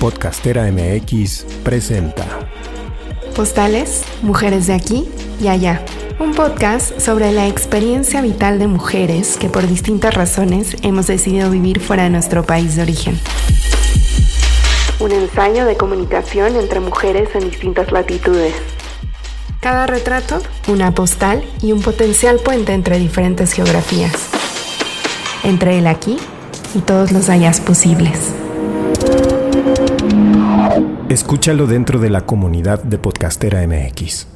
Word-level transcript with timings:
Podcastera 0.00 0.64
MX 0.72 1.44
presenta 1.62 2.24
Postales, 3.36 4.02
Mujeres 4.22 4.66
de 4.66 4.72
aquí 4.72 5.06
y 5.42 5.48
allá. 5.48 5.84
Un 6.18 6.32
podcast 6.32 6.98
sobre 6.98 7.32
la 7.32 7.48
experiencia 7.48 8.22
vital 8.22 8.58
de 8.58 8.66
mujeres 8.66 9.36
que 9.36 9.50
por 9.50 9.68
distintas 9.68 10.14
razones 10.14 10.74
hemos 10.80 11.06
decidido 11.06 11.50
vivir 11.50 11.80
fuera 11.80 12.04
de 12.04 12.08
nuestro 12.08 12.44
país 12.44 12.76
de 12.76 12.82
origen. 12.82 13.20
Un 15.00 15.12
ensayo 15.12 15.66
de 15.66 15.76
comunicación 15.76 16.56
entre 16.56 16.80
mujeres 16.80 17.28
en 17.34 17.50
distintas 17.50 17.92
latitudes. 17.92 18.54
Cada 19.60 19.86
retrato, 19.86 20.40
una 20.66 20.94
postal 20.94 21.44
y 21.60 21.72
un 21.72 21.82
potencial 21.82 22.38
puente 22.38 22.72
entre 22.72 22.98
diferentes 22.98 23.52
geografías. 23.52 24.14
Entre 25.44 25.78
el 25.78 25.86
aquí 25.86 26.16
y 26.74 26.78
todos 26.78 27.12
los 27.12 27.28
allás 27.28 27.60
posibles. 27.60 28.32
Escúchalo 31.10 31.66
dentro 31.66 31.98
de 31.98 32.08
la 32.08 32.24
comunidad 32.24 32.84
de 32.84 32.96
Podcastera 32.96 33.66
MX. 33.66 34.28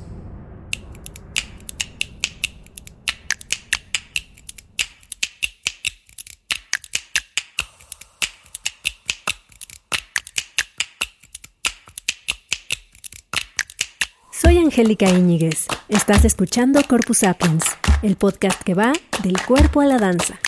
Soy 14.33 14.59
Angélica 14.59 15.09
Íñiguez. 15.09 15.69
Estás 15.89 16.25
escuchando 16.25 16.83
Corpus 16.89 17.19
Sapiens, 17.19 17.63
el 18.03 18.17
podcast 18.17 18.61
que 18.65 18.75
va 18.75 18.93
del 19.23 19.41
cuerpo 19.47 19.81
a 19.81 19.85
la 19.85 19.99
danza. 19.99 20.41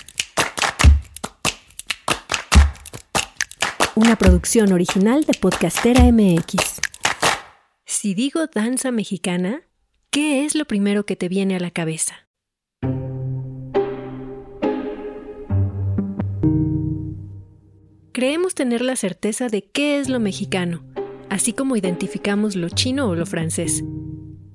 Una 3.97 4.15
producción 4.15 4.73
original 4.73 5.23
de 5.23 5.33
Podcastera 5.33 6.03
MX. 6.11 6.81
Si 7.83 8.13
digo 8.13 8.45
danza 8.45 8.91
mexicana, 8.91 9.63
¿qué 10.11 10.45
es 10.45 10.53
lo 10.53 10.65
primero 10.65 11.07
que 11.07 11.15
te 11.15 11.27
viene 11.27 11.55
a 11.55 11.59
la 11.59 11.71
cabeza? 11.71 12.29
Creemos 18.13 18.53
tener 18.53 18.81
la 18.81 18.95
certeza 18.95 19.47
de 19.47 19.63
qué 19.63 19.99
es 19.99 20.09
lo 20.09 20.19
mexicano, 20.19 20.83
así 21.31 21.53
como 21.53 21.75
identificamos 21.75 22.55
lo 22.55 22.69
chino 22.69 23.09
o 23.09 23.15
lo 23.15 23.25
francés. 23.25 23.83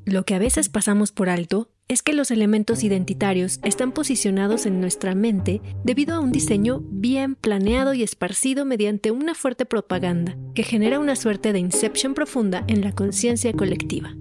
Lo 0.04 0.24
que 0.24 0.36
a 0.36 0.38
veces 0.38 0.68
pasamos 0.68 1.10
por 1.10 1.28
alto 1.28 1.71
es 1.92 2.02
que 2.02 2.14
los 2.14 2.30
elementos 2.30 2.84
identitarios 2.84 3.60
están 3.62 3.92
posicionados 3.92 4.64
en 4.64 4.80
nuestra 4.80 5.14
mente 5.14 5.60
debido 5.84 6.14
a 6.14 6.20
un 6.20 6.32
diseño 6.32 6.80
bien 6.86 7.34
planeado 7.34 7.92
y 7.92 8.02
esparcido 8.02 8.64
mediante 8.64 9.10
una 9.10 9.34
fuerte 9.34 9.66
propaganda 9.66 10.34
que 10.54 10.62
genera 10.62 10.98
una 10.98 11.16
suerte 11.16 11.52
de 11.52 11.58
inception 11.58 12.14
profunda 12.14 12.64
en 12.66 12.80
la 12.80 12.92
conciencia 12.92 13.52
colectiva. 13.52 14.16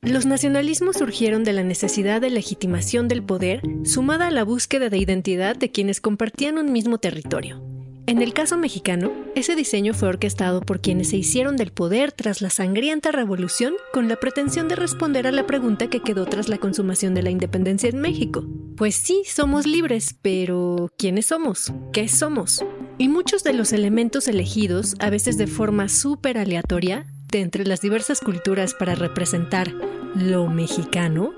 Los 0.00 0.24
nacionalismos 0.24 0.96
surgieron 0.96 1.44
de 1.44 1.52
la 1.52 1.62
necesidad 1.62 2.22
de 2.22 2.30
legitimación 2.30 3.06
del 3.06 3.22
poder 3.22 3.60
sumada 3.84 4.28
a 4.28 4.30
la 4.30 4.44
búsqueda 4.44 4.88
de 4.88 4.96
identidad 4.96 5.56
de 5.56 5.70
quienes 5.70 6.00
compartían 6.00 6.56
un 6.56 6.72
mismo 6.72 6.96
territorio. 6.96 7.69
En 8.10 8.22
el 8.22 8.32
caso 8.32 8.58
mexicano, 8.58 9.12
ese 9.36 9.54
diseño 9.54 9.94
fue 9.94 10.08
orquestado 10.08 10.62
por 10.62 10.80
quienes 10.80 11.10
se 11.10 11.16
hicieron 11.16 11.56
del 11.56 11.70
poder 11.70 12.10
tras 12.10 12.42
la 12.42 12.50
sangrienta 12.50 13.12
revolución 13.12 13.74
con 13.92 14.08
la 14.08 14.16
pretensión 14.16 14.66
de 14.66 14.74
responder 14.74 15.28
a 15.28 15.30
la 15.30 15.46
pregunta 15.46 15.86
que 15.86 16.02
quedó 16.02 16.26
tras 16.26 16.48
la 16.48 16.58
consumación 16.58 17.14
de 17.14 17.22
la 17.22 17.30
independencia 17.30 17.88
en 17.88 18.00
México. 18.00 18.44
Pues 18.76 18.96
sí, 18.96 19.22
somos 19.26 19.64
libres, 19.64 20.16
pero 20.20 20.90
¿quiénes 20.98 21.26
somos? 21.26 21.72
¿Qué 21.92 22.08
somos? 22.08 22.64
Y 22.98 23.06
muchos 23.06 23.44
de 23.44 23.52
los 23.52 23.72
elementos 23.72 24.26
elegidos, 24.26 24.96
a 24.98 25.08
veces 25.08 25.38
de 25.38 25.46
forma 25.46 25.88
súper 25.88 26.36
aleatoria, 26.36 27.06
de 27.30 27.42
entre 27.42 27.64
las 27.64 27.80
diversas 27.80 28.18
culturas 28.18 28.74
para 28.74 28.96
representar 28.96 29.72
lo 30.16 30.48
mexicano, 30.48 31.32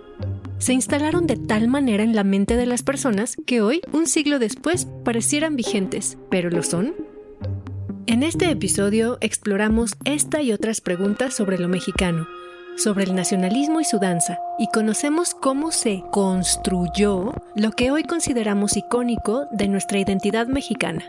se 0.62 0.72
instalaron 0.72 1.26
de 1.26 1.36
tal 1.36 1.66
manera 1.66 2.04
en 2.04 2.14
la 2.14 2.22
mente 2.22 2.56
de 2.56 2.66
las 2.66 2.84
personas 2.84 3.36
que 3.46 3.60
hoy, 3.60 3.80
un 3.90 4.06
siglo 4.06 4.38
después, 4.38 4.86
parecieran 5.04 5.56
vigentes, 5.56 6.16
pero 6.30 6.50
lo 6.50 6.62
son. 6.62 6.94
En 8.06 8.22
este 8.22 8.48
episodio 8.48 9.18
exploramos 9.20 9.96
esta 10.04 10.40
y 10.40 10.52
otras 10.52 10.80
preguntas 10.80 11.34
sobre 11.34 11.58
lo 11.58 11.66
mexicano, 11.66 12.28
sobre 12.76 13.02
el 13.02 13.16
nacionalismo 13.16 13.80
y 13.80 13.84
su 13.84 13.98
danza, 13.98 14.38
y 14.56 14.68
conocemos 14.68 15.34
cómo 15.34 15.72
se 15.72 16.04
construyó 16.12 17.34
lo 17.56 17.72
que 17.72 17.90
hoy 17.90 18.04
consideramos 18.04 18.76
icónico 18.76 19.46
de 19.50 19.66
nuestra 19.66 19.98
identidad 19.98 20.46
mexicana 20.46 21.02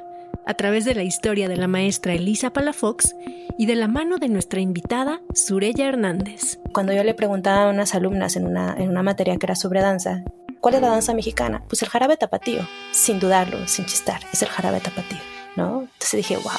a 0.46 0.54
través 0.54 0.86
de 0.86 0.96
la 0.96 1.04
historia 1.04 1.48
de 1.48 1.58
la 1.58 1.68
maestra 1.68 2.14
Elisa 2.14 2.52
Palafox 2.52 3.16
y 3.58 3.66
de 3.66 3.76
la 3.76 3.88
mano 3.88 4.18
de 4.18 4.30
nuestra 4.30 4.60
invitada 4.60 5.22
Surella 5.34 5.88
Hernández. 5.88 6.60
Cuando 6.74 6.94
yo 6.94 7.04
le 7.04 7.14
preguntaba 7.14 7.64
a 7.64 7.70
unas 7.70 7.96
alumnas 7.96 8.36
en 8.36 8.48
una, 8.48 8.76
en 8.78 8.90
una 8.90 9.04
materia 9.04 9.38
que 9.38 9.46
era 9.46 9.56
sobre 9.56 9.82
danza, 9.82 10.24
¿cuál 10.60 10.76
es 10.76 10.82
la 10.82 10.90
danza 10.90 11.14
mexicana? 11.14 11.64
Pues 11.68 11.82
el 11.82 11.90
jarabe 11.90 12.18
tapatío, 12.18 12.68
sin 12.92 13.20
dudarlo, 13.20 13.68
sin 13.68 13.86
chistar, 13.86 14.22
es 14.32 14.42
el 14.42 14.50
jarabe 14.50 14.80
tapatío, 14.80 15.20
¿no? 15.56 15.82
Entonces 15.82 16.18
dije, 16.18 16.38
wow. 16.38 16.54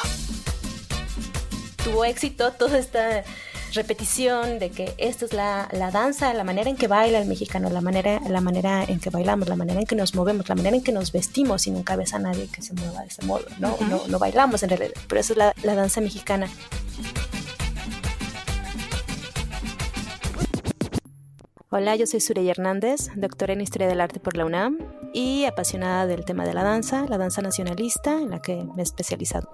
Tuvo 1.84 2.04
éxito 2.04 2.52
toda 2.52 2.78
esta 2.78 3.24
repetición 3.74 4.58
de 4.58 4.70
que 4.70 4.94
esta 4.98 5.24
es 5.24 5.32
la, 5.32 5.68
la, 5.72 5.90
danza, 5.90 6.32
la 6.32 6.44
manera 6.44 6.70
en 6.70 6.76
que 6.76 6.86
baila 6.86 7.18
el 7.18 7.26
mexicano, 7.26 7.68
la 7.70 7.80
manera, 7.80 8.20
la 8.28 8.40
manera 8.40 8.84
en 8.84 9.00
que 9.00 9.10
bailamos, 9.10 9.48
la 9.48 9.56
manera 9.56 9.80
en 9.80 9.86
que 9.86 9.96
nos 9.96 10.14
movemos, 10.14 10.48
la 10.48 10.54
manera 10.54 10.76
en 10.76 10.82
que 10.82 10.92
nos 10.92 11.12
vestimos 11.12 11.66
y 11.66 11.70
nunca 11.70 11.96
ves 11.96 12.14
a 12.14 12.18
nadie 12.18 12.48
que 12.48 12.62
se 12.62 12.72
mueva 12.74 13.00
de 13.00 13.08
ese 13.08 13.24
modo, 13.26 13.44
¿no? 13.58 13.76
no, 13.88 14.06
no, 14.06 14.18
bailamos 14.18 14.62
en 14.62 14.70
realidad, 14.70 14.92
pero 15.08 15.20
eso 15.20 15.32
es 15.32 15.38
la, 15.38 15.54
la 15.62 15.74
danza 15.74 16.00
mexicana. 16.00 16.48
Hola, 21.70 21.96
yo 21.96 22.06
soy 22.06 22.20
Surey 22.20 22.48
Hernández, 22.48 23.10
doctora 23.16 23.52
en 23.52 23.60
Historia 23.60 23.88
del 23.88 24.00
Arte 24.00 24.20
por 24.20 24.36
la 24.36 24.44
UNAM 24.44 24.78
y 25.12 25.44
apasionada 25.44 26.06
del 26.06 26.24
tema 26.24 26.44
de 26.44 26.54
la 26.54 26.62
danza, 26.62 27.04
la 27.08 27.18
danza 27.18 27.42
nacionalista, 27.42 28.12
en 28.12 28.30
la 28.30 28.40
que 28.40 28.64
me 28.76 28.82
he 28.82 28.84
especializado. 28.84 29.50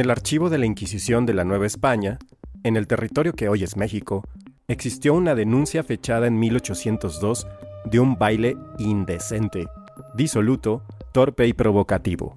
El 0.00 0.10
archivo 0.10 0.48
de 0.48 0.58
la 0.58 0.66
Inquisición 0.66 1.26
de 1.26 1.34
la 1.34 1.44
Nueva 1.44 1.66
España, 1.66 2.18
en 2.64 2.76
el 2.76 2.86
territorio 2.86 3.34
que 3.34 3.48
hoy 3.48 3.62
es 3.62 3.76
México, 3.76 4.26
existió 4.66 5.14
una 5.14 5.34
denuncia 5.34 5.82
fechada 5.82 6.26
en 6.26 6.38
1802 6.38 7.46
de 7.84 8.00
un 8.00 8.18
baile 8.18 8.56
indecente, 8.78 9.68
disoluto, 10.14 10.82
torpe 11.12 11.46
y 11.46 11.52
provocativo, 11.52 12.34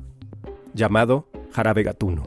llamado 0.73 1.29
jarabe 1.51 1.83
gatuno. 1.83 2.23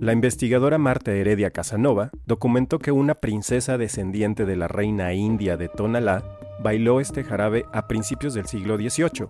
La 0.00 0.12
investigadora 0.12 0.76
Marta 0.76 1.12
Heredia 1.12 1.50
Casanova 1.50 2.10
documentó 2.26 2.78
que 2.78 2.92
una 2.92 3.14
princesa 3.14 3.78
descendiente 3.78 4.44
de 4.44 4.56
la 4.56 4.68
reina 4.68 5.14
india 5.14 5.56
de 5.56 5.68
Tonalá 5.68 6.22
bailó 6.62 7.00
este 7.00 7.24
jarabe 7.24 7.64
a 7.72 7.88
principios 7.88 8.34
del 8.34 8.46
siglo 8.46 8.76
XVIII 8.76 9.28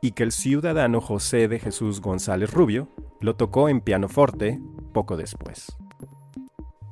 y 0.00 0.12
que 0.12 0.22
el 0.22 0.30
ciudadano 0.30 1.00
José 1.00 1.48
de 1.48 1.58
Jesús 1.58 2.00
González 2.00 2.52
Rubio 2.52 2.88
lo 3.20 3.36
tocó 3.36 3.68
en 3.68 3.80
pianoforte 3.80 4.60
poco 4.92 5.16
después. 5.16 5.76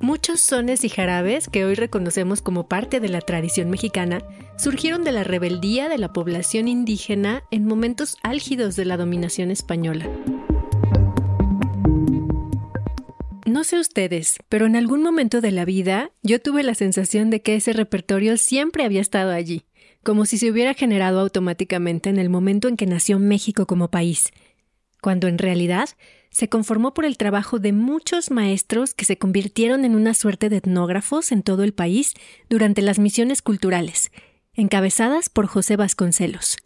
Muchos 0.01 0.41
sones 0.41 0.85
y 0.85 0.91
jarabes 0.91 1.49
que 1.49 1.65
hoy 1.65 1.75
reconocemos 1.75 2.43
como 2.43 2.69
parte 2.69 3.01
de 3.01 3.09
la 3.09 3.23
tradición 3.23 3.71
mexicana 3.71 4.23
surgieron 4.59 5.05
de 5.05 5.13
la 5.13 5.25
rebeldía 5.25 5.89
de 5.89 5.97
la 5.97 6.13
población 6.13 6.69
indígena 6.69 7.43
en 7.51 7.65
momentos 7.65 8.19
álgidos 8.23 8.77
de 8.77 8.85
la 8.85 8.99
dominación 8.99 9.51
española. 9.51 10.07
No 13.47 13.65
sé 13.65 13.79
ustedes, 13.79 14.37
pero 14.51 14.67
en 14.67 14.77
algún 14.77 15.03
momento 15.03 15.41
de 15.41 15.51
la 15.51 15.65
vida 15.65 16.11
yo 16.23 16.43
tuve 16.43 16.63
la 16.63 16.75
sensación 16.75 17.31
de 17.31 17.41
que 17.41 17.55
ese 17.55 17.73
repertorio 17.73 18.37
siempre 18.37 18.85
había 18.85 19.01
estado 19.01 19.33
allí, 19.33 19.65
como 20.03 20.27
si 20.27 20.37
se 20.37 20.51
hubiera 20.51 20.75
generado 20.75 21.21
automáticamente 21.21 22.11
en 22.11 22.19
el 22.19 22.29
momento 22.29 22.69
en 22.69 22.77
que 22.77 22.85
nació 22.85 23.19
México 23.19 23.67
como 23.67 23.91
país, 23.91 24.31
cuando 25.01 25.27
en 25.27 25.39
realidad 25.39 25.89
se 26.37 26.51
conformó 26.51 26.93
por 26.93 27.07
el 27.07 27.17
trabajo 27.17 27.59
de 27.59 27.73
muchos 27.73 28.31
maestros 28.31 28.93
que 28.93 29.07
se 29.07 29.17
convirtieron 29.17 29.87
en 29.87 29.95
una 29.97 30.13
suerte 30.13 30.51
de 30.51 30.59
etnógrafos 30.59 31.33
en 31.33 31.43
todo 31.43 31.63
el 31.63 31.73
país 31.73 32.13
durante 32.51 32.83
las 32.83 32.99
misiones 32.99 33.41
culturales, 33.41 34.13
encabezadas 34.53 35.31
por 35.31 35.47
José 35.47 35.77
Vasconcelos, 35.77 36.59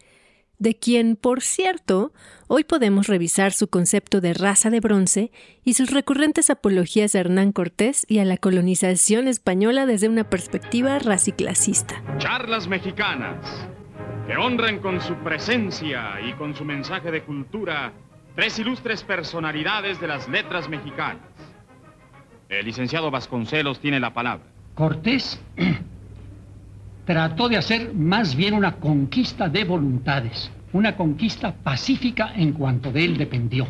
de 0.58 0.76
quien, 0.76 1.14
por 1.14 1.40
cierto, 1.40 2.12
hoy 2.49 2.64
podemos 2.64 3.06
revisar 3.06 3.52
su 3.52 3.69
concepto 3.69 4.20
de 4.20 4.34
raza 4.34 4.70
de 4.70 4.81
bronce 4.81 5.31
y 5.62 5.75
sus 5.75 5.93
recurrentes 5.93 6.50
apologías 6.50 7.14
a 7.14 7.20
Hernán 7.20 7.52
Cortés 7.52 8.05
y 8.08 8.19
a 8.19 8.25
la 8.25 8.38
colonización 8.38 9.28
española 9.28 9.87
desde 9.87 10.08
una 10.08 10.28
perspectiva 10.28 10.99
raciclasista. 10.99 12.02
Charlas 12.19 12.66
mexicanas 12.66 13.69
que 14.26 14.37
honran 14.37 14.81
con 14.81 15.00
su 15.00 15.14
presencia 15.23 16.20
y 16.28 16.32
con 16.32 16.56
su 16.56 16.64
mensaje 16.64 17.12
de 17.12 17.23
cultura 17.23 17.93
tres 18.34 18.58
ilustres 18.58 19.02
personalidades 19.02 20.00
de 20.00 20.06
las 20.06 20.28
letras 20.28 20.68
mexicanas. 20.68 21.18
El 22.48 22.66
licenciado 22.66 23.10
Vasconcelos 23.10 23.80
tiene 23.80 24.00
la 24.00 24.12
palabra. 24.12 24.44
Cortés 24.74 25.40
trató 27.04 27.48
de 27.48 27.56
hacer 27.56 27.94
más 27.94 28.34
bien 28.34 28.54
una 28.54 28.76
conquista 28.76 29.48
de 29.48 29.64
voluntades. 29.64 30.50
una 30.72 30.96
conquista 30.96 31.52
pacífica 31.52 32.32
en 32.36 32.52
cuanto 32.52 32.92
de 32.92 33.04
él 33.04 33.16
dependió. 33.16 33.66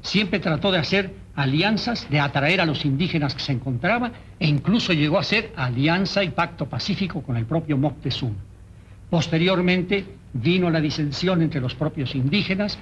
Siempre 0.00 0.38
trató 0.40 0.72
de 0.72 0.78
hacer 0.78 1.14
alianzas, 1.34 2.08
de 2.08 2.20
atraer 2.20 2.60
a 2.60 2.66
los 2.66 2.84
indígenas 2.84 3.34
que 3.34 3.42
se 3.42 3.52
encontraban 3.52 4.12
e 4.38 4.46
incluso 4.46 4.92
llegó 4.92 5.18
a 5.18 5.20
hacer 5.20 5.52
alianza 5.56 6.22
y 6.24 6.30
pacto 6.30 6.66
pacífico 6.66 7.22
con 7.22 7.36
el 7.36 7.44
propio 7.44 7.76
Moctezuma. 7.76 8.36
Posteriormente 9.10 10.04
vino 10.32 10.70
la 10.70 10.80
disensión 10.80 11.42
entre 11.42 11.60
los 11.60 11.74
propios 11.74 12.14
indígenas, 12.14 12.78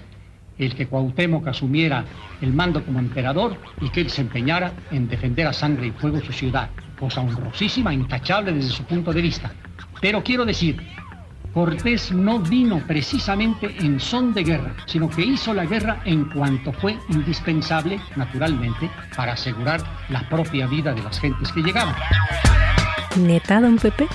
el 0.59 0.75
que 0.75 0.87
Cuauhtémoc 0.87 1.47
asumiera 1.49 2.05
el 2.41 2.53
mando 2.53 2.85
como 2.85 2.99
emperador 2.99 3.57
y 3.81 3.89
que 3.91 4.03
él 4.03 4.11
se 4.11 4.23
empeñara 4.23 4.73
en 4.91 5.09
defender 5.09 5.47
a 5.47 5.53
sangre 5.53 5.89
y 5.89 5.91
fuego 5.93 6.21
su 6.21 6.33
ciudad, 6.33 6.71
cosa 6.99 7.21
honrosísima, 7.21 7.93
intachable 7.93 8.53
desde 8.53 8.71
su 8.71 8.85
punto 8.85 9.13
de 9.13 9.23
vista. 9.23 9.53
Pero 10.01 10.23
quiero 10.23 10.45
decir, 10.45 10.77
Cortés 11.53 12.13
no 12.13 12.39
vino 12.39 12.83
precisamente 12.87 13.75
en 13.81 14.01
son 14.01 14.33
de 14.33 14.43
guerra, 14.43 14.75
sino 14.87 15.11
que 15.11 15.23
hizo 15.23 15.53
la 15.53 15.67
guerra 15.67 16.01
en 16.07 16.25
cuanto 16.31 16.73
fue 16.73 16.97
indispensable, 17.11 18.01
naturalmente, 18.17 18.89
para 19.15 19.35
asegurar 19.35 19.83
la 20.09 20.27
propia 20.31 20.67
vida 20.67 20.95
de 20.95 21.03
las 21.03 21.21
gentes 21.21 21.53
que 21.53 21.61
llegaban. 21.61 21.95
¿Neta, 23.17 23.61
don 23.61 23.77
Pepe? 23.77 24.07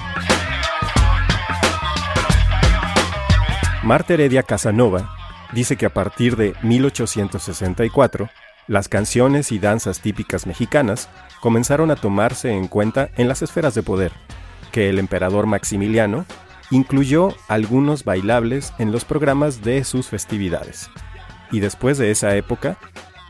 Marta 3.83 4.15
Heredia 4.15 4.41
Casanova 4.41 5.16
dice 5.53 5.75
que 5.77 5.85
a 5.85 5.93
partir 5.93 6.35
de 6.35 6.53
1864, 6.61 8.29
las 8.67 8.89
canciones 8.89 9.51
y 9.51 9.59
danzas 9.59 10.01
típicas 10.01 10.45
mexicanas 10.45 11.09
comenzaron 11.39 11.89
a 11.91 11.95
tomarse 11.95 12.51
en 12.51 12.67
cuenta 12.67 13.09
en 13.15 13.27
las 13.27 13.41
esferas 13.41 13.73
de 13.73 13.83
poder, 13.83 14.11
que 14.71 14.89
el 14.89 14.99
emperador 14.99 15.45
Maximiliano 15.45 16.25
incluyó 16.69 17.33
algunos 17.47 18.03
bailables 18.03 18.73
en 18.77 18.91
los 18.91 19.05
programas 19.05 19.61
de 19.61 19.83
sus 19.83 20.07
festividades. 20.07 20.89
Y 21.51 21.61
después 21.61 21.97
de 21.97 22.11
esa 22.11 22.35
época, 22.35 22.77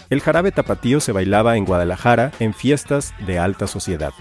el 0.10 0.22
jarabe 0.22 0.52
tapatío 0.52 1.00
se 1.00 1.12
bailaba 1.12 1.58
en 1.58 1.66
Guadalajara 1.66 2.32
en 2.40 2.54
fiestas 2.54 3.14
de 3.26 3.40
alta 3.40 3.68
sociedad. 3.68 4.14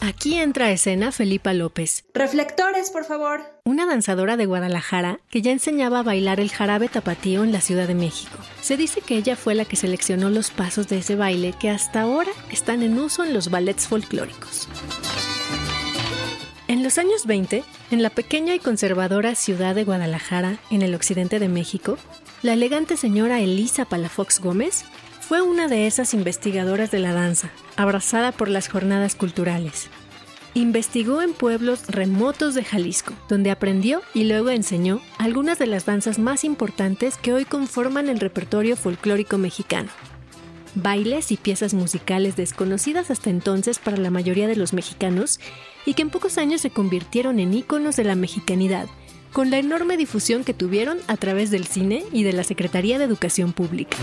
Aquí 0.00 0.36
entra 0.36 0.66
a 0.66 0.70
escena 0.70 1.10
Felipa 1.10 1.52
López. 1.52 2.04
Reflectores, 2.14 2.90
por 2.90 3.04
favor. 3.04 3.40
Una 3.64 3.86
danzadora 3.86 4.36
de 4.36 4.46
Guadalajara 4.46 5.18
que 5.28 5.42
ya 5.42 5.50
enseñaba 5.50 6.00
a 6.00 6.02
bailar 6.02 6.40
el 6.40 6.50
jarabe 6.50 6.88
tapatío 6.88 7.42
en 7.42 7.52
la 7.52 7.60
Ciudad 7.60 7.88
de 7.88 7.94
México. 7.94 8.38
Se 8.60 8.76
dice 8.76 9.00
que 9.00 9.16
ella 9.16 9.34
fue 9.34 9.54
la 9.54 9.64
que 9.64 9.76
seleccionó 9.76 10.30
los 10.30 10.50
pasos 10.50 10.88
de 10.88 10.98
ese 10.98 11.16
baile 11.16 11.54
que 11.58 11.70
hasta 11.70 12.02
ahora 12.02 12.30
están 12.52 12.82
en 12.82 12.98
uso 12.98 13.24
en 13.24 13.34
los 13.34 13.50
ballets 13.50 13.88
folclóricos. 13.88 14.68
En 16.68 16.82
los 16.84 16.98
años 16.98 17.26
20, 17.26 17.64
en 17.90 18.02
la 18.02 18.10
pequeña 18.10 18.54
y 18.54 18.58
conservadora 18.58 19.34
ciudad 19.34 19.74
de 19.74 19.84
Guadalajara, 19.84 20.58
en 20.70 20.82
el 20.82 20.94
occidente 20.94 21.38
de 21.38 21.48
México, 21.48 21.98
la 22.42 22.52
elegante 22.52 22.96
señora 22.96 23.40
Elisa 23.40 23.84
Palafox 23.84 24.40
Gómez 24.40 24.84
fue 25.28 25.42
una 25.42 25.68
de 25.68 25.86
esas 25.86 26.14
investigadoras 26.14 26.90
de 26.90 27.00
la 27.00 27.12
danza, 27.12 27.50
abrazada 27.76 28.32
por 28.32 28.48
las 28.48 28.68
jornadas 28.68 29.14
culturales. 29.14 29.88
Investigó 30.54 31.20
en 31.20 31.34
pueblos 31.34 31.86
remotos 31.88 32.54
de 32.54 32.64
Jalisco, 32.64 33.12
donde 33.28 33.50
aprendió 33.50 34.00
y 34.14 34.24
luego 34.24 34.48
enseñó 34.48 35.02
algunas 35.18 35.58
de 35.58 35.66
las 35.66 35.84
danzas 35.84 36.18
más 36.18 36.44
importantes 36.44 37.18
que 37.18 37.34
hoy 37.34 37.44
conforman 37.44 38.08
el 38.08 38.20
repertorio 38.20 38.74
folclórico 38.74 39.36
mexicano 39.36 39.90
bailes 40.74 41.32
y 41.32 41.36
piezas 41.36 41.74
musicales 41.74 42.36
desconocidas 42.36 43.10
hasta 43.10 43.30
entonces 43.30 43.78
para 43.78 43.96
la 43.96 44.10
mayoría 44.10 44.46
de 44.46 44.54
los 44.54 44.72
mexicanos 44.72 45.40
y 45.84 45.94
que 45.94 46.02
en 46.02 46.10
pocos 46.10 46.38
años 46.38 46.60
se 46.60 46.70
convirtieron 46.70 47.40
en 47.40 47.54
íconos 47.54 47.96
de 47.96 48.04
la 48.04 48.14
mexicanidad, 48.14 48.86
con 49.32 49.50
la 49.50 49.58
enorme 49.58 49.96
difusión 49.96 50.44
que 50.44 50.54
tuvieron 50.54 50.98
a 51.08 51.16
través 51.16 51.50
del 51.50 51.66
cine 51.66 52.04
y 52.12 52.22
de 52.22 52.32
la 52.32 52.44
Secretaría 52.44 52.98
de 52.98 53.04
Educación 53.04 53.52
Pública. 53.52 53.96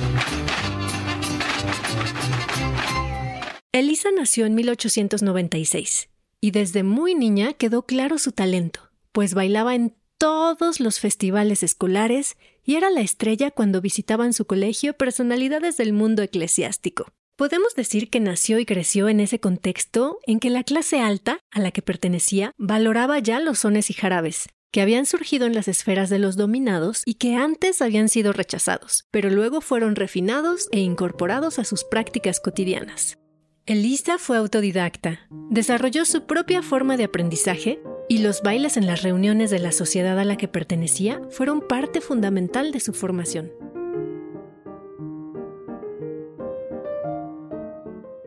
Elisa 3.75 4.09
nació 4.09 4.45
en 4.45 4.55
1896 4.55 6.07
y 6.39 6.51
desde 6.51 6.83
muy 6.83 7.13
niña 7.13 7.51
quedó 7.51 7.85
claro 7.85 8.17
su 8.19 8.31
talento, 8.31 8.89
pues 9.11 9.33
bailaba 9.33 9.75
en 9.75 9.93
todos 10.17 10.79
los 10.79 11.01
festivales 11.01 11.61
escolares 11.61 12.37
y 12.63 12.75
era 12.75 12.89
la 12.89 13.01
estrella 13.01 13.51
cuando 13.51 13.81
visitaban 13.81 14.31
su 14.31 14.45
colegio 14.45 14.93
personalidades 14.93 15.75
del 15.75 15.91
mundo 15.91 16.21
eclesiástico. 16.21 17.11
Podemos 17.35 17.75
decir 17.75 18.09
que 18.09 18.21
nació 18.21 18.59
y 18.59 18.65
creció 18.65 19.09
en 19.09 19.19
ese 19.19 19.41
contexto 19.41 20.19
en 20.25 20.39
que 20.39 20.49
la 20.49 20.63
clase 20.63 21.01
alta, 21.01 21.41
a 21.51 21.59
la 21.59 21.71
que 21.71 21.81
pertenecía, 21.81 22.53
valoraba 22.57 23.19
ya 23.19 23.41
los 23.41 23.59
sones 23.59 23.89
y 23.89 23.93
jarabes, 23.93 24.47
que 24.71 24.79
habían 24.79 25.05
surgido 25.05 25.47
en 25.47 25.53
las 25.53 25.67
esferas 25.67 26.09
de 26.09 26.19
los 26.19 26.37
dominados 26.37 27.03
y 27.05 27.15
que 27.15 27.35
antes 27.35 27.81
habían 27.81 28.07
sido 28.07 28.31
rechazados, 28.31 29.03
pero 29.11 29.29
luego 29.29 29.59
fueron 29.59 29.97
refinados 29.97 30.69
e 30.71 30.79
incorporados 30.79 31.59
a 31.59 31.65
sus 31.65 31.83
prácticas 31.83 32.39
cotidianas. 32.39 33.17
Elisa 33.67 34.19
fue 34.19 34.37
autodidacta, 34.37 35.21
desarrolló 35.49 36.05
su 36.05 36.27
propia 36.27 36.61
forma 36.61 36.97
de 36.97 37.05
aprendizaje 37.05 37.81
y 38.07 38.19
los 38.19 38.43
bailes 38.43 38.77
en 38.77 38.85
las 38.85 39.01
reuniones 39.01 39.49
de 39.49 39.57
la 39.57 39.71
sociedad 39.71 40.19
a 40.19 40.23
la 40.23 40.37
que 40.37 40.47
pertenecía 40.47 41.19
fueron 41.31 41.61
parte 41.61 41.99
fundamental 41.99 42.71
de 42.71 42.79
su 42.79 42.93
formación. 42.93 43.51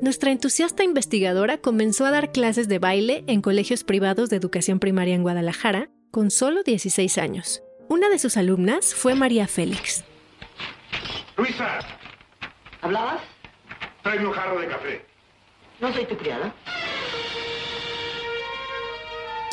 Nuestra 0.01 0.33
entusiasta 0.33 0.83
investigadora 0.83 1.59
comenzó 1.59 2.05
a 2.05 2.11
dar 2.11 2.33
clases 2.33 2.67
de 2.67 2.81
baile 2.81 3.23
en 3.29 3.41
colegios 3.41 3.85
privados 3.85 4.31
de 4.31 4.37
educación 4.37 4.81
primaria 4.81 5.15
en 5.15 5.23
Guadalajara 5.23 5.89
con 6.11 6.33
solo 6.33 6.65
16 6.65 7.17
años. 7.17 7.63
Una 7.89 8.09
de 8.09 8.19
sus 8.19 8.37
alumnas 8.37 8.93
fue 8.93 9.15
María 9.15 9.47
Félix. 9.47 10.03
Luisa. 11.37 11.79
¿Hablabas? 12.81 13.21
Trae 14.03 14.27
un 14.27 14.33
jarro 14.33 14.61
de 14.61 14.67
café. 14.67 15.18
No 15.81 15.93
soy 15.93 16.07
tu 16.07 16.17
criada 16.17 16.55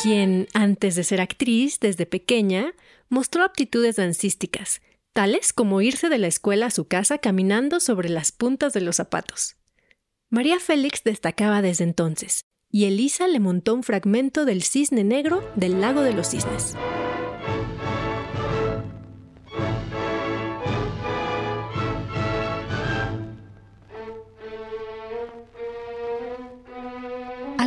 quien, 0.05 0.47
antes 0.53 0.93
de 0.93 1.03
ser 1.03 1.19
actriz, 1.19 1.79
desde 1.79 2.05
pequeña, 2.05 2.75
mostró 3.09 3.43
aptitudes 3.43 3.95
dancísticas, 3.95 4.83
tales 5.13 5.51
como 5.51 5.81
irse 5.81 6.09
de 6.09 6.19
la 6.19 6.27
escuela 6.27 6.67
a 6.67 6.69
su 6.69 6.87
casa 6.87 7.17
caminando 7.17 7.79
sobre 7.79 8.09
las 8.09 8.31
puntas 8.31 8.71
de 8.73 8.81
los 8.81 8.97
zapatos. 8.97 9.55
María 10.29 10.59
Félix 10.59 11.03
destacaba 11.03 11.63
desde 11.63 11.85
entonces, 11.85 12.41
y 12.69 12.85
Elisa 12.85 13.27
le 13.27 13.39
montó 13.39 13.73
un 13.73 13.81
fragmento 13.81 14.45
del 14.45 14.61
cisne 14.61 15.03
negro 15.03 15.43
del 15.55 15.81
lago 15.81 16.01
de 16.01 16.13
los 16.13 16.29
cisnes. 16.29 16.75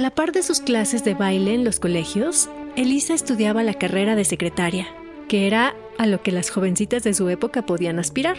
La 0.08 0.14
par 0.14 0.32
de 0.32 0.42
sus 0.42 0.60
clases 0.60 1.04
de 1.04 1.12
baile 1.12 1.52
en 1.52 1.64
los 1.64 1.80
colegios, 1.80 2.48
Elisa 2.76 3.12
estudiaba 3.12 3.62
la 3.62 3.74
carrera 3.74 4.16
de 4.16 4.24
secretaria, 4.24 4.86
que 5.28 5.46
era 5.46 5.76
a 5.98 6.06
lo 6.06 6.22
que 6.22 6.32
las 6.32 6.48
jovencitas 6.48 7.02
de 7.02 7.12
su 7.12 7.28
época 7.28 7.66
podían 7.66 7.98
aspirar. 7.98 8.38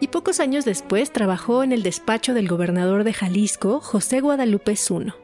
Y 0.00 0.08
pocos 0.08 0.40
años 0.40 0.64
después 0.64 1.12
trabajó 1.12 1.62
en 1.62 1.72
el 1.72 1.82
despacho 1.82 2.32
del 2.32 2.48
gobernador 2.48 3.04
de 3.04 3.12
Jalisco, 3.12 3.80
José 3.80 4.22
Guadalupe 4.22 4.76
Zuno. 4.76 5.14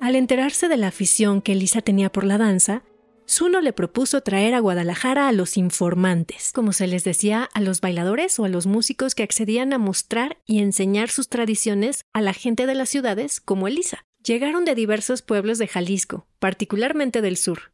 Al 0.00 0.16
enterarse 0.16 0.66
de 0.66 0.76
la 0.76 0.88
afición 0.88 1.40
que 1.40 1.52
Elisa 1.52 1.80
tenía 1.80 2.10
por 2.10 2.24
la 2.24 2.36
danza, 2.36 2.82
Zuno 3.30 3.60
le 3.60 3.72
propuso 3.72 4.22
traer 4.22 4.54
a 4.54 4.58
Guadalajara 4.58 5.28
a 5.28 5.32
los 5.32 5.56
informantes, 5.56 6.50
como 6.52 6.72
se 6.72 6.88
les 6.88 7.04
decía 7.04 7.48
a 7.54 7.60
los 7.60 7.80
bailadores 7.80 8.40
o 8.40 8.44
a 8.44 8.48
los 8.48 8.66
músicos 8.66 9.14
que 9.14 9.22
accedían 9.22 9.72
a 9.72 9.78
mostrar 9.78 10.38
y 10.46 10.58
enseñar 10.58 11.10
sus 11.10 11.28
tradiciones 11.28 12.04
a 12.12 12.22
la 12.22 12.32
gente 12.32 12.66
de 12.66 12.74
las 12.74 12.88
ciudades 12.88 13.40
como 13.40 13.68
Elisa. 13.68 14.04
Llegaron 14.24 14.64
de 14.64 14.74
diversos 14.74 15.22
pueblos 15.22 15.58
de 15.58 15.68
Jalisco, 15.68 16.26
particularmente 16.40 17.22
del 17.22 17.36
sur. 17.36 17.72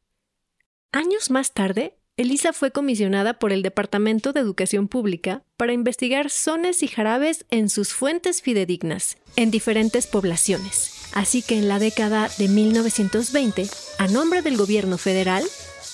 Años 0.93 1.31
más 1.31 1.55
tarde, 1.55 1.97
Elisa 2.19 2.53
fue 2.53 2.71
comisionada 2.71 3.39
por 3.39 3.51
el 3.51 3.63
Departamento 3.63 4.35
de 4.35 4.41
Educación 4.41 4.89
Pública 4.89 5.43
para 5.57 5.73
investigar 5.73 6.29
sones 6.29 6.83
y 6.83 6.89
jarabes 6.89 7.47
en 7.51 7.71
sus 7.71 7.95
fuentes 7.95 8.43
fidedignas, 8.43 9.17
en 9.37 9.51
diferentes 9.51 10.07
poblaciones. 10.07 10.96
Así 11.17 11.41
que 11.41 11.57
en 11.57 11.67
la 11.67 11.79
década 11.79 12.29
de 12.37 12.47
1920, 12.47 13.71
a 13.97 14.07
nombre 14.07 14.43
del 14.43 14.59
gobierno 14.59 14.99
federal, 14.99 15.43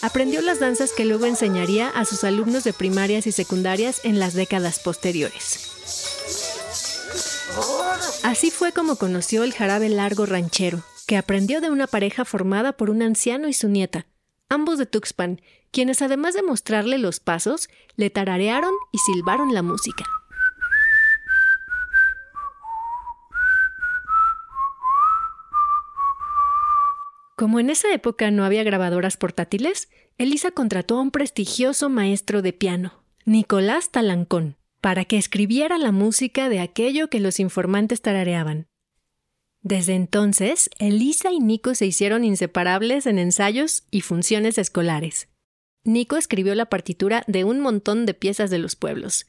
aprendió 0.03 0.43
las 0.43 0.59
danzas 0.59 0.91
que 0.91 1.05
luego 1.05 1.27
enseñaría 1.27 1.89
a 1.91 2.05
sus 2.05 2.25
alumnos 2.25 2.65
de 2.65 2.73
primarias 2.73 3.29
y 3.29 3.33
secundarias 3.33 4.01
en 4.03 4.19
las 4.19 4.35
décadas 4.35 4.81
posteriores. 4.81 5.71
Así 8.25 8.51
fue 8.51 8.73
como 8.73 8.97
conoció 8.97 9.45
el 9.45 9.55
jarabe 9.55 9.89
largo 9.91 10.27
ranchero, 10.27 10.83
que 11.07 11.17
aprendió 11.17 11.61
de 11.61 11.71
una 11.71 11.87
pareja 11.87 12.25
formada 12.25 12.73
por 12.73 12.91
un 12.91 13.01
anciano 13.01 13.47
y 13.47 13.53
su 13.53 13.69
nieta, 13.69 14.07
ambos 14.49 14.77
de 14.77 14.87
Tuxpan, 14.87 15.41
quienes 15.71 16.03
además 16.03 16.35
de 16.35 16.43
mostrarle 16.43 16.99
los 16.99 17.21
pasos, 17.21 17.69
le 17.95 18.11
tararearon 18.11 18.75
y 18.91 18.99
silbaron 18.99 19.55
la 19.55 19.63
música. 19.63 20.05
Como 27.37 27.61
en 27.61 27.71
esa 27.71 27.93
época 27.93 28.31
no 28.31 28.45
había 28.45 28.63
grabadoras 28.63 29.17
portátiles, 29.17 29.89
Elisa 30.19 30.51
contrató 30.51 30.99
a 30.99 31.03
un 31.03 31.11
prestigioso 31.11 31.89
maestro 31.89 32.43
de 32.43 32.53
piano, 32.53 33.05
Nicolás 33.25 33.91
Talancón, 33.91 34.57
para 34.81 35.05
que 35.05 35.17
escribiera 35.17 35.79
la 35.79 35.93
música 35.93 36.49
de 36.49 36.61
aquello 36.61 37.09
que 37.09 37.21
los 37.21 37.41
informantes 37.41 38.03
tarareaban. 38.03 38.67
Desde 39.63 39.95
entonces, 39.95 40.69
Elisa 40.79 41.31
y 41.31 41.39
Nico 41.39 41.75
se 41.75 41.87
hicieron 41.87 42.25
inseparables 42.25 43.07
en 43.07 43.19
ensayos 43.19 43.85
y 43.91 44.01
funciones 44.01 44.59
escolares. 44.59 45.29
Nico 45.85 46.17
escribió 46.17 46.55
la 46.55 46.67
partitura 46.67 47.25
de 47.29 47.45
un 47.45 47.61
montón 47.61 48.05
de 48.05 48.15
piezas 48.15 48.51
de 48.51 48.59
los 48.59 48.77
pueblos. 48.77 49.27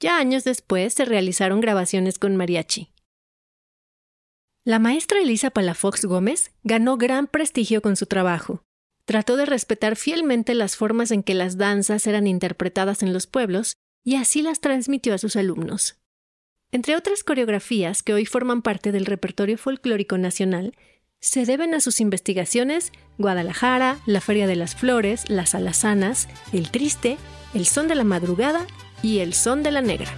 Ya 0.00 0.18
años 0.18 0.44
después 0.44 0.94
se 0.94 1.04
realizaron 1.04 1.60
grabaciones 1.60 2.18
con 2.18 2.36
mariachi. 2.36 2.92
La 4.64 4.78
maestra 4.78 5.20
Elisa 5.20 5.50
Palafox 5.50 6.04
Gómez 6.04 6.52
ganó 6.62 6.96
gran 6.96 7.26
prestigio 7.26 7.82
con 7.82 7.96
su 7.96 8.06
trabajo. 8.06 8.62
Trató 9.04 9.36
de 9.36 9.44
respetar 9.44 9.96
fielmente 9.96 10.54
las 10.54 10.76
formas 10.76 11.10
en 11.10 11.24
que 11.24 11.34
las 11.34 11.56
danzas 11.56 12.06
eran 12.06 12.28
interpretadas 12.28 13.02
en 13.02 13.12
los 13.12 13.26
pueblos 13.26 13.74
y 14.04 14.14
así 14.14 14.40
las 14.40 14.60
transmitió 14.60 15.14
a 15.14 15.18
sus 15.18 15.34
alumnos. 15.34 15.96
Entre 16.70 16.94
otras 16.94 17.24
coreografías 17.24 18.04
que 18.04 18.14
hoy 18.14 18.24
forman 18.24 18.62
parte 18.62 18.92
del 18.92 19.06
repertorio 19.06 19.58
folclórico 19.58 20.16
nacional, 20.16 20.76
se 21.20 21.44
deben 21.44 21.74
a 21.74 21.80
sus 21.80 22.00
investigaciones 22.00 22.92
Guadalajara, 23.18 23.98
la 24.06 24.20
Feria 24.20 24.46
de 24.46 24.54
las 24.54 24.76
Flores, 24.76 25.28
las 25.28 25.56
Alazanas, 25.56 26.28
el 26.52 26.70
Triste, 26.70 27.18
el 27.52 27.66
Son 27.66 27.88
de 27.88 27.96
la 27.96 28.04
Madrugada 28.04 28.64
y 29.02 29.18
el 29.18 29.34
Son 29.34 29.64
de 29.64 29.72
la 29.72 29.82
Negra. 29.82 30.12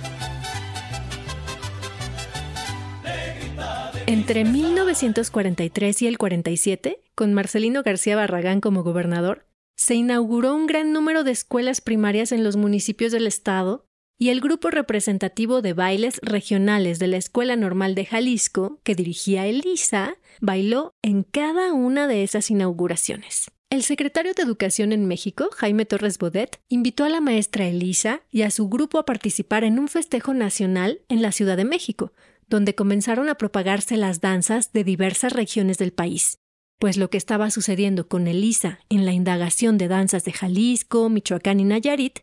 Entre 4.07 4.45
1943 4.45 6.03
y 6.03 6.07
el 6.07 6.19
47, 6.19 7.01
con 7.15 7.33
Marcelino 7.33 7.83
García 7.83 8.17
Barragán 8.17 8.61
como 8.61 8.83
gobernador, 8.83 9.47
se 9.77 9.95
inauguró 9.95 10.55
un 10.55 10.67
gran 10.67 10.93
número 10.93 11.25
de 11.25 11.31
escuelas 11.31 11.81
primarias 11.81 12.31
en 12.31 12.45
los 12.45 12.57
municipios 12.57 13.13
del 13.13 13.27
estado 13.27 13.87
y 14.19 14.29
el 14.29 14.43
grupo 14.43 14.71
representativo 14.71 15.63
de 15.63 15.73
bailes 15.73 16.21
regionales 16.23 16.99
de 16.99 17.07
la 17.07 17.17
Escuela 17.17 17.57
Normal 17.57 17.95
de 17.95 18.05
Jalisco, 18.05 18.79
que 18.85 18.95
dirigía 18.95 19.47
Elisa, 19.47 20.17
bailó 20.41 20.93
en 21.03 21.23
cada 21.23 21.73
una 21.73 22.07
de 22.07 22.25
esas 22.25 22.51
inauguraciones. 22.51 23.51
El 23.71 23.83
secretario 23.83 24.35
de 24.35 24.43
Educación 24.43 24.93
en 24.93 25.07
México, 25.07 25.49
Jaime 25.57 25.87
Torres 25.87 26.19
Bodet, 26.19 26.61
invitó 26.69 27.05
a 27.05 27.09
la 27.09 27.21
maestra 27.21 27.67
Elisa 27.67 28.21
y 28.31 28.43
a 28.43 28.51
su 28.51 28.69
grupo 28.69 28.99
a 28.99 29.07
participar 29.07 29.65
en 29.65 29.79
un 29.79 29.89
festejo 29.89 30.35
nacional 30.35 31.01
en 31.09 31.23
la 31.23 31.33
Ciudad 31.33 31.57
de 31.57 31.65
México, 31.65 32.13
donde 32.49 32.75
comenzaron 32.75 33.29
a 33.29 33.37
propagarse 33.37 33.97
las 33.97 34.21
danzas 34.21 34.73
de 34.73 34.85
diversas 34.85 35.33
regiones 35.33 35.79
del 35.79 35.93
país 35.93 36.39
pues 36.79 36.97
lo 36.97 37.09
que 37.09 37.17
estaba 37.17 37.51
sucediendo 37.51 38.09
con 38.09 38.27
Elisa 38.27 38.81
en 38.91 39.07
la 39.07 39.13
indagación 39.13 39.79
de 39.79 39.89
danzas 39.89 40.25
de 40.25 40.33
Jalisco, 40.33 41.09
Michoacán 41.09 41.61
y 41.61 41.65
Nayarit 41.65 42.21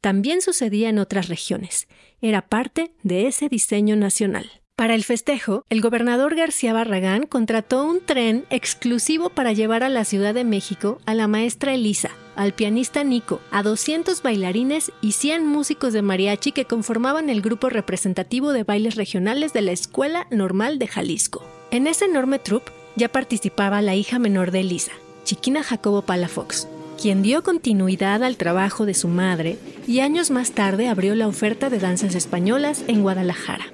también 0.00 0.42
sucedía 0.42 0.90
en 0.90 0.98
otras 0.98 1.28
regiones. 1.28 1.88
Era 2.20 2.46
parte 2.46 2.92
de 3.02 3.26
ese 3.26 3.48
diseño 3.48 3.96
nacional. 3.96 4.63
Para 4.76 4.96
el 4.96 5.04
festejo, 5.04 5.64
el 5.70 5.80
gobernador 5.80 6.34
García 6.34 6.72
Barragán 6.72 7.26
contrató 7.26 7.84
un 7.84 8.00
tren 8.00 8.44
exclusivo 8.50 9.30
para 9.30 9.52
llevar 9.52 9.84
a 9.84 9.88
la 9.88 10.04
Ciudad 10.04 10.34
de 10.34 10.42
México 10.42 10.98
a 11.06 11.14
la 11.14 11.28
maestra 11.28 11.74
Elisa, 11.74 12.10
al 12.34 12.54
pianista 12.54 13.04
Nico, 13.04 13.40
a 13.52 13.62
200 13.62 14.20
bailarines 14.20 14.90
y 15.00 15.12
100 15.12 15.46
músicos 15.46 15.92
de 15.92 16.02
mariachi 16.02 16.50
que 16.50 16.64
conformaban 16.64 17.30
el 17.30 17.40
grupo 17.40 17.70
representativo 17.70 18.52
de 18.52 18.64
bailes 18.64 18.96
regionales 18.96 19.52
de 19.52 19.62
la 19.62 19.70
Escuela 19.70 20.26
Normal 20.32 20.80
de 20.80 20.88
Jalisco. 20.88 21.44
En 21.70 21.86
ese 21.86 22.06
enorme 22.06 22.40
troupe 22.40 22.72
ya 22.96 23.08
participaba 23.08 23.80
la 23.80 23.94
hija 23.94 24.18
menor 24.18 24.50
de 24.50 24.60
Elisa, 24.60 24.92
Chiquina 25.22 25.62
Jacobo 25.62 26.02
Palafox, 26.02 26.66
quien 27.00 27.22
dio 27.22 27.44
continuidad 27.44 28.24
al 28.24 28.36
trabajo 28.36 28.86
de 28.86 28.94
su 28.94 29.06
madre 29.06 29.56
y 29.86 30.00
años 30.00 30.32
más 30.32 30.50
tarde 30.50 30.88
abrió 30.88 31.14
la 31.14 31.28
oferta 31.28 31.70
de 31.70 31.78
danzas 31.78 32.16
españolas 32.16 32.82
en 32.88 33.02
Guadalajara. 33.02 33.66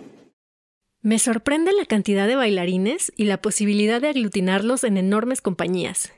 Me 1.02 1.18
sorprende 1.18 1.72
la 1.72 1.86
cantidad 1.86 2.26
de 2.26 2.36
bailarines 2.36 3.10
y 3.16 3.24
la 3.24 3.40
posibilidad 3.40 4.02
de 4.02 4.08
aglutinarlos 4.08 4.84
en 4.84 4.98
enormes 4.98 5.40
compañías. 5.40 6.12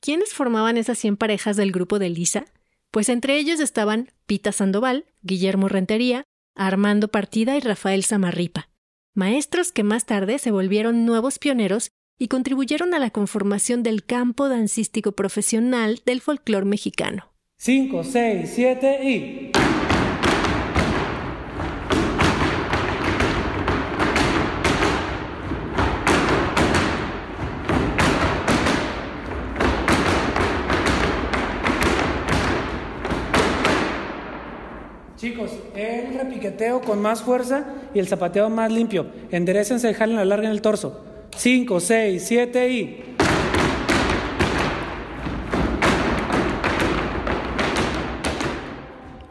¿Quiénes 0.00 0.34
formaban 0.34 0.76
esas 0.76 0.98
100 0.98 1.16
parejas 1.16 1.56
del 1.56 1.70
grupo 1.70 2.00
de 2.00 2.06
Elisa? 2.06 2.46
Pues 2.90 3.08
entre 3.08 3.38
ellos 3.38 3.60
estaban 3.60 4.10
Pita 4.26 4.50
Sandoval, 4.50 5.06
Guillermo 5.22 5.68
Rentería, 5.68 6.24
Armando 6.56 7.08
Partida 7.08 7.56
y 7.56 7.60
Rafael 7.60 8.02
Samarripa, 8.02 8.68
maestros 9.14 9.70
que 9.70 9.84
más 9.84 10.04
tarde 10.04 10.40
se 10.40 10.50
volvieron 10.50 11.06
nuevos 11.06 11.38
pioneros 11.38 11.90
y 12.18 12.26
contribuyeron 12.26 12.94
a 12.94 12.98
la 12.98 13.10
conformación 13.10 13.84
del 13.84 14.04
campo 14.04 14.48
dancístico 14.48 15.12
profesional 15.12 16.02
del 16.04 16.20
folclore 16.20 16.66
mexicano. 16.66 17.32
5, 17.58 18.02
6, 18.02 18.52
7 18.52 19.08
y... 19.08 19.91
Chicos, 35.22 35.52
el 35.76 36.14
repiqueteo 36.14 36.80
con 36.80 37.00
más 37.00 37.22
fuerza 37.22 37.64
y 37.94 38.00
el 38.00 38.08
zapateo 38.08 38.50
más 38.50 38.72
limpio. 38.72 39.06
Enderecense 39.30 39.94
jalen 39.94 40.16
la 40.16 40.24
larga 40.24 40.48
en 40.48 40.50
el 40.50 40.60
torso. 40.60 41.00
5, 41.36 41.78
6, 41.78 42.24
7 42.26 42.68
y... 42.70 43.04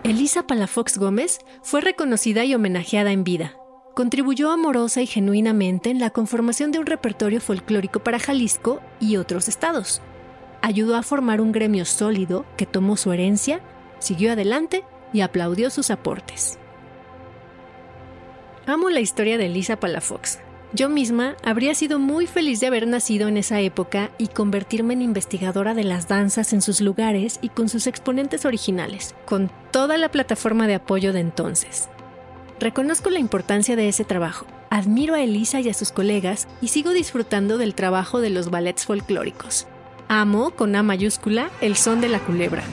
Elisa 0.05 0.47
Palafox 0.47 0.97
Gómez 0.97 1.39
fue 1.61 1.81
reconocida 1.81 2.45
y 2.45 2.55
homenajeada 2.55 3.11
en 3.11 3.25
vida. 3.25 3.57
Contribuyó 3.93 4.49
amorosa 4.49 5.01
y 5.01 5.07
genuinamente 5.07 5.89
en 5.89 5.99
la 5.99 6.11
conformación 6.11 6.71
de 6.71 6.79
un 6.79 6.85
repertorio 6.85 7.41
folclórico 7.41 7.99
para 7.99 8.17
Jalisco 8.17 8.79
y 9.01 9.17
otros 9.17 9.49
estados. 9.49 10.01
Ayudó 10.61 10.95
a 10.95 11.03
formar 11.03 11.41
un 11.41 11.51
gremio 11.51 11.83
sólido 11.83 12.45
que 12.55 12.65
tomó 12.65 12.95
su 12.95 13.11
herencia, 13.11 13.59
siguió 13.99 14.31
adelante 14.31 14.85
y 15.13 15.21
aplaudió 15.21 15.69
sus 15.69 15.91
aportes. 15.91 16.57
Amo 18.65 18.89
la 18.89 18.99
historia 18.99 19.37
de 19.37 19.47
Elisa 19.47 19.77
Palafox. 19.77 20.39
Yo 20.73 20.87
misma 20.87 21.35
habría 21.43 21.75
sido 21.75 21.99
muy 21.99 22.27
feliz 22.27 22.61
de 22.61 22.67
haber 22.67 22.87
nacido 22.87 23.27
en 23.27 23.35
esa 23.35 23.59
época 23.59 24.11
y 24.17 24.27
convertirme 24.27 24.93
en 24.93 25.01
investigadora 25.01 25.73
de 25.73 25.83
las 25.83 26.07
danzas 26.07 26.53
en 26.53 26.61
sus 26.61 26.79
lugares 26.79 27.39
y 27.41 27.49
con 27.49 27.67
sus 27.67 27.87
exponentes 27.87 28.45
originales, 28.45 29.13
con 29.25 29.51
toda 29.71 29.97
la 29.97 30.09
plataforma 30.09 30.67
de 30.67 30.75
apoyo 30.75 31.11
de 31.11 31.19
entonces. 31.19 31.89
Reconozco 32.61 33.09
la 33.09 33.19
importancia 33.19 33.75
de 33.75 33.89
ese 33.89 34.05
trabajo, 34.05 34.45
admiro 34.69 35.15
a 35.15 35.21
Elisa 35.21 35.59
y 35.59 35.67
a 35.67 35.73
sus 35.73 35.91
colegas 35.91 36.47
y 36.61 36.69
sigo 36.69 36.91
disfrutando 36.91 37.57
del 37.57 37.75
trabajo 37.75 38.21
de 38.21 38.29
los 38.29 38.49
ballets 38.49 38.85
folclóricos. 38.85 39.67
Amo, 40.07 40.51
con 40.51 40.75
A 40.75 40.83
mayúscula, 40.83 41.49
el 41.59 41.75
son 41.75 41.99
de 41.99 42.09
la 42.09 42.19
culebra. 42.19 42.63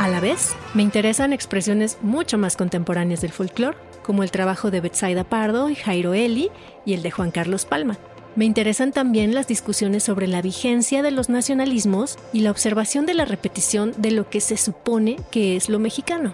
A 0.00 0.08
la 0.08 0.18
vez, 0.18 0.54
me 0.72 0.82
interesan 0.82 1.34
expresiones 1.34 1.98
mucho 2.00 2.38
más 2.38 2.56
contemporáneas 2.56 3.20
del 3.20 3.32
folclore, 3.32 3.76
como 4.02 4.22
el 4.22 4.30
trabajo 4.30 4.70
de 4.70 4.80
Betsaida 4.80 5.24
Pardo 5.24 5.68
y 5.68 5.74
Jairo 5.74 6.14
Eli 6.14 6.48
y 6.86 6.94
el 6.94 7.02
de 7.02 7.10
Juan 7.10 7.30
Carlos 7.30 7.66
Palma. 7.66 7.98
Me 8.34 8.46
interesan 8.46 8.92
también 8.92 9.34
las 9.34 9.46
discusiones 9.46 10.02
sobre 10.02 10.26
la 10.26 10.40
vigencia 10.40 11.02
de 11.02 11.10
los 11.10 11.28
nacionalismos 11.28 12.16
y 12.32 12.40
la 12.40 12.50
observación 12.50 13.04
de 13.04 13.12
la 13.12 13.26
repetición 13.26 13.92
de 13.98 14.12
lo 14.12 14.30
que 14.30 14.40
se 14.40 14.56
supone 14.56 15.18
que 15.30 15.54
es 15.54 15.68
lo 15.68 15.78
mexicano. 15.78 16.32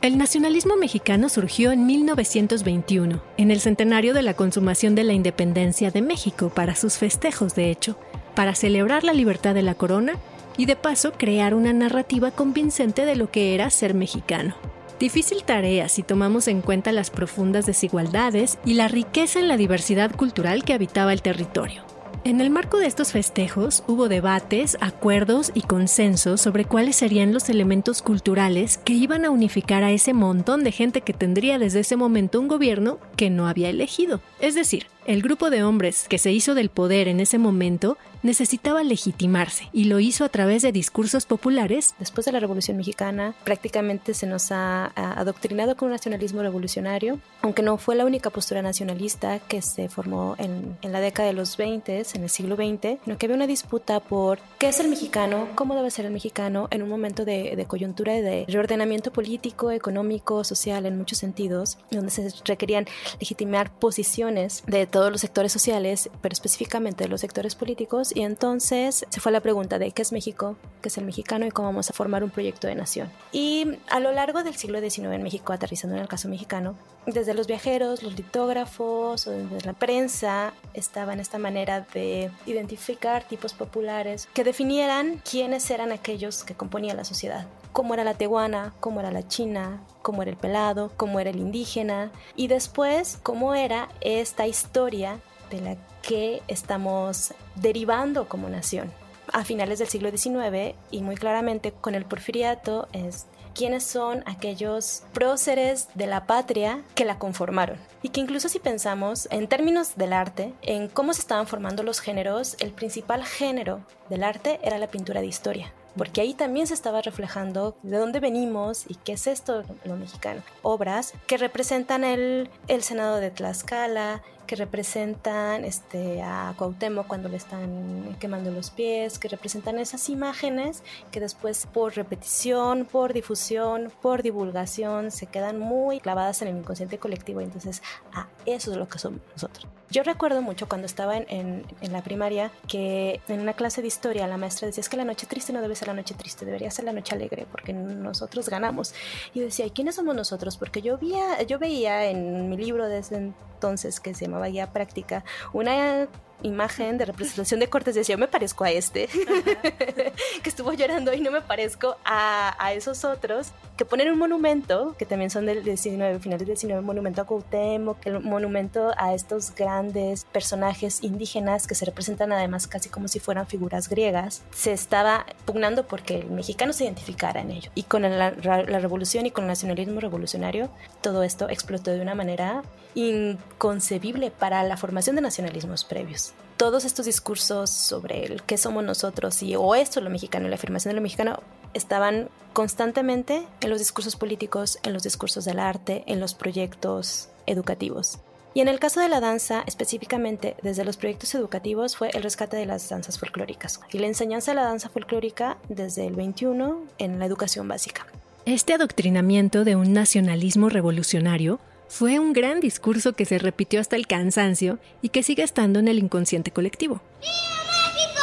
El 0.00 0.16
nacionalismo 0.16 0.78
mexicano 0.78 1.28
surgió 1.28 1.72
en 1.72 1.84
1921, 1.84 3.20
en 3.36 3.50
el 3.50 3.60
centenario 3.60 4.14
de 4.14 4.22
la 4.22 4.32
consumación 4.32 4.94
de 4.94 5.04
la 5.04 5.12
independencia 5.12 5.90
de 5.90 6.00
México, 6.00 6.48
para 6.48 6.74
sus 6.74 6.96
festejos, 6.96 7.54
de 7.54 7.70
hecho, 7.70 7.98
para 8.34 8.54
celebrar 8.54 9.04
la 9.04 9.12
libertad 9.12 9.54
de 9.54 9.60
la 9.60 9.74
corona 9.74 10.14
y 10.56 10.66
de 10.66 10.76
paso 10.76 11.12
crear 11.12 11.54
una 11.54 11.72
narrativa 11.72 12.30
convincente 12.30 13.04
de 13.04 13.16
lo 13.16 13.30
que 13.30 13.54
era 13.54 13.70
ser 13.70 13.94
mexicano. 13.94 14.54
Difícil 14.98 15.44
tarea 15.44 15.88
si 15.90 16.02
tomamos 16.02 16.48
en 16.48 16.62
cuenta 16.62 16.90
las 16.90 17.10
profundas 17.10 17.66
desigualdades 17.66 18.58
y 18.64 18.74
la 18.74 18.88
riqueza 18.88 19.38
en 19.38 19.48
la 19.48 19.58
diversidad 19.58 20.14
cultural 20.14 20.64
que 20.64 20.72
habitaba 20.72 21.12
el 21.12 21.20
territorio. 21.20 21.84
En 22.26 22.40
el 22.40 22.50
marco 22.50 22.78
de 22.78 22.86
estos 22.86 23.12
festejos 23.12 23.84
hubo 23.86 24.08
debates, 24.08 24.76
acuerdos 24.80 25.52
y 25.54 25.60
consensos 25.60 26.40
sobre 26.40 26.64
cuáles 26.64 26.96
serían 26.96 27.32
los 27.32 27.48
elementos 27.48 28.02
culturales 28.02 28.78
que 28.78 28.94
iban 28.94 29.24
a 29.24 29.30
unificar 29.30 29.84
a 29.84 29.92
ese 29.92 30.12
montón 30.12 30.64
de 30.64 30.72
gente 30.72 31.02
que 31.02 31.12
tendría 31.12 31.60
desde 31.60 31.80
ese 31.80 31.94
momento 31.94 32.40
un 32.40 32.48
gobierno 32.48 32.98
que 33.16 33.30
no 33.30 33.46
había 33.46 33.68
elegido. 33.68 34.20
Es 34.40 34.56
decir, 34.56 34.86
el 35.06 35.22
grupo 35.22 35.50
de 35.50 35.62
hombres 35.62 36.06
que 36.08 36.18
se 36.18 36.32
hizo 36.32 36.56
del 36.56 36.68
poder 36.68 37.06
en 37.06 37.20
ese 37.20 37.38
momento 37.38 37.96
necesitaba 38.26 38.82
legitimarse 38.82 39.68
y 39.72 39.84
lo 39.84 40.00
hizo 40.00 40.24
a 40.24 40.28
través 40.28 40.62
de 40.62 40.72
discursos 40.72 41.24
populares. 41.24 41.94
Después 41.98 42.26
de 42.26 42.32
la 42.32 42.40
Revolución 42.40 42.76
Mexicana, 42.76 43.34
prácticamente 43.44 44.12
se 44.12 44.26
nos 44.26 44.52
ha, 44.52 44.92
adoctrinado 44.96 45.76
con 45.76 45.86
un 45.86 45.92
nacionalismo 45.92 46.42
revolucionario, 46.42 47.18
aunque 47.42 47.62
no 47.62 47.78
fue 47.78 47.94
la 47.94 48.04
única 48.04 48.30
postura 48.30 48.60
nacionalista 48.62 49.38
que 49.38 49.62
se 49.62 49.88
formó 49.88 50.34
en, 50.38 50.76
la 50.82 51.00
década 51.00 51.28
de 51.28 51.34
los 51.34 51.56
20, 51.56 52.04
en 52.14 52.22
el 52.22 52.30
siglo 52.30 52.56
XX, 52.56 52.98
sino 53.04 53.18
que 53.18 53.26
había 53.26 53.36
una 53.36 53.46
disputa 53.46 54.00
por 54.00 54.38
qué 54.58 54.68
es 54.68 54.80
el 54.80 54.88
mexicano, 54.88 55.48
cómo 55.54 55.74
debe 55.74 55.90
ser 55.90 56.06
el 56.06 56.12
mexicano 56.12 56.68
en 56.70 56.82
un 56.82 56.88
momento 56.88 57.24
de, 57.24 57.54
de 57.56 57.64
coyuntura 57.66 58.14
de 58.14 58.44
reordenamiento 58.48 59.12
político, 59.12 59.70
económico, 59.70 60.44
social 60.44 60.86
en 60.86 60.98
muchos 60.98 61.18
sentidos, 61.18 61.78
donde 61.90 62.10
se 62.10 62.28
requerían 62.44 62.86
legitimar 63.20 63.70
posiciones 63.70 64.62
de 64.66 64.86
todos 64.86 65.12
los 65.12 65.20
sectores 65.20 65.52
sociales, 65.52 66.10
pero 66.20 66.32
específicamente 66.32 67.04
de 67.04 67.08
los 67.08 67.20
sectores 67.20 67.54
políticos, 67.54 68.15
y 68.16 68.22
entonces 68.22 69.04
se 69.10 69.20
fue 69.20 69.30
la 69.30 69.40
pregunta 69.40 69.78
de 69.78 69.90
qué 69.90 70.00
es 70.00 70.10
México, 70.10 70.56
qué 70.80 70.88
es 70.88 70.96
el 70.96 71.04
mexicano 71.04 71.44
y 71.44 71.50
cómo 71.50 71.68
vamos 71.68 71.90
a 71.90 71.92
formar 71.92 72.24
un 72.24 72.30
proyecto 72.30 72.66
de 72.66 72.74
nación. 72.74 73.12
Y 73.30 73.76
a 73.90 74.00
lo 74.00 74.10
largo 74.10 74.42
del 74.42 74.56
siglo 74.56 74.80
XIX 74.80 75.08
en 75.12 75.22
México, 75.22 75.52
aterrizando 75.52 75.96
en 75.96 76.00
el 76.00 76.08
caso 76.08 76.26
mexicano, 76.26 76.76
desde 77.04 77.34
los 77.34 77.46
viajeros, 77.46 78.02
los 78.02 78.16
litógrafos 78.16 79.26
o 79.26 79.32
desde 79.32 79.66
la 79.66 79.74
prensa 79.74 80.54
estaba 80.72 81.12
en 81.12 81.20
esta 81.20 81.36
manera 81.36 81.86
de 81.92 82.30
identificar 82.46 83.22
tipos 83.28 83.52
populares 83.52 84.30
que 84.32 84.44
definieran 84.44 85.20
quiénes 85.30 85.70
eran 85.70 85.92
aquellos 85.92 86.42
que 86.42 86.54
componían 86.54 86.96
la 86.96 87.04
sociedad, 87.04 87.46
cómo 87.72 87.92
era 87.92 88.02
la 88.02 88.14
tehuana, 88.14 88.72
cómo 88.80 89.00
era 89.00 89.10
la 89.10 89.28
china, 89.28 89.82
cómo 90.00 90.22
era 90.22 90.30
el 90.30 90.38
pelado, 90.38 90.90
cómo 90.96 91.20
era 91.20 91.28
el 91.28 91.36
indígena 91.36 92.10
y 92.34 92.48
después 92.48 93.18
cómo 93.22 93.54
era 93.54 93.90
esta 94.00 94.46
historia 94.46 95.20
de 95.50 95.60
la 95.60 95.76
que 96.02 96.42
estamos 96.48 97.34
derivando 97.56 98.28
como 98.28 98.48
nación. 98.48 98.92
A 99.32 99.44
finales 99.44 99.78
del 99.80 99.88
siglo 99.88 100.10
XIX 100.10 100.76
y 100.90 101.02
muy 101.02 101.16
claramente 101.16 101.72
con 101.72 101.94
el 101.94 102.04
porfiriato 102.04 102.88
es 102.92 103.26
quiénes 103.54 103.84
son 103.84 104.22
aquellos 104.26 105.02
próceres 105.12 105.88
de 105.94 106.06
la 106.06 106.26
patria 106.26 106.82
que 106.94 107.04
la 107.04 107.18
conformaron. 107.18 107.78
Y 108.02 108.10
que 108.10 108.20
incluso 108.20 108.48
si 108.48 108.58
pensamos 108.58 109.26
en 109.30 109.48
términos 109.48 109.96
del 109.96 110.12
arte, 110.12 110.52
en 110.62 110.88
cómo 110.88 111.14
se 111.14 111.22
estaban 111.22 111.46
formando 111.46 111.82
los 111.82 112.00
géneros, 112.00 112.56
el 112.60 112.72
principal 112.72 113.24
género 113.24 113.80
del 114.10 114.22
arte 114.22 114.60
era 114.62 114.78
la 114.78 114.88
pintura 114.88 115.20
de 115.20 115.26
historia 115.26 115.72
porque 115.96 116.20
ahí 116.20 116.34
también 116.34 116.66
se 116.66 116.74
estaba 116.74 117.02
reflejando 117.02 117.76
de 117.82 117.96
dónde 117.96 118.20
venimos 118.20 118.84
y 118.88 118.96
qué 118.96 119.12
es 119.12 119.26
esto 119.26 119.64
lo 119.84 119.96
mexicano. 119.96 120.42
Obras 120.62 121.14
que 121.26 121.38
representan 121.38 122.04
el, 122.04 122.50
el 122.68 122.82
Senado 122.82 123.16
de 123.16 123.30
Tlaxcala, 123.30 124.22
que 124.46 124.56
representan 124.56 125.64
este, 125.64 126.22
a 126.22 126.54
Cuauhtémoc 126.56 127.06
cuando 127.06 127.28
le 127.28 127.36
están 127.36 128.16
quemando 128.20 128.50
los 128.50 128.70
pies, 128.70 129.18
que 129.18 129.28
representan 129.28 129.78
esas 129.78 130.08
imágenes 130.08 130.82
que 131.10 131.20
después 131.20 131.66
por 131.66 131.94
repetición, 131.94 132.86
por 132.90 133.12
difusión, 133.12 133.92
por 134.02 134.22
divulgación 134.22 135.10
se 135.10 135.26
quedan 135.26 135.58
muy 135.58 136.00
clavadas 136.00 136.42
en 136.42 136.48
el 136.48 136.56
inconsciente 136.58 136.98
colectivo. 136.98 137.40
Entonces, 137.40 137.82
ah, 138.12 138.28
eso 138.46 138.70
es 138.70 138.76
lo 138.76 138.88
que 138.88 138.98
somos 138.98 139.20
nosotros. 139.32 139.66
Yo 139.88 140.02
recuerdo 140.02 140.42
mucho 140.42 140.68
cuando 140.68 140.86
estaba 140.86 141.16
en, 141.16 141.64
en, 141.80 141.92
la 141.92 142.02
primaria 142.02 142.50
que 142.66 143.20
en 143.28 143.40
una 143.40 143.52
clase 143.52 143.82
de 143.82 143.88
historia 143.88 144.26
la 144.26 144.36
maestra 144.36 144.66
decía 144.66 144.80
es 144.80 144.88
que 144.88 144.96
la 144.96 145.04
noche 145.04 145.28
triste 145.28 145.52
no 145.52 145.62
debe 145.62 145.76
ser 145.76 145.86
la 145.86 145.94
noche 145.94 146.14
triste, 146.14 146.44
debería 146.44 146.72
ser 146.72 146.86
la 146.86 146.92
noche 146.92 147.14
alegre 147.14 147.46
porque 147.50 147.72
nosotros 147.72 148.48
ganamos. 148.48 148.94
Y 149.32 149.40
decía, 149.40 149.64
¿y 149.64 149.70
quiénes 149.70 149.94
somos 149.94 150.16
nosotros? 150.16 150.56
Porque 150.56 150.82
yo, 150.82 150.98
veía, 150.98 151.40
yo 151.42 151.60
veía 151.60 152.06
en 152.06 152.50
mi 152.50 152.56
libro 152.56 152.88
desde 152.88 153.32
entonces 153.56 154.00
que 154.00 154.14
se 154.14 154.26
llamaba 154.26 154.48
Guía 154.48 154.72
Práctica 154.72 155.24
una 155.54 156.08
imagen 156.42 156.98
de 156.98 157.04
representación 157.04 157.60
de 157.60 157.68
Cortés 157.68 157.94
decía, 157.94 158.14
yo 158.14 158.18
me 158.18 158.28
parezco 158.28 158.64
a 158.64 158.70
este, 158.70 159.08
que 160.42 160.48
estuvo 160.48 160.72
llorando 160.72 161.12
y 161.12 161.20
no 161.20 161.30
me 161.30 161.40
parezco 161.40 161.96
a, 162.04 162.56
a, 162.64 162.72
esos 162.72 163.04
otros, 163.04 163.52
que 163.76 163.84
ponen 163.84 164.10
un 164.10 164.18
monumento, 164.18 164.94
que 164.98 165.06
también 165.06 165.30
son 165.30 165.46
del 165.46 165.64
19, 165.64 166.18
final 166.20 166.38
del 166.38 166.46
19, 166.46 166.82
monumento 166.82 167.22
a 167.22 167.24
Cuauhtémoc, 167.24 168.06
el 168.06 168.20
monumento 168.20 168.92
a 168.96 169.14
estos 169.14 169.54
grandes 169.54 170.24
personajes 170.24 171.02
indígenas 171.02 171.66
que 171.66 171.74
se 171.74 171.84
representan 171.84 172.32
además 172.32 172.66
casi 172.66 172.88
como 172.88 173.08
si 173.08 173.20
fueran 173.20 173.46
figuras 173.46 173.88
griegas, 173.88 174.42
se 174.50 174.72
estaba 174.72 175.26
pugnando 175.44 175.86
porque 175.86 176.20
el 176.20 176.30
mexicano 176.30 176.72
se 176.72 176.84
identificara 176.84 177.40
en 177.40 177.50
ello. 177.50 177.70
Y 177.74 177.84
con 177.84 178.02
la, 178.02 178.30
la 178.30 178.78
revolución 178.78 179.26
y 179.26 179.30
con 179.30 179.44
el 179.44 179.48
nacionalismo 179.48 180.00
revolucionario, 180.00 180.70
todo 181.00 181.22
esto 181.22 181.48
explotó 181.48 181.90
de 181.90 182.00
una 182.00 182.14
manera 182.14 182.62
inconcebible 182.96 184.30
para 184.30 184.62
la 184.64 184.76
formación 184.76 185.16
de 185.16 185.22
nacionalismos 185.22 185.84
previos. 185.84 186.25
Todos 186.56 186.86
estos 186.86 187.04
discursos 187.04 187.68
sobre 187.68 188.24
el 188.24 188.42
qué 188.42 188.56
somos 188.56 188.82
nosotros 188.82 189.42
y 189.42 189.56
o 189.56 189.74
esto 189.74 190.00
es 190.00 190.04
lo 190.04 190.10
mexicano 190.10 190.46
y 190.46 190.48
la 190.48 190.54
afirmación 190.54 190.90
de 190.90 190.96
lo 190.96 191.02
mexicano 191.02 191.42
estaban 191.74 192.30
constantemente 192.54 193.46
en 193.60 193.68
los 193.68 193.78
discursos 193.78 194.16
políticos, 194.16 194.78
en 194.82 194.94
los 194.94 195.02
discursos 195.02 195.44
del 195.44 195.58
arte, 195.58 196.02
en 196.06 196.18
los 196.18 196.32
proyectos 196.32 197.28
educativos. 197.44 198.20
Y 198.54 198.62
en 198.62 198.68
el 198.68 198.78
caso 198.78 199.00
de 199.00 199.10
la 199.10 199.20
danza, 199.20 199.64
específicamente 199.66 200.56
desde 200.62 200.84
los 200.84 200.96
proyectos 200.96 201.34
educativos, 201.34 201.94
fue 201.94 202.08
el 202.14 202.22
rescate 202.22 202.56
de 202.56 202.64
las 202.64 202.88
danzas 202.88 203.18
folclóricas 203.18 203.80
y 203.92 203.98
la 203.98 204.06
enseñanza 204.06 204.52
de 204.52 204.54
la 204.54 204.64
danza 204.64 204.88
folclórica 204.88 205.58
desde 205.68 206.06
el 206.06 206.14
21 206.14 206.80
en 206.96 207.18
la 207.18 207.26
educación 207.26 207.68
básica. 207.68 208.06
Este 208.46 208.72
adoctrinamiento 208.72 209.64
de 209.64 209.76
un 209.76 209.92
nacionalismo 209.92 210.70
revolucionario 210.70 211.60
fue 211.88 212.18
un 212.18 212.32
gran 212.32 212.60
discurso 212.60 213.12
que 213.12 213.24
se 213.24 213.38
repitió 213.38 213.80
hasta 213.80 213.96
el 213.96 214.06
cansancio 214.06 214.78
y 215.02 215.10
que 215.10 215.22
sigue 215.22 215.42
estando 215.42 215.78
en 215.78 215.88
el 215.88 215.98
inconsciente 215.98 216.50
colectivo. 216.50 217.00
¡Viva 217.20 217.32
México! 217.66 218.22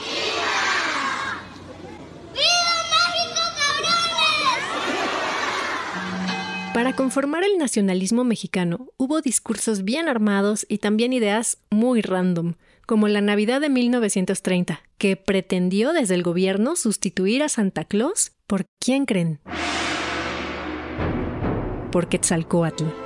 ¡Viva! 0.00 1.42
¡Viva 2.32 2.74
México, 2.90 3.40
cabrones! 5.96 6.74
Para 6.74 6.96
conformar 6.96 7.44
el 7.44 7.56
nacionalismo 7.58 8.24
mexicano 8.24 8.88
hubo 8.96 9.20
discursos 9.20 9.84
bien 9.84 10.08
armados 10.08 10.66
y 10.68 10.78
también 10.78 11.12
ideas 11.12 11.58
muy 11.70 12.02
random, 12.02 12.54
como 12.86 13.08
la 13.08 13.20
Navidad 13.20 13.60
de 13.60 13.68
1930, 13.70 14.82
que 14.98 15.16
pretendió 15.16 15.92
desde 15.92 16.14
el 16.14 16.22
gobierno 16.22 16.76
sustituir 16.76 17.42
a 17.42 17.48
Santa 17.48 17.84
Claus 17.84 18.32
por 18.46 18.66
¿quién 18.78 19.06
creen? 19.06 19.40
Por 21.90 22.08
Quetzalcoatl. 22.08 23.03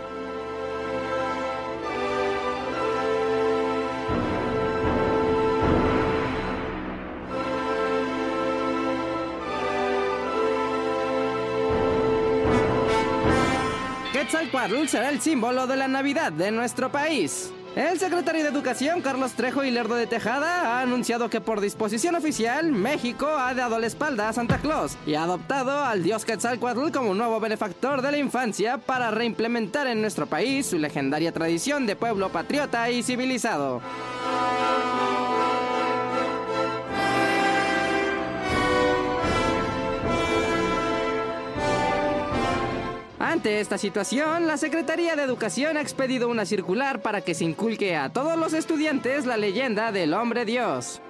Quetzalcoatl 14.48 14.88
será 14.88 15.10
el 15.10 15.20
símbolo 15.20 15.66
de 15.66 15.76
la 15.76 15.88
Navidad 15.88 16.32
de 16.32 16.50
nuestro 16.50 16.90
país. 16.90 17.52
El 17.76 17.98
secretario 17.98 18.42
de 18.42 18.48
Educación, 18.48 19.02
Carlos 19.02 19.32
Trejo 19.32 19.62
y 19.62 19.70
Lerdo 19.70 19.94
de 19.94 20.06
Tejada, 20.06 20.78
ha 20.78 20.80
anunciado 20.80 21.28
que 21.28 21.42
por 21.42 21.60
disposición 21.60 22.14
oficial, 22.14 22.72
México 22.72 23.26
ha 23.28 23.52
dado 23.52 23.78
la 23.78 23.86
espalda 23.86 24.28
a 24.28 24.32
Santa 24.32 24.58
Claus 24.58 24.96
y 25.06 25.14
ha 25.14 25.24
adoptado 25.24 25.84
al 25.84 26.02
dios 26.02 26.24
Quetzalcoatl 26.24 26.90
como 26.92 27.14
nuevo 27.14 27.38
benefactor 27.40 28.00
de 28.00 28.10
la 28.10 28.18
infancia 28.18 28.78
para 28.78 29.10
reimplementar 29.10 29.86
en 29.86 30.00
nuestro 30.00 30.26
país 30.26 30.66
su 30.66 30.78
legendaria 30.78 31.32
tradición 31.32 31.86
de 31.86 31.96
pueblo 31.96 32.30
patriota 32.30 32.90
y 32.90 33.02
civilizado. 33.02 33.82
Ante 43.28 43.60
esta 43.60 43.76
situación, 43.76 44.46
la 44.46 44.56
Secretaría 44.56 45.14
de 45.14 45.22
Educación 45.22 45.76
ha 45.76 45.82
expedido 45.82 46.30
una 46.30 46.46
circular 46.46 47.02
para 47.02 47.20
que 47.20 47.34
se 47.34 47.44
inculque 47.44 47.94
a 47.94 48.08
todos 48.08 48.38
los 48.38 48.54
estudiantes 48.54 49.26
la 49.26 49.36
leyenda 49.36 49.92
del 49.92 50.14
hombre 50.14 50.46
Dios. 50.46 51.02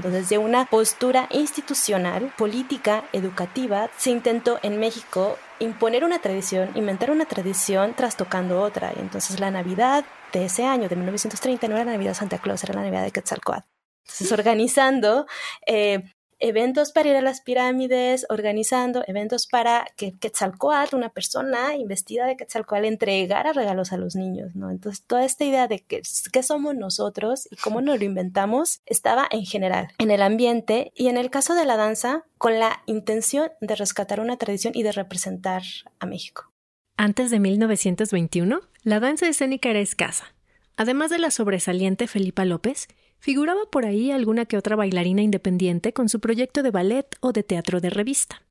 Cuando 0.00 0.16
desde 0.16 0.38
una 0.38 0.64
postura 0.64 1.28
institucional, 1.30 2.32
política, 2.38 3.04
educativa, 3.12 3.90
se 3.98 4.10
intentó 4.10 4.58
en 4.62 4.80
México 4.80 5.36
imponer 5.58 6.04
una 6.04 6.20
tradición, 6.20 6.70
inventar 6.74 7.10
una 7.10 7.26
tradición 7.26 7.92
trastocando 7.94 8.62
otra. 8.62 8.92
Y 8.96 9.00
entonces 9.00 9.40
la 9.40 9.50
Navidad 9.50 10.04
de 10.32 10.46
ese 10.46 10.64
año, 10.64 10.88
de 10.88 10.96
1930, 10.96 11.68
no 11.68 11.74
era 11.76 11.84
la 11.84 11.92
Navidad 11.92 12.12
de 12.12 12.14
Santa 12.14 12.38
Claus, 12.38 12.64
era 12.64 12.74
la 12.74 12.82
Navidad 12.82 13.04
de 13.04 13.10
Quetzalcoatl. 13.10 13.66
Entonces, 14.04 14.32
organizando 14.32 15.26
eh, 15.66 16.14
eventos 16.40 16.92
para 16.92 17.10
ir 17.10 17.16
a 17.16 17.22
las 17.22 17.40
pirámides, 17.40 18.26
organizando 18.28 19.04
eventos 19.06 19.46
para 19.46 19.86
que 19.96 20.12
Quetzalcoatl, 20.18 20.96
una 20.96 21.10
persona 21.10 21.76
investida 21.76 22.26
de 22.26 22.36
Quetzalcoatl, 22.36 22.86
entregara 22.86 23.52
regalos 23.52 23.92
a 23.92 23.96
los 23.96 24.16
niños. 24.16 24.52
Entonces, 24.54 25.04
toda 25.06 25.24
esta 25.24 25.44
idea 25.44 25.68
de 25.68 25.80
que, 25.80 26.02
qué 26.32 26.42
somos 26.42 26.74
nosotros 26.74 27.46
y 27.50 27.56
cómo 27.56 27.80
nos 27.80 27.98
lo 27.98 28.04
inventamos 28.04 28.80
estaba 28.86 29.28
en 29.30 29.44
general 29.44 29.88
en 29.98 30.10
el 30.10 30.22
ambiente 30.22 30.92
y 30.94 31.08
en 31.08 31.16
el 31.16 31.30
caso 31.30 31.54
de 31.54 31.64
la 31.64 31.76
danza 31.76 32.24
con 32.38 32.58
la 32.58 32.82
intención 32.86 33.50
de 33.60 33.76
rescatar 33.76 34.20
una 34.20 34.36
tradición 34.36 34.72
y 34.74 34.82
de 34.82 34.92
representar 34.92 35.62
a 35.98 36.06
México. 36.06 36.50
Antes 36.96 37.30
de 37.30 37.38
1921, 37.38 38.60
la 38.82 39.00
danza 39.00 39.28
escénica 39.28 39.70
era 39.70 39.80
escasa. 39.80 40.34
Además 40.76 41.10
de 41.10 41.18
la 41.18 41.30
sobresaliente 41.30 42.06
Felipa 42.06 42.44
López, 42.44 42.88
figuraba 43.20 43.60
por 43.70 43.84
ahí 43.84 44.10
alguna 44.10 44.46
que 44.46 44.56
otra 44.56 44.76
bailarina 44.76 45.22
independiente 45.22 45.92
con 45.92 46.08
su 46.08 46.20
proyecto 46.20 46.62
de 46.62 46.70
ballet 46.70 47.06
o 47.20 47.32
de 47.32 47.42
teatro 47.42 47.80
de 47.80 47.90
revista. 47.90 48.42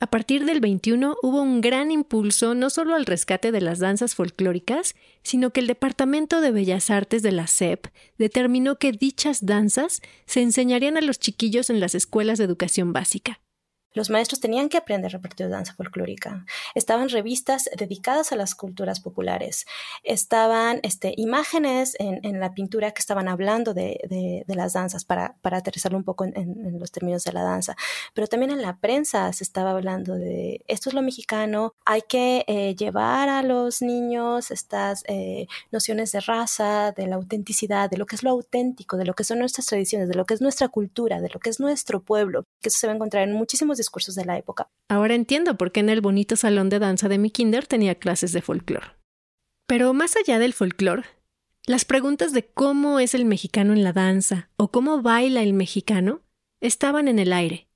A 0.00 0.06
partir 0.06 0.44
del 0.44 0.60
21 0.60 1.16
hubo 1.22 1.42
un 1.42 1.60
gran 1.60 1.90
impulso 1.90 2.54
no 2.54 2.70
solo 2.70 2.94
al 2.94 3.04
rescate 3.04 3.50
de 3.50 3.60
las 3.60 3.80
danzas 3.80 4.14
folclóricas, 4.14 4.94
sino 5.24 5.50
que 5.50 5.58
el 5.58 5.66
Departamento 5.66 6.40
de 6.40 6.52
Bellas 6.52 6.90
Artes 6.90 7.22
de 7.22 7.32
la 7.32 7.48
SEP 7.48 7.86
determinó 8.16 8.76
que 8.78 8.92
dichas 8.92 9.44
danzas 9.44 10.00
se 10.24 10.42
enseñarían 10.42 10.96
a 10.96 11.00
los 11.00 11.18
chiquillos 11.18 11.68
en 11.68 11.80
las 11.80 11.96
escuelas 11.96 12.38
de 12.38 12.44
educación 12.44 12.92
básica. 12.92 13.40
Los 13.94 14.10
maestros 14.10 14.40
tenían 14.40 14.68
que 14.68 14.76
aprender 14.76 15.10
repertorio 15.10 15.48
de 15.48 15.56
danza 15.56 15.74
folclórica. 15.74 16.44
Estaban 16.74 17.08
revistas 17.08 17.68
dedicadas 17.76 18.32
a 18.32 18.36
las 18.36 18.54
culturas 18.54 19.00
populares. 19.00 19.66
Estaban 20.02 20.80
este, 20.82 21.14
imágenes 21.16 21.96
en, 21.98 22.38
la 22.38 22.52
pintura 22.52 22.92
que 22.92 23.00
estaban 23.00 23.28
hablando 23.28 23.74
de, 23.74 24.44
las 24.46 24.74
danzas 24.74 25.04
para, 25.04 25.36
aterrizarlo 25.42 25.98
un 25.98 26.04
poco 26.04 26.24
en, 26.24 26.78
los 26.78 26.92
términos 26.92 27.24
de 27.24 27.32
la 27.32 27.42
danza. 27.42 27.76
Pero 28.14 28.26
también 28.26 28.50
en 28.50 28.62
la 28.62 28.76
prensa 28.76 29.32
se 29.32 29.42
estaba 29.44 29.70
hablando 29.70 30.14
de 30.14 30.62
esto 30.68 30.90
es 30.90 30.94
lo 30.94 31.02
mexicano. 31.02 31.74
Hay 31.84 32.02
que 32.02 32.44
eh, 32.46 32.74
llevar 32.76 33.28
a 33.28 33.42
los 33.42 33.82
niños 33.82 34.50
estas 34.50 35.02
eh, 35.08 35.46
nociones 35.72 36.12
de 36.12 36.20
raza, 36.20 36.92
de 36.92 37.06
la 37.06 37.16
autenticidad, 37.16 37.90
de 37.90 37.96
lo 37.96 38.06
que 38.06 38.16
es 38.16 38.22
lo 38.22 38.30
auténtico, 38.30 38.96
de 38.96 39.06
lo 39.06 39.14
que 39.14 39.24
son 39.24 39.38
nuestras 39.38 39.66
tradiciones, 39.66 40.08
de 40.08 40.14
lo 40.14 40.26
que 40.26 40.34
es 40.34 40.40
nuestra 40.40 40.68
cultura, 40.68 41.20
de 41.20 41.30
lo 41.30 41.40
que 41.40 41.50
es 41.50 41.58
nuestro 41.58 42.02
pueblo. 42.02 42.44
Que 42.60 42.68
eso 42.68 42.78
se 42.78 42.86
va 42.86 42.92
a 42.92 42.96
encontrar 42.96 43.26
en 43.26 43.34
muchísimos 43.34 43.77
discursos 43.78 44.14
de 44.14 44.26
la 44.26 44.36
época. 44.36 44.68
Ahora 44.88 45.14
entiendo 45.14 45.56
por 45.56 45.72
qué 45.72 45.80
en 45.80 45.88
el 45.88 46.02
bonito 46.02 46.36
salón 46.36 46.68
de 46.68 46.78
danza 46.78 47.08
de 47.08 47.16
mi 47.16 47.30
kinder 47.30 47.66
tenía 47.66 47.94
clases 47.94 48.32
de 48.32 48.42
folclore. 48.42 48.98
Pero 49.66 49.94
más 49.94 50.16
allá 50.16 50.38
del 50.38 50.52
folclore, 50.52 51.04
las 51.66 51.86
preguntas 51.86 52.32
de 52.32 52.46
cómo 52.46 53.00
es 53.00 53.14
el 53.14 53.24
mexicano 53.24 53.72
en 53.72 53.84
la 53.84 53.92
danza 53.92 54.50
o 54.56 54.70
cómo 54.70 55.00
baila 55.00 55.42
el 55.42 55.54
mexicano 55.54 56.22
estaban 56.60 57.08
en 57.08 57.18
el 57.18 57.32
aire. 57.32 57.68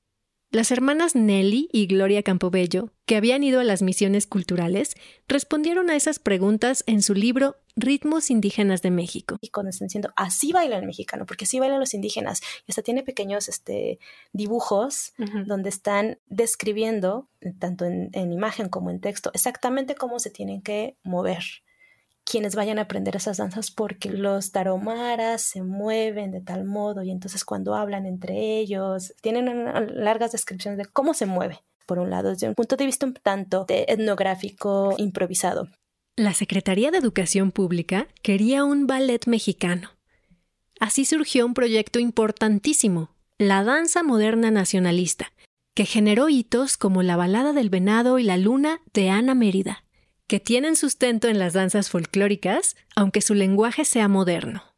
Las 0.50 0.70
hermanas 0.70 1.14
Nelly 1.14 1.70
y 1.72 1.86
Gloria 1.86 2.22
Campobello, 2.22 2.92
que 3.06 3.16
habían 3.16 3.42
ido 3.42 3.58
a 3.58 3.64
las 3.64 3.80
misiones 3.80 4.26
culturales, 4.26 4.96
respondieron 5.26 5.88
a 5.88 5.96
esas 5.96 6.18
preguntas 6.18 6.84
en 6.86 7.00
su 7.00 7.14
libro 7.14 7.56
Ritmos 7.76 8.30
Indígenas 8.30 8.82
de 8.82 8.90
México. 8.90 9.37
Y 9.40 9.48
cuando 9.48 9.70
están 9.70 9.88
diciendo, 9.88 10.12
así 10.16 10.52
baila 10.52 10.78
el 10.78 10.87
mexicano, 10.87 11.26
porque 11.26 11.44
así 11.44 11.58
bailan 11.58 11.80
los 11.80 11.94
indígenas. 11.94 12.40
Y 12.66 12.72
hasta 12.72 12.82
tiene 12.82 13.02
pequeños 13.02 13.48
este, 13.48 13.98
dibujos 14.32 15.12
donde 15.46 15.68
están 15.68 16.18
describiendo, 16.26 17.28
tanto 17.58 17.85
en, 17.85 18.11
en 18.12 18.32
imagen 18.32 18.68
como 18.68 18.90
en 18.90 19.00
texto, 19.00 19.30
exactamente 19.35 19.94
cómo 19.94 20.18
se 20.18 20.30
tienen 20.30 20.62
que 20.62 20.96
mover 21.02 21.42
quienes 22.24 22.54
vayan 22.54 22.78
a 22.78 22.82
aprender 22.82 23.16
esas 23.16 23.38
danzas 23.38 23.70
porque 23.70 24.11
los 24.11 24.52
taromaras 24.52 25.42
se 25.42 25.62
mueven 25.62 26.30
de 26.30 26.40
tal 26.40 26.64
modo 26.64 27.02
y 27.02 27.11
entonces 27.11 27.44
cuando 27.44 27.74
hablan 27.74 28.06
entre 28.06 28.58
ellos 28.58 29.14
tienen 29.20 29.64
largas 30.02 30.32
descripciones 30.32 30.78
de 30.78 30.87
cómo 30.87 31.14
se 31.14 31.26
mueve. 31.26 31.61
Por 31.87 31.98
un 31.98 32.11
lado, 32.11 32.30
desde 32.30 32.48
un 32.48 32.54
punto 32.54 32.76
de 32.76 32.87
vista 32.87 33.06
un 33.06 33.14
tanto 33.14 33.64
de 33.64 33.85
etnográfico 33.88 34.94
improvisado. 34.98 35.68
La 36.16 36.35
Secretaría 36.35 36.90
de 36.90 36.98
Educación 36.98 37.53
Pública 37.53 38.07
quería 38.22 38.64
un 38.64 38.87
ballet 38.87 39.27
mexicano. 39.27 39.92
Así 40.79 41.05
surgió 41.05 41.46
un 41.46 41.55
proyecto 41.55 41.98
importantísimo, 41.98 43.14
la 43.38 43.64
danza 43.64 44.03
moderna 44.03 44.51
nacionalista, 44.51 45.33
que 45.75 45.87
generó 45.87 46.29
hitos 46.29 46.77
como 46.77 47.03
la 47.03 47.16
balada 47.16 47.53
del 47.53 47.70
venado 47.70 48.18
y 48.18 48.25
la 48.25 48.37
luna 48.37 48.81
de 48.92 49.11
Ana 49.11 49.35
Mérida 49.35 49.85
que 50.33 50.40
tienen 50.40 50.77
sustento 50.77 51.29
en 51.29 51.38
las 51.38 51.53
danzas 51.53 51.90
folclóricas, 51.90 52.75
aunque 52.96 53.20
su 53.20 53.35
lenguaje 53.35 53.85
sea 53.85 54.09
moderno 54.09 54.71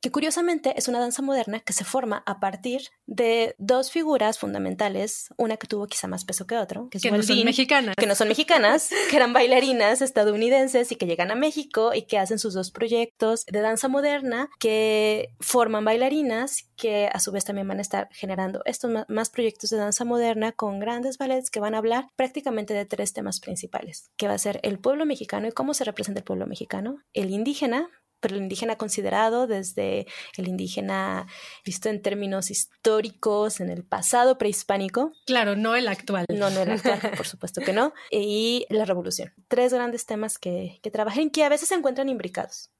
que 0.00 0.10
curiosamente 0.10 0.74
es 0.76 0.88
una 0.88 0.98
danza 0.98 1.22
moderna 1.22 1.60
que 1.60 1.72
se 1.72 1.84
forma 1.84 2.22
a 2.26 2.40
partir 2.40 2.82
de 3.06 3.54
dos 3.58 3.90
figuras 3.90 4.38
fundamentales, 4.38 5.28
una 5.36 5.56
que 5.56 5.66
tuvo 5.66 5.86
quizá 5.86 6.06
más 6.06 6.24
peso 6.24 6.46
que 6.46 6.56
otro, 6.56 6.88
que, 6.90 6.98
no 7.10 7.22
son 7.22 7.44
mexicanas, 7.44 7.96
que 7.96 8.06
no 8.06 8.14
son 8.14 8.28
mexicanas, 8.28 8.90
que 9.10 9.16
eran 9.16 9.32
bailarinas 9.32 10.00
estadounidenses 10.00 10.90
y 10.92 10.96
que 10.96 11.06
llegan 11.06 11.30
a 11.30 11.34
México 11.34 11.92
y 11.94 12.02
que 12.02 12.18
hacen 12.18 12.38
sus 12.38 12.54
dos 12.54 12.70
proyectos 12.70 13.44
de 13.46 13.60
danza 13.60 13.88
moderna 13.88 14.48
que 14.58 15.34
forman 15.40 15.84
bailarinas 15.84 16.64
que 16.76 17.10
a 17.12 17.20
su 17.20 17.30
vez 17.30 17.44
también 17.44 17.68
van 17.68 17.78
a 17.78 17.82
estar 17.82 18.08
generando 18.12 18.62
estos 18.64 18.90
más 19.08 19.28
proyectos 19.28 19.68
de 19.68 19.76
danza 19.76 20.04
moderna 20.04 20.52
con 20.52 20.80
grandes 20.80 21.18
ballets 21.18 21.50
que 21.50 21.60
van 21.60 21.74
a 21.74 21.78
hablar 21.78 22.08
prácticamente 22.16 22.72
de 22.72 22.86
tres 22.86 23.12
temas 23.12 23.40
principales, 23.40 24.10
que 24.16 24.28
va 24.28 24.34
a 24.34 24.38
ser 24.38 24.60
el 24.62 24.78
pueblo 24.78 25.04
mexicano 25.04 25.46
y 25.46 25.52
cómo 25.52 25.74
se 25.74 25.84
representa 25.84 26.20
el 26.20 26.24
pueblo 26.24 26.46
mexicano, 26.46 27.02
el 27.12 27.30
indígena, 27.30 27.90
pero 28.20 28.36
el 28.36 28.42
indígena 28.42 28.76
considerado 28.76 29.46
desde 29.46 30.06
el 30.36 30.48
indígena 30.48 31.26
visto 31.64 31.88
en 31.88 32.00
términos 32.02 32.50
históricos, 32.50 33.60
en 33.60 33.70
el 33.70 33.84
pasado 33.84 34.38
prehispánico. 34.38 35.12
Claro, 35.26 35.56
no 35.56 35.74
el 35.74 35.88
actual. 35.88 36.26
No, 36.28 36.50
no 36.50 36.60
el 36.60 36.70
actual, 36.70 37.00
por 37.16 37.26
supuesto 37.26 37.60
que 37.62 37.72
no. 37.72 37.92
Y 38.10 38.66
la 38.68 38.84
revolución. 38.84 39.32
Tres 39.48 39.72
grandes 39.72 40.06
temas 40.06 40.38
que, 40.38 40.78
que 40.82 40.90
trabajan, 40.90 41.30
que 41.30 41.44
a 41.44 41.48
veces 41.48 41.68
se 41.68 41.74
encuentran 41.74 42.08
imbricados, 42.08 42.70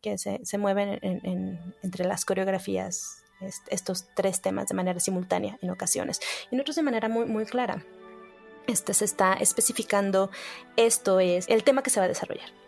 que 0.00 0.18
se, 0.18 0.40
se 0.44 0.58
mueven 0.58 0.98
entre 1.82 2.04
las 2.04 2.24
coreografías 2.24 3.18
estos 3.70 4.06
tres 4.14 4.40
temas 4.40 4.68
de 4.68 4.74
manera 4.74 5.00
simultánea 5.00 5.58
en 5.62 5.70
ocasiones 5.70 6.20
y 6.50 6.54
en 6.54 6.60
otros 6.60 6.76
de 6.76 6.82
manera 6.82 7.08
muy, 7.08 7.26
muy 7.26 7.44
clara. 7.44 7.84
Este 8.68 8.94
se 8.94 9.04
está 9.04 9.32
especificando, 9.34 10.30
esto 10.76 11.18
es 11.18 11.48
el 11.48 11.64
tema 11.64 11.82
que 11.82 11.90
se 11.90 11.98
va 11.98 12.06
a 12.06 12.08
desarrollar 12.08 12.61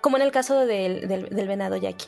como 0.00 0.16
en 0.16 0.22
el 0.22 0.32
caso 0.32 0.66
del, 0.66 1.08
del, 1.08 1.48
venado 1.48 1.76
yaqui, 1.76 2.06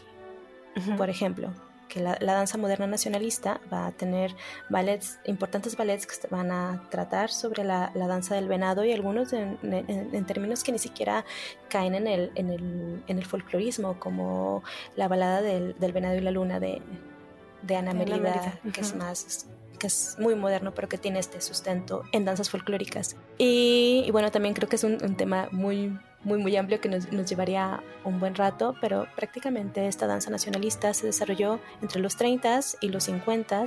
por 0.96 1.10
ejemplo, 1.10 1.52
que 1.88 2.00
la, 2.00 2.16
danza 2.18 2.56
moderna 2.56 2.86
nacionalista 2.86 3.60
va 3.70 3.86
a 3.86 3.92
tener 3.92 4.34
ballets, 4.70 5.18
importantes 5.26 5.76
ballets 5.76 6.06
que 6.06 6.26
van 6.28 6.50
a 6.50 6.82
tratar 6.90 7.30
sobre 7.30 7.64
la, 7.64 7.92
danza 7.94 8.34
del 8.34 8.48
venado 8.48 8.84
y 8.84 8.92
algunos 8.92 9.32
en, 9.34 10.24
términos 10.26 10.64
que 10.64 10.72
ni 10.72 10.78
siquiera 10.78 11.24
caen 11.68 11.94
en 11.94 12.06
el, 12.06 12.32
en 12.34 12.50
el, 12.50 13.02
en 13.06 13.18
el 13.18 13.26
folclorismo, 13.26 14.00
como 14.00 14.62
la 14.96 15.06
balada 15.08 15.42
del, 15.42 15.74
venado 15.92 16.16
y 16.16 16.20
la 16.20 16.30
luna 16.30 16.60
de, 16.60 16.80
de 17.62 17.76
Ana 17.76 17.92
Merida, 17.92 18.58
que 18.72 18.80
es 18.80 18.94
más 18.94 19.48
que 19.78 19.88
es 19.88 20.16
muy 20.20 20.36
moderno, 20.36 20.72
pero 20.72 20.88
que 20.88 20.96
tiene 20.96 21.18
este 21.18 21.40
sustento 21.40 22.04
en 22.12 22.24
danzas 22.24 22.48
folclóricas. 22.48 23.16
Y, 23.36 24.08
bueno, 24.12 24.30
también 24.30 24.54
creo 24.54 24.68
que 24.68 24.76
es 24.76 24.84
un, 24.84 24.96
un 25.02 25.16
tema 25.16 25.48
muy 25.50 25.98
muy 26.24 26.38
muy 26.38 26.56
amplio 26.56 26.80
que 26.80 26.88
nos, 26.88 27.08
llevaría 27.10 27.82
un 28.04 28.20
buen 28.20 28.34
rato, 28.34 28.74
pero 28.80 29.06
prácticamente 29.16 29.86
esta 29.86 30.06
danza 30.06 30.30
nacionalista 30.30 30.94
se 30.94 31.06
desarrolló 31.06 31.60
entre 31.80 32.00
los 32.00 32.16
30 32.16 32.60
y 32.80 32.88
los 32.88 33.04
50 33.04 33.64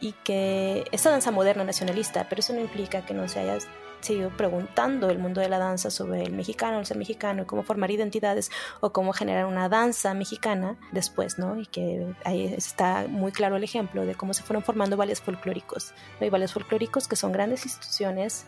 y 0.00 0.12
que 0.24 0.84
esta 0.92 1.10
danza 1.10 1.30
moderna 1.30 1.64
nacionalista, 1.64 2.26
pero 2.28 2.40
eso 2.40 2.52
no 2.52 2.60
implica 2.60 3.04
que 3.04 3.14
no 3.14 3.28
se 3.28 3.40
haya 3.40 3.58
seguido 4.00 4.30
preguntando 4.30 5.10
el 5.10 5.18
mundo 5.18 5.40
de 5.40 5.48
la 5.48 5.58
danza 5.58 5.90
sobre 5.90 6.22
el 6.22 6.32
mexicano, 6.32 6.78
el 6.78 6.86
ser 6.86 6.96
mexicano, 6.96 7.46
cómo 7.46 7.62
formar 7.62 7.90
identidades 7.90 8.50
o 8.80 8.92
cómo 8.92 9.12
generar 9.12 9.44
una 9.44 9.68
danza 9.68 10.14
mexicana 10.14 10.76
después, 10.92 11.38
¿no? 11.38 11.58
Y 11.58 11.66
que 11.66 12.06
ahí 12.24 12.46
está 12.46 13.06
muy 13.08 13.32
claro 13.32 13.56
el 13.56 13.64
ejemplo 13.64 14.06
de 14.06 14.14
cómo 14.14 14.32
se 14.32 14.42
fueron 14.42 14.62
formando 14.62 14.96
bailes 14.96 15.20
folclóricos. 15.20 15.92
Hay 16.20 16.30
bailes 16.30 16.52
folclóricos 16.52 17.08
que 17.08 17.16
son 17.16 17.32
grandes 17.32 17.64
instituciones 17.64 18.46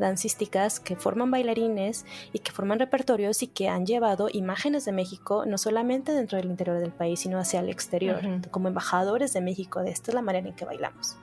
dancísticas 0.00 0.80
que 0.80 0.96
forman 0.96 1.30
bailarines 1.30 2.04
y 2.32 2.40
que 2.40 2.52
forman 2.52 2.78
repertorios 2.78 3.42
y 3.42 3.46
que 3.46 3.68
han 3.68 3.86
llevado 3.86 4.28
imágenes 4.32 4.84
de 4.84 4.92
México 4.92 5.44
no 5.46 5.58
solamente 5.58 6.12
dentro 6.12 6.38
del 6.38 6.50
interior 6.50 6.78
del 6.78 6.92
país, 6.92 7.20
sino 7.20 7.38
hacia 7.38 7.60
el 7.60 7.68
exterior, 7.68 8.20
como 8.50 8.68
embajadores 8.68 9.32
de 9.32 9.40
México, 9.40 9.80
de 9.80 9.90
esta 9.90 10.10
es 10.10 10.14
la 10.14 10.22
manera 10.22 10.48
en 10.48 10.54
que 10.54 10.64
bailamos. 10.64 11.16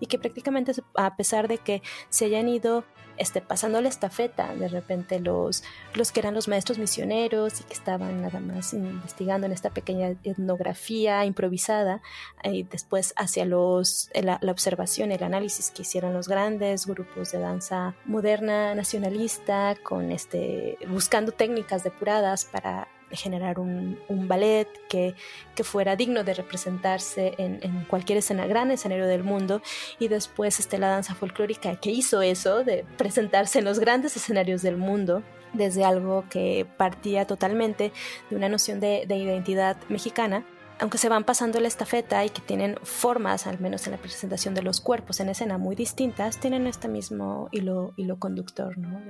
Y 0.00 0.06
que 0.06 0.18
prácticamente 0.18 0.72
a 0.94 1.16
pesar 1.16 1.48
de 1.48 1.58
que 1.58 1.82
se 2.08 2.26
hayan 2.26 2.48
ido 2.48 2.84
este, 3.16 3.40
pasando 3.40 3.80
la 3.80 3.88
estafeta, 3.88 4.54
de 4.54 4.68
repente 4.68 5.20
los, 5.20 5.62
los 5.94 6.12
que 6.12 6.20
eran 6.20 6.34
los 6.34 6.48
maestros 6.48 6.78
misioneros 6.78 7.60
y 7.60 7.64
que 7.64 7.74
estaban 7.74 8.22
nada 8.22 8.40
más 8.40 8.72
investigando 8.72 9.46
en 9.46 9.52
esta 9.52 9.70
pequeña 9.70 10.14
etnografía 10.24 11.24
improvisada, 11.24 12.02
y 12.42 12.64
después 12.64 13.14
hacia 13.16 13.44
los, 13.44 14.10
la, 14.14 14.38
la 14.40 14.52
observación, 14.52 15.12
el 15.12 15.22
análisis 15.22 15.70
que 15.70 15.82
hicieron 15.82 16.12
los 16.12 16.28
grandes 16.28 16.86
grupos 16.86 17.32
de 17.32 17.38
danza 17.38 17.94
moderna, 18.04 18.74
nacionalista, 18.74 19.76
con 19.82 20.10
este, 20.10 20.78
buscando 20.88 21.32
técnicas 21.32 21.84
depuradas 21.84 22.44
para 22.44 22.88
generar 23.16 23.58
un, 23.58 23.98
ballet 24.28 24.68
que, 24.88 25.14
que, 25.54 25.64
fuera 25.64 25.96
digno 25.96 26.24
de 26.24 26.34
representarse 26.34 27.34
en, 27.38 27.84
cualquier 27.88 28.18
escena, 28.18 28.46
gran 28.46 28.70
escenario 28.70 29.06
del 29.06 29.24
mundo. 29.24 29.62
Y 29.98 30.08
después 30.08 30.60
este, 30.60 30.78
la 30.78 30.88
danza 30.88 31.14
folclórica 31.14 31.76
que 31.76 31.90
hizo 31.90 32.22
eso, 32.22 32.64
de 32.64 32.84
presentarse 32.96 33.58
en 33.58 33.64
los 33.64 33.78
grandes 33.78 34.16
escenarios 34.16 34.62
del 34.62 34.76
mundo 34.76 35.22
desde 35.52 35.84
algo 35.84 36.24
que 36.28 36.66
partía 36.76 37.26
totalmente 37.26 37.92
de 38.30 38.36
una 38.36 38.48
noción 38.48 38.80
de, 38.80 39.04
de 39.06 39.16
identidad 39.16 39.76
mexicana 39.88 40.44
aunque 40.80 40.98
se 40.98 41.08
van 41.08 41.24
pasando 41.24 41.60
la 41.60 41.68
estafeta 41.68 42.24
y 42.24 42.30
que 42.30 42.42
tienen 42.42 42.76
formas, 42.82 43.46
al 43.46 43.60
menos 43.60 43.86
en 43.86 43.92
la 43.92 43.98
presentación 43.98 44.54
de 44.54 44.62
los 44.62 44.80
cuerpos 44.80 45.20
en 45.20 45.28
escena 45.28 45.58
muy 45.58 45.76
distintas, 45.76 46.38
tienen 46.40 46.66
este 46.66 46.88
mismo 46.88 47.48
hilo, 47.52 47.94
hilo 47.96 48.18
conductor, 48.18 48.76
¿no? 48.76 49.00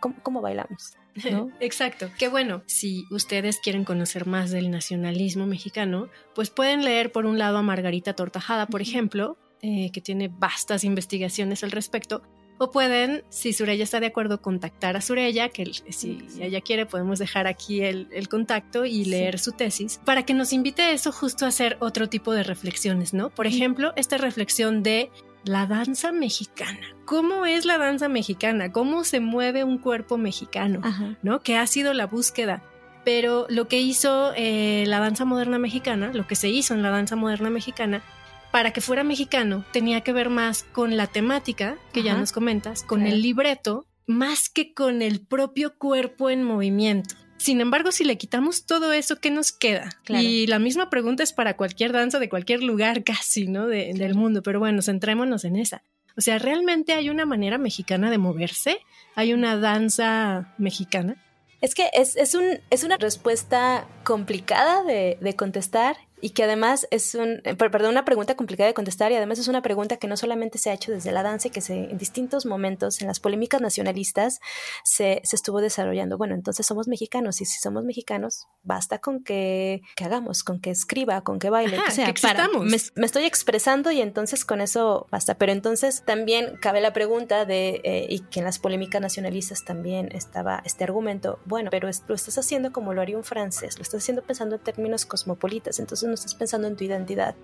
Cómo, 0.00 0.40
bailamos. 0.40 0.94
¿no? 1.30 1.50
Exacto. 1.60 2.10
Qué 2.18 2.28
bueno, 2.28 2.62
si 2.66 3.04
ustedes 3.10 3.58
quieren 3.58 3.84
conocer 3.84 4.26
más 4.26 4.50
del 4.50 4.70
nacionalismo 4.70 5.46
mexicano, 5.46 6.08
pues 6.34 6.50
pueden 6.50 6.84
leer 6.84 7.12
por 7.12 7.26
un 7.26 7.38
lado 7.38 7.58
a 7.58 7.62
Margarita 7.62 8.14
Tortajada, 8.14 8.66
por 8.66 8.80
ejemplo, 8.80 9.36
eh, 9.62 9.90
que 9.92 10.00
tiene 10.00 10.28
vastas 10.28 10.84
investigaciones 10.84 11.64
al 11.64 11.72
respecto, 11.72 12.22
o 12.58 12.70
pueden, 12.70 13.22
si 13.28 13.52
Surella 13.52 13.84
está 13.84 14.00
de 14.00 14.06
acuerdo, 14.06 14.42
contactar 14.42 14.96
a 14.96 15.00
Surella, 15.00 15.48
que 15.48 15.70
si 15.90 16.26
ella 16.40 16.60
quiere 16.60 16.86
podemos 16.86 17.18
dejar 17.20 17.46
aquí 17.46 17.82
el, 17.82 18.28
contacto 18.28 18.84
y 18.84 19.04
leer 19.04 19.38
su 19.38 19.52
tesis, 19.52 20.00
para 20.04 20.24
que 20.24 20.34
nos 20.34 20.52
invite 20.52 20.92
eso 20.92 21.12
justo 21.12 21.44
a 21.44 21.48
hacer 21.48 21.76
otro 21.80 22.08
tipo 22.08 22.32
de 22.32 22.42
reflexiones, 22.42 23.14
¿no? 23.14 23.30
Por 23.30 23.46
ejemplo, 23.46 23.92
esta 23.96 24.18
reflexión 24.18 24.82
de 24.82 25.10
la 25.44 25.66
danza 25.66 26.12
mexicana. 26.12 26.80
¿Cómo 27.04 27.46
es 27.46 27.64
la 27.64 27.78
danza 27.78 28.08
mexicana? 28.08 28.72
¿Cómo 28.72 29.04
se 29.04 29.20
mueve 29.20 29.64
un 29.64 29.78
cuerpo 29.78 30.18
mexicano? 30.18 30.80
¿No? 31.22 31.40
Que 31.40 31.56
ha 31.56 31.66
sido 31.66 31.94
la 31.94 32.06
búsqueda. 32.06 32.62
Pero 33.04 33.46
lo 33.48 33.68
que 33.68 33.80
hizo 33.80 34.32
eh, 34.36 34.84
la 34.86 35.00
danza 35.00 35.24
moderna 35.24 35.58
mexicana, 35.58 36.10
lo 36.12 36.26
que 36.26 36.36
se 36.36 36.48
hizo 36.48 36.74
en 36.74 36.82
la 36.82 36.90
danza 36.90 37.16
moderna 37.16 37.48
mexicana, 37.48 38.02
para 38.50 38.72
que 38.72 38.80
fuera 38.80 39.04
mexicano 39.04 39.64
tenía 39.72 40.02
que 40.02 40.12
ver 40.12 40.30
más 40.30 40.62
con 40.62 40.96
la 40.96 41.06
temática, 41.06 41.76
que 41.92 42.02
ya 42.02 42.16
nos 42.16 42.32
comentas, 42.32 42.82
con 42.82 43.06
el 43.06 43.22
libreto, 43.22 43.86
más 44.06 44.48
que 44.48 44.74
con 44.74 45.02
el 45.02 45.20
propio 45.20 45.76
cuerpo 45.78 46.30
en 46.30 46.42
movimiento. 46.42 47.14
Sin 47.38 47.60
embargo, 47.60 47.92
si 47.92 48.04
le 48.04 48.18
quitamos 48.18 48.66
todo 48.66 48.92
eso, 48.92 49.20
¿qué 49.20 49.30
nos 49.30 49.52
queda? 49.52 49.90
Y 50.08 50.46
la 50.48 50.58
misma 50.58 50.90
pregunta 50.90 51.22
es 51.22 51.32
para 51.32 51.56
cualquier 51.56 51.92
danza 51.92 52.18
de 52.18 52.28
cualquier 52.28 52.62
lugar 52.62 53.04
casi, 53.04 53.46
¿no? 53.46 53.66
del 53.66 54.14
mundo, 54.14 54.42
pero 54.42 54.58
bueno, 54.58 54.82
centrémonos 54.82 55.44
en 55.44 55.56
esa. 55.56 55.82
O 56.16 56.20
sea, 56.20 56.38
¿realmente 56.38 56.94
hay 56.94 57.10
una 57.10 57.26
manera 57.26 57.58
mexicana 57.58 58.10
de 58.10 58.18
moverse? 58.18 58.80
¿Hay 59.14 59.32
una 59.32 59.56
danza 59.56 60.52
mexicana? 60.58 61.16
Es 61.60 61.74
que 61.74 61.88
es, 61.92 62.16
es, 62.16 62.34
un, 62.34 62.60
es 62.70 62.82
una 62.82 62.96
respuesta 62.96 63.86
complicada 64.04 64.82
de, 64.82 65.16
de 65.20 65.36
contestar 65.36 65.96
y 66.20 66.30
que 66.30 66.44
además 66.44 66.86
es 66.90 67.14
un, 67.14 67.40
eh, 67.44 67.54
perdón, 67.54 67.90
una 67.90 68.04
pregunta 68.04 68.34
complicada 68.36 68.68
de 68.68 68.74
contestar 68.74 69.12
y 69.12 69.16
además 69.16 69.38
es 69.38 69.48
una 69.48 69.62
pregunta 69.62 69.96
que 69.96 70.08
no 70.08 70.16
solamente 70.16 70.58
se 70.58 70.70
ha 70.70 70.74
hecho 70.74 70.92
desde 70.92 71.12
la 71.12 71.22
danza 71.22 71.50
que 71.50 71.60
se, 71.60 71.90
en 71.90 71.98
distintos 71.98 72.46
momentos 72.46 73.00
en 73.00 73.06
las 73.06 73.20
polémicas 73.20 73.60
nacionalistas 73.60 74.40
se, 74.84 75.20
se 75.24 75.36
estuvo 75.36 75.60
desarrollando. 75.60 76.18
Bueno, 76.18 76.34
entonces 76.34 76.66
somos 76.66 76.88
mexicanos 76.88 77.40
y 77.40 77.44
si 77.44 77.60
somos 77.60 77.84
mexicanos, 77.84 78.46
basta 78.62 78.98
con 78.98 79.22
que, 79.22 79.82
que 79.96 80.04
hagamos, 80.04 80.42
con 80.42 80.60
que 80.60 80.70
escriba, 80.70 81.20
con 81.22 81.38
que 81.38 81.50
baile, 81.50 81.78
que 81.84 81.92
sea, 81.92 82.12
para, 82.20 82.48
me, 82.48 82.76
me, 82.94 83.06
estoy 83.06 83.24
expresando 83.24 83.90
y 83.90 84.00
entonces 84.00 84.44
con 84.44 84.60
eso 84.60 85.06
basta. 85.10 85.36
Pero 85.36 85.52
entonces 85.52 86.02
también 86.04 86.56
cabe 86.60 86.80
la 86.80 86.92
pregunta 86.92 87.44
de, 87.44 87.80
eh, 87.84 88.06
y 88.08 88.20
que 88.20 88.40
en 88.40 88.44
las 88.44 88.58
polémicas 88.58 89.00
nacionalistas 89.00 89.64
también 89.64 90.10
estaba 90.12 90.62
este 90.64 90.84
argumento, 90.84 91.38
bueno, 91.44 91.70
pero 91.70 91.88
lo 92.06 92.14
estás 92.14 92.38
haciendo 92.38 92.72
como 92.72 92.94
lo 92.94 93.00
haría 93.00 93.16
un 93.16 93.24
francés, 93.24 93.76
lo 93.78 93.82
estás 93.82 94.02
haciendo 94.02 94.22
pensando 94.22 94.56
en 94.56 94.62
términos 94.62 95.06
cosmopolitas, 95.06 95.78
entonces 95.78 96.07
no 96.08 96.14
estás 96.14 96.34
pensando 96.34 96.66
en 96.66 96.76
tu 96.76 96.84
identidad. 96.84 97.36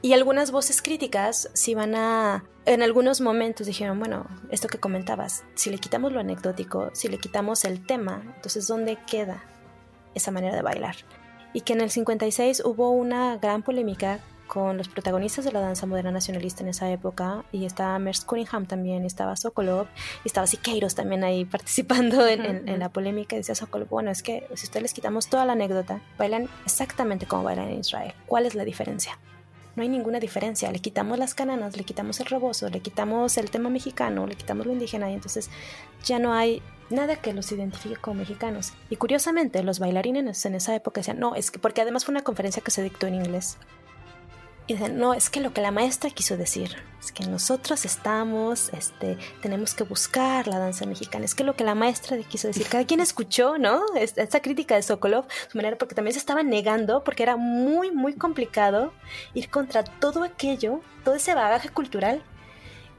Y 0.00 0.14
algunas 0.14 0.50
voces 0.50 0.82
críticas 0.82 1.48
si 1.52 1.74
van 1.74 1.94
a, 1.94 2.44
en 2.64 2.82
algunos 2.82 3.20
momentos 3.20 3.66
dijeron, 3.66 4.00
bueno, 4.00 4.26
esto 4.50 4.66
que 4.66 4.78
comentabas, 4.78 5.44
si 5.54 5.70
le 5.70 5.78
quitamos 5.78 6.12
lo 6.12 6.18
anecdótico, 6.18 6.90
si 6.92 7.08
le 7.08 7.18
quitamos 7.18 7.64
el 7.64 7.86
tema, 7.86 8.22
entonces 8.34 8.66
¿dónde 8.66 8.98
queda 9.06 9.44
esa 10.14 10.32
manera 10.32 10.56
de 10.56 10.62
bailar? 10.62 10.96
Y 11.52 11.60
que 11.60 11.74
en 11.74 11.82
el 11.82 11.90
56 11.90 12.62
hubo 12.64 12.90
una 12.90 13.36
gran 13.36 13.62
polémica 13.62 14.18
con 14.46 14.76
los 14.76 14.88
protagonistas 14.88 15.44
de 15.44 15.52
la 15.52 15.60
danza 15.60 15.86
moderna 15.86 16.10
nacionalista 16.10 16.62
en 16.62 16.68
esa 16.68 16.90
época, 16.90 17.44
y 17.52 17.64
estaba 17.64 17.98
Merce 17.98 18.26
Cunningham 18.26 18.66
también, 18.66 19.04
y 19.04 19.06
estaba 19.06 19.36
Sokolov, 19.36 19.86
y 20.24 20.28
estaba 20.28 20.46
Siqueiros 20.46 20.94
también 20.94 21.24
ahí 21.24 21.44
participando 21.56 22.26
en, 22.26 22.68
en, 22.68 22.78
la 22.78 22.88
polémica, 22.88 23.36
y 23.36 23.38
decía 23.38 23.54
Sokolov, 23.54 23.88
bueno, 23.88 24.10
es 24.10 24.22
que 24.22 24.46
si 24.54 24.64
ustedes 24.64 24.82
les 24.82 24.94
quitamos 24.94 25.28
toda 25.28 25.44
la 25.44 25.52
anécdota, 25.52 26.00
bailan 26.18 26.48
exactamente 26.64 27.26
como 27.26 27.44
bailan 27.44 27.68
en 27.68 27.80
Israel. 27.80 28.14
¿Cuál 28.26 28.46
es 28.46 28.54
la 28.54 28.64
diferencia? 28.64 29.18
No 29.74 29.82
hay 29.82 29.88
ninguna 29.88 30.20
diferencia. 30.20 30.70
Le 30.70 30.80
quitamos 30.80 31.18
las 31.18 31.34
cananas, 31.34 31.76
le 31.76 31.84
quitamos 31.84 32.20
el 32.20 32.26
rebozo, 32.26 32.68
le 32.68 32.80
quitamos 32.80 33.38
el 33.38 33.50
tema 33.50 33.70
mexicano, 33.70 34.26
le 34.26 34.34
quitamos 34.34 34.66
lo 34.66 34.72
indígena 34.72 35.10
y 35.10 35.14
entonces 35.14 35.48
ya 36.04 36.18
no 36.18 36.34
hay 36.34 36.62
nada 36.90 37.16
que 37.16 37.32
los 37.32 37.50
identifique 37.52 37.96
como 37.96 38.20
mexicanos. 38.20 38.74
Y 38.90 38.96
curiosamente, 38.96 39.62
los 39.62 39.78
bailarines 39.78 40.44
en 40.44 40.54
esa 40.54 40.74
época 40.74 41.00
decían, 41.00 41.18
no, 41.18 41.34
es 41.34 41.50
que 41.50 41.58
porque 41.58 41.80
además 41.80 42.04
fue 42.04 42.12
una 42.12 42.22
conferencia 42.22 42.62
que 42.62 42.70
se 42.70 42.82
dictó 42.82 43.06
en 43.06 43.14
inglés. 43.14 43.56
Y 44.66 44.74
dicen, 44.74 44.98
no, 44.98 45.12
es 45.12 45.28
que 45.28 45.40
lo 45.40 45.52
que 45.52 45.60
la 45.60 45.72
maestra 45.72 46.10
quiso 46.10 46.36
decir, 46.36 46.76
es 47.00 47.10
que 47.10 47.26
nosotros 47.26 47.84
estamos, 47.84 48.70
este, 48.72 49.18
tenemos 49.40 49.74
que 49.74 49.82
buscar 49.82 50.46
la 50.46 50.58
danza 50.58 50.86
mexicana, 50.86 51.24
es 51.24 51.34
que 51.34 51.42
lo 51.42 51.56
que 51.56 51.64
la 51.64 51.74
maestra 51.74 52.16
quiso 52.18 52.46
decir, 52.46 52.66
cada 52.68 52.84
quien 52.86 53.00
escuchó, 53.00 53.58
¿no? 53.58 53.82
Esta 53.96 54.40
crítica 54.40 54.76
de 54.76 54.82
Sokolov, 54.82 55.26
su 55.48 55.58
manera, 55.58 55.76
porque 55.78 55.96
también 55.96 56.12
se 56.12 56.20
estaba 56.20 56.44
negando, 56.44 57.02
porque 57.02 57.24
era 57.24 57.36
muy, 57.36 57.90
muy 57.90 58.14
complicado 58.14 58.92
ir 59.34 59.50
contra 59.50 59.82
todo 59.82 60.22
aquello, 60.22 60.80
todo 61.04 61.16
ese 61.16 61.34
bagaje 61.34 61.68
cultural 61.68 62.22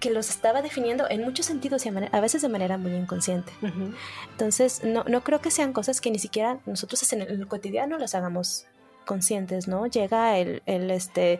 que 0.02 0.10
los 0.10 0.30
estaba 0.30 0.62
definiendo 0.62 1.10
en 1.10 1.24
muchos 1.24 1.46
sentidos 1.46 1.86
y 1.86 1.90
a, 1.90 2.20
veces 2.20 2.42
de 2.42 2.50
manera 2.50 2.78
muy 2.78 2.94
inconsciente. 2.94 3.54
Entonces, 4.32 4.84
no, 4.84 5.06
no 5.06 5.24
creo 5.24 5.40
que 5.40 5.50
sean 5.50 5.72
cosas 5.72 6.02
que 6.02 6.12
ni 6.12 6.20
siquiera 6.20 6.60
nosotros 6.66 7.14
en 7.14 7.22
el 7.22 7.48
cotidiano 7.48 7.98
las 7.98 8.14
hagamos 8.14 8.66
conscientes, 9.06 9.68
¿no? 9.68 9.86
Llega 9.88 10.38
el, 10.38 10.62
este 10.66 11.40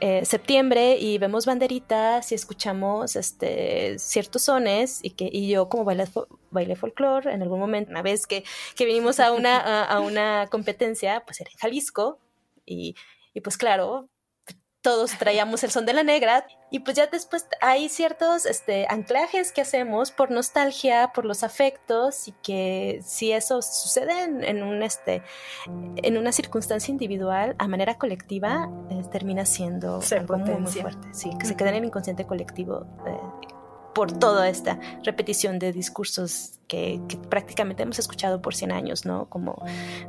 eh, 0.00 0.24
septiembre 0.24 0.98
y 0.98 1.18
vemos 1.18 1.46
banderitas 1.46 2.32
y 2.32 2.34
escuchamos 2.34 3.16
este 3.16 3.98
ciertos 3.98 4.42
sones 4.42 5.00
y 5.02 5.10
que 5.10 5.28
y 5.32 5.48
yo 5.48 5.68
como 5.68 5.84
bailé, 5.84 6.06
bailé 6.50 6.76
folclore 6.76 7.32
en 7.32 7.42
algún 7.42 7.60
momento, 7.60 7.90
una 7.90 8.02
vez 8.02 8.26
que, 8.26 8.44
que 8.74 8.84
vinimos 8.84 9.20
a 9.20 9.32
una, 9.32 9.84
a, 9.84 10.00
una 10.00 10.48
competencia, 10.50 11.22
pues 11.26 11.40
era 11.40 11.50
en 11.50 11.58
Jalisco 11.58 12.18
y, 12.64 12.94
y 13.34 13.40
pues 13.40 13.56
claro, 13.56 14.08
todos 14.86 15.18
traíamos 15.18 15.64
el 15.64 15.72
son 15.72 15.84
de 15.84 15.92
la 15.92 16.04
negra 16.04 16.46
y 16.70 16.78
pues 16.78 16.96
ya 16.96 17.08
después 17.08 17.48
hay 17.60 17.88
ciertos 17.88 18.46
este, 18.46 18.86
anclajes 18.88 19.50
que 19.50 19.60
hacemos 19.60 20.12
por 20.12 20.30
nostalgia, 20.30 21.10
por 21.12 21.24
los 21.24 21.42
afectos 21.42 22.28
y 22.28 22.32
que 22.40 23.00
si 23.04 23.32
eso 23.32 23.62
sucede 23.62 24.12
en, 24.22 24.62
un, 24.62 24.84
este, 24.84 25.24
en 25.66 26.16
una 26.16 26.30
circunstancia 26.30 26.92
individual, 26.92 27.56
a 27.58 27.66
manera 27.66 27.98
colectiva, 27.98 28.70
eh, 28.88 29.02
termina 29.10 29.44
siendo 29.44 30.00
algo 30.12 30.38
muy, 30.38 30.70
fuerte, 30.70 31.08
sí, 31.10 31.30
que 31.36 31.46
se 31.46 31.56
queda 31.56 31.70
en 31.70 31.74
el 31.74 31.86
inconsciente 31.86 32.24
colectivo. 32.24 32.86
Eh, 33.08 33.50
por 33.92 34.12
toda 34.12 34.48
esta 34.48 34.78
repetición 35.02 35.58
de 35.58 35.72
discursos 35.72 36.60
que, 36.68 37.00
que, 37.08 37.16
prácticamente 37.16 37.82
hemos 37.82 37.98
escuchado 37.98 38.40
por 38.40 38.54
100 38.54 38.70
años, 38.70 39.06
¿no? 39.06 39.28
Como, 39.30 39.64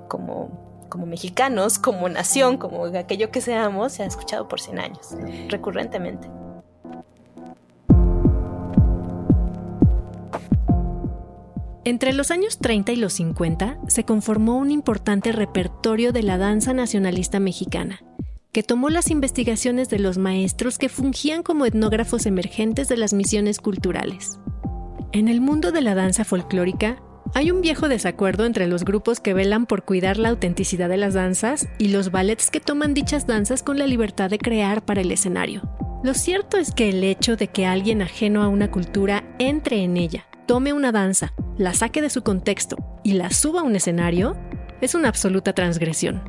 como 0.09 0.76
como 0.87 1.05
mexicanos, 1.05 1.79
como 1.79 2.09
nación, 2.09 2.57
como 2.57 2.85
aquello 2.85 3.31
que 3.31 3.41
seamos, 3.41 3.93
se 3.93 4.03
ha 4.03 4.05
escuchado 4.05 4.47
por 4.47 4.59
100 4.59 4.79
años, 4.79 5.15
recurrentemente. 5.49 6.27
Entre 11.87 12.11
los 12.11 12.31
años 12.31 12.57
30 12.57 12.91
y 12.91 12.95
los 12.97 13.13
50 13.13 13.77
se 13.87 14.03
conformó 14.03 14.57
un 14.57 14.71
importante 14.71 15.31
repertorio 15.31 16.11
de 16.11 16.21
la 16.21 16.37
danza 16.37 16.73
nacionalista 16.73 17.39
mexicana, 17.39 18.01
que 18.51 18.61
tomó 18.61 18.89
las 18.89 19.09
investigaciones 19.09 19.87
de 19.89 19.99
los 19.99 20.17
maestros 20.17 20.77
que 20.77 20.89
fungían 20.89 21.43
como 21.43 21.65
etnógrafos 21.65 22.25
emergentes 22.25 22.89
de 22.89 22.97
las 22.97 23.13
misiones 23.13 23.59
culturales. 23.59 24.37
En 25.13 25.29
el 25.29 25.39
mundo 25.39 25.71
de 25.71 25.81
la 25.81 25.95
danza 25.95 26.25
folclórica, 26.25 27.01
hay 27.33 27.51
un 27.51 27.61
viejo 27.61 27.89
desacuerdo 27.89 28.45
entre 28.45 28.67
los 28.67 28.85
grupos 28.85 29.19
que 29.19 29.33
velan 29.33 29.65
por 29.65 29.83
cuidar 29.83 30.17
la 30.17 30.29
autenticidad 30.29 30.89
de 30.89 30.97
las 30.97 31.13
danzas 31.13 31.67
y 31.77 31.89
los 31.89 32.11
ballets 32.11 32.49
que 32.49 32.59
toman 32.59 32.93
dichas 32.93 33.27
danzas 33.27 33.63
con 33.63 33.77
la 33.77 33.87
libertad 33.87 34.29
de 34.29 34.37
crear 34.37 34.83
para 34.83 35.01
el 35.01 35.11
escenario. 35.11 35.61
Lo 36.03 36.13
cierto 36.13 36.57
es 36.57 36.71
que 36.71 36.89
el 36.89 37.03
hecho 37.03 37.35
de 37.35 37.47
que 37.47 37.65
alguien 37.65 38.01
ajeno 38.01 38.43
a 38.43 38.47
una 38.47 38.71
cultura 38.71 39.23
entre 39.39 39.83
en 39.83 39.97
ella, 39.97 40.25
tome 40.45 40.73
una 40.73 40.91
danza, 40.91 41.33
la 41.57 41.73
saque 41.73 42.01
de 42.01 42.09
su 42.09 42.21
contexto 42.21 42.77
y 43.03 43.13
la 43.13 43.31
suba 43.31 43.61
a 43.61 43.63
un 43.63 43.75
escenario, 43.75 44.37
es 44.79 44.95
una 44.95 45.09
absoluta 45.09 45.53
transgresión. 45.53 46.21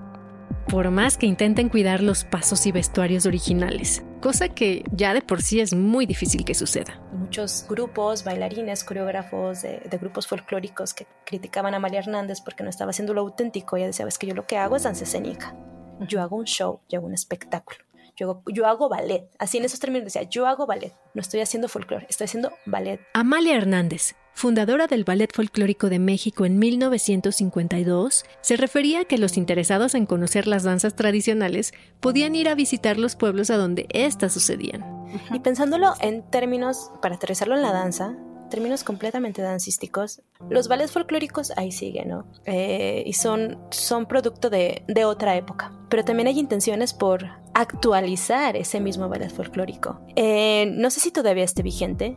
Por 0.69 0.91
más 0.91 1.17
que 1.17 1.27
intenten 1.27 1.69
cuidar 1.69 2.03
los 2.03 2.25
pasos 2.25 2.67
y 2.67 2.73
vestuarios 2.73 3.27
originales, 3.27 4.03
cosa 4.21 4.49
que 4.49 4.85
ya 4.93 5.15
de 5.15 5.23
por 5.23 5.43
sí 5.43 5.61
es 5.61 5.75
muy 5.75 6.07
difícil 6.07 6.45
que 6.45 6.55
suceda. 6.55 7.01
Muchos 7.13 7.67
grupos, 7.69 8.25
bailarines, 8.25 8.85
coreógrafos 8.85 9.63
de, 9.63 9.81
de 9.81 9.99
grupos 9.99 10.27
folclóricos 10.27 10.95
que 10.95 11.07
criticaban 11.25 11.75
a 11.75 11.79
Amalia 11.79 12.01
Hernández 12.01 12.41
porque 12.41 12.63
no 12.63 12.71
estaba 12.71 12.91
haciendo 12.91 13.15
lo 13.15 13.21
auténtico, 13.23 13.77
ella 13.77 13.87
decía, 13.87 14.07
es 14.07 14.19
que 14.19 14.27
yo 14.27 14.35
lo 14.35 14.47
que 14.47 14.57
hago 14.57 14.77
es 14.77 14.83
danza 14.83 15.05
escénica, 15.05 15.55
yo 16.01 16.21
hago 16.23 16.37
un 16.37 16.45
show, 16.45 16.81
yo 16.89 16.99
hago 16.99 17.07
un 17.07 17.15
espectáculo. 17.15 17.79
Yo 18.17 18.31
hago, 18.31 18.43
yo 18.53 18.67
hago, 18.67 18.89
ballet. 18.89 19.31
Así 19.39 19.59
en 19.59 19.65
esos 19.65 19.79
términos 19.79 20.07
decía, 20.07 20.29
yo 20.29 20.47
hago 20.47 20.67
ballet. 20.67 20.93
No 21.15 21.21
estoy 21.21 21.41
haciendo 21.41 21.69
folclore, 21.69 22.05
estoy 22.09 22.25
haciendo 22.25 22.53
ballet. 22.67 23.01
Amalia 23.15 23.57
Hernández, 23.57 24.17
fundadora 24.39 24.87
del 24.87 25.05
Ballet 25.05 25.35
Folclórico 25.35 25.91
de 25.91 25.99
México 25.99 26.47
en 26.47 26.59
1952, 26.59 28.25
se 28.41 28.57
refería 28.57 29.01
a 29.01 29.05
que 29.05 29.19
los 29.19 29.37
interesados 29.37 29.95
en 29.95 30.07
conocer 30.07 30.47
las 30.47 30.63
danzas 30.63 30.95
tradicionales 30.95 31.73
podían 32.01 32.37
ir 32.37 32.49
a 32.49 32.55
visitar 32.55 32.99
los 32.99 33.17
pueblos 33.17 33.51
a 33.51 33.57
donde 33.57 33.87
éstas 33.91 34.33
sucedían. 34.33 34.85
Y 35.33 35.41
pensándolo 35.41 35.93
en 36.01 36.23
términos, 36.23 36.93
para 37.03 37.17
aterrizarlo 37.17 37.57
en 37.57 37.63
la 37.63 37.73
danza, 37.73 38.17
términos 38.49 38.85
completamente 38.85 39.43
dancísticos, 39.43 40.23
los 40.49 40.69
ballets 40.69 40.93
folclóricos 40.93 41.53
ahí 41.57 41.73
siguen, 41.73 42.09
¿no? 42.09 42.27
Eh, 42.47 43.03
y 43.05 43.13
son, 43.15 43.59
son 43.71 44.07
producto 44.07 44.51
de, 44.51 44.85
de, 44.87 45.05
otra 45.05 45.37
época. 45.37 45.73
Pero 45.89 46.05
también 46.05 46.29
hay 46.29 46.39
intenciones 46.39 46.95
por 46.95 47.27
actualizar 47.55 48.57
ese 48.57 48.81
mismo 48.81 49.09
ballet 49.09 49.31
folclórico. 49.31 50.01
Eh, 50.17 50.73
no 50.77 50.91
sé 50.91 51.01
si 51.01 51.11
todavía 51.11 51.45
esté 51.45 51.63
vigente, 51.63 52.17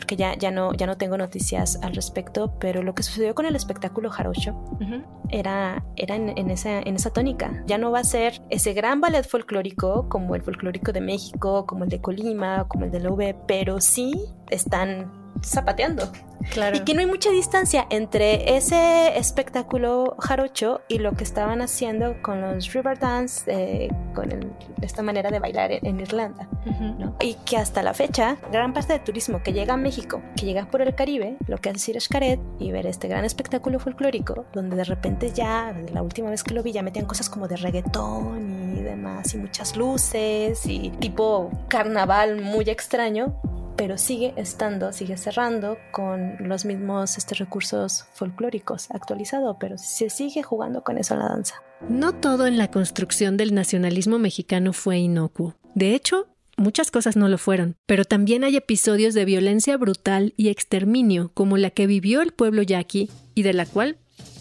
porque 0.00 0.16
ya, 0.16 0.34
ya, 0.34 0.50
no, 0.50 0.72
ya 0.72 0.86
no 0.86 0.96
tengo 0.96 1.18
noticias 1.18 1.78
al 1.82 1.94
respecto, 1.94 2.58
pero 2.58 2.82
lo 2.82 2.94
que 2.94 3.02
sucedió 3.02 3.34
con 3.34 3.44
el 3.44 3.54
espectáculo 3.54 4.08
jarocho 4.08 4.52
uh 4.52 4.78
-huh. 4.78 5.04
era, 5.28 5.84
era 5.96 6.16
en, 6.16 6.30
en, 6.38 6.50
esa, 6.50 6.80
en 6.80 6.96
esa 6.96 7.10
tónica. 7.10 7.62
Ya 7.66 7.76
no 7.76 7.90
va 7.90 7.98
a 7.98 8.04
ser 8.04 8.40
ese 8.48 8.72
gran 8.72 9.02
ballet 9.02 9.28
folclórico 9.28 10.08
como 10.08 10.34
el 10.34 10.42
folclórico 10.42 10.92
de 10.92 11.02
México, 11.02 11.66
como 11.66 11.84
el 11.84 11.90
de 11.90 12.00
Colima, 12.00 12.66
como 12.66 12.86
el 12.86 12.90
de 12.90 13.00
la 13.00 13.10
UB, 13.10 13.34
pero 13.46 13.82
sí 13.82 14.24
están 14.48 15.19
zapateando. 15.42 16.10
Claro. 16.52 16.76
Y 16.76 16.80
que 16.80 16.94
no 16.94 17.00
hay 17.00 17.06
mucha 17.06 17.30
distancia 17.30 17.86
entre 17.90 18.56
ese 18.56 19.18
espectáculo 19.18 20.16
jarocho 20.18 20.80
y 20.88 20.98
lo 20.98 21.12
que 21.12 21.22
estaban 21.22 21.60
haciendo 21.60 22.16
con 22.22 22.40
los 22.40 22.72
river 22.72 22.98
dance, 22.98 23.44
eh, 23.46 23.90
con 24.14 24.32
el, 24.32 24.50
esta 24.80 25.02
manera 25.02 25.30
de 25.30 25.38
bailar 25.38 25.70
en, 25.70 25.84
en 25.86 26.00
Irlanda. 26.00 26.48
Uh 26.64 26.70
-huh. 26.70 26.96
¿no? 26.96 27.16
Y 27.20 27.34
que 27.44 27.58
hasta 27.58 27.82
la 27.82 27.92
fecha, 27.92 28.38
gran 28.50 28.72
parte 28.72 28.94
del 28.94 29.04
turismo 29.04 29.42
que 29.42 29.52
llega 29.52 29.74
a 29.74 29.76
México, 29.76 30.22
que 30.34 30.46
llega 30.46 30.64
por 30.64 30.80
el 30.80 30.94
Caribe, 30.94 31.36
lo 31.46 31.58
que 31.58 31.68
hace 31.68 31.78
es 31.78 31.88
ir 31.90 31.96
a 31.98 32.00
Xcaret 32.00 32.40
y 32.58 32.72
ver 32.72 32.86
este 32.86 33.06
gran 33.06 33.24
espectáculo 33.24 33.78
folclórico, 33.78 34.46
donde 34.52 34.76
de 34.76 34.84
repente 34.84 35.32
ya, 35.32 35.74
la 35.92 36.02
última 36.02 36.30
vez 36.30 36.42
que 36.42 36.54
lo 36.54 36.62
vi, 36.62 36.72
ya 36.72 36.82
metían 36.82 37.04
cosas 37.04 37.28
como 37.28 37.48
de 37.48 37.56
reggaetón 37.58 38.76
y 38.78 38.80
demás, 38.80 39.34
y 39.34 39.36
muchas 39.36 39.76
luces, 39.76 40.64
y 40.66 40.90
tipo 41.00 41.50
carnaval 41.68 42.40
muy 42.40 42.64
extraño, 42.70 43.34
pero 43.76 43.98
sigue 43.98 44.34
estando, 44.36 44.92
sigue 44.92 45.16
cerrando 45.16 45.78
con 45.92 46.36
los 46.40 46.64
mismos 46.64 47.16
este, 47.16 47.34
recursos 47.34 48.04
folclóricos 48.12 48.90
actualizado, 48.90 49.58
pero 49.58 49.78
se 49.78 50.10
sigue 50.10 50.42
jugando 50.42 50.82
con 50.82 50.98
eso 50.98 51.16
la 51.16 51.28
danza. 51.28 51.62
No 51.88 52.14
todo 52.14 52.46
en 52.46 52.58
la 52.58 52.70
construcción 52.70 53.36
del 53.36 53.54
nacionalismo 53.54 54.18
mexicano 54.18 54.72
fue 54.72 54.98
inocuo. 54.98 55.54
De 55.74 55.94
hecho, 55.94 56.26
muchas 56.56 56.90
cosas 56.90 57.16
no 57.16 57.28
lo 57.28 57.38
fueron, 57.38 57.76
pero 57.86 58.04
también 58.04 58.44
hay 58.44 58.56
episodios 58.56 59.14
de 59.14 59.24
violencia 59.24 59.76
brutal 59.76 60.34
y 60.36 60.48
exterminio 60.48 61.30
como 61.32 61.56
la 61.56 61.70
que 61.70 61.86
vivió 61.86 62.22
el 62.22 62.32
pueblo 62.32 62.62
yaqui 62.62 63.10
y 63.34 63.42
de 63.42 63.54
la 63.54 63.66
cual 63.66 63.96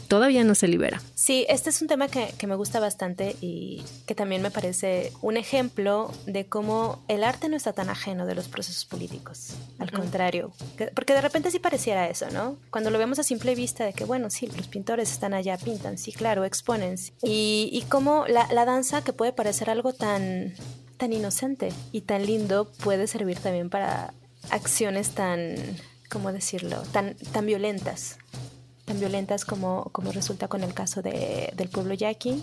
todavía 0.10 0.44
no 0.44 0.56
se 0.56 0.68
libera. 0.68 1.02
Sí, 1.14 1.46
este 1.48 1.70
es 1.70 1.82
un 1.82 1.88
tema 1.88 2.08
que, 2.10 2.34
que, 2.38 2.48
me 2.48 2.56
gusta 2.56 2.80
bastante 2.80 3.36
y 3.42 3.84
que 4.08 4.16
también 4.16 4.42
me 4.42 4.50
parece 4.50 5.14
un 5.22 5.38
ejemplo 5.38 6.12
de 6.26 6.48
cómo 6.48 7.02
el 7.08 7.24
arte 7.24 7.48
no 7.48 7.56
está 7.56 7.74
tan 7.74 7.90
ajeno 7.90 8.26
de 8.26 8.34
los 8.34 8.48
procesos 8.48 8.86
políticos. 8.86 9.52
Al 9.78 9.88
uh 9.88 9.92
-huh. 9.92 10.00
contrario, 10.00 10.52
que, 10.78 10.88
porque 10.88 11.14
de 11.14 11.22
repente 11.22 11.52
sí 11.52 11.60
pareciera 11.60 12.10
eso, 12.10 12.26
¿no? 12.32 12.58
Cuando 12.72 12.90
lo 12.90 12.98
vemos 12.98 13.20
a 13.20 13.24
simple 13.24 13.54
vista 13.54 13.86
de 13.86 13.94
que, 13.94 14.04
bueno, 14.04 14.32
sí, 14.32 14.48
los 14.48 14.68
pintores 14.68 15.12
están 15.12 15.36
allá, 15.36 15.58
pintan, 15.58 16.00
sí, 16.00 16.12
claro, 16.12 16.44
exponen. 16.44 16.96
Y, 17.22 17.70
y 17.72 17.84
cómo 17.84 18.26
la, 18.28 18.52
la 18.52 18.66
danza 18.66 19.04
que 19.04 19.14
puede 19.14 19.32
parecer 19.32 19.70
algo 19.70 19.94
tan, 19.94 20.56
tan 20.98 21.14
inocente 21.14 21.72
y 21.92 22.02
tan 22.02 22.26
lindo 22.26 22.72
puede 22.84 23.06
servir 23.06 23.38
también 23.38 23.70
para 23.70 24.16
acciones 24.50 25.12
tan, 25.12 25.56
¿cómo 26.10 26.34
decirlo?, 26.34 26.82
tan, 26.92 27.14
tan 27.32 27.46
violentas 27.46 28.18
tan 28.90 29.00
violentas 29.00 29.46
como, 29.46 29.84
como 29.92 30.12
resulta 30.12 30.48
con 30.48 30.64
el 30.64 30.74
caso 30.74 31.04
de, 31.04 31.54
del 31.56 31.70
pueblo 31.70 31.94
yaqui, 31.94 32.42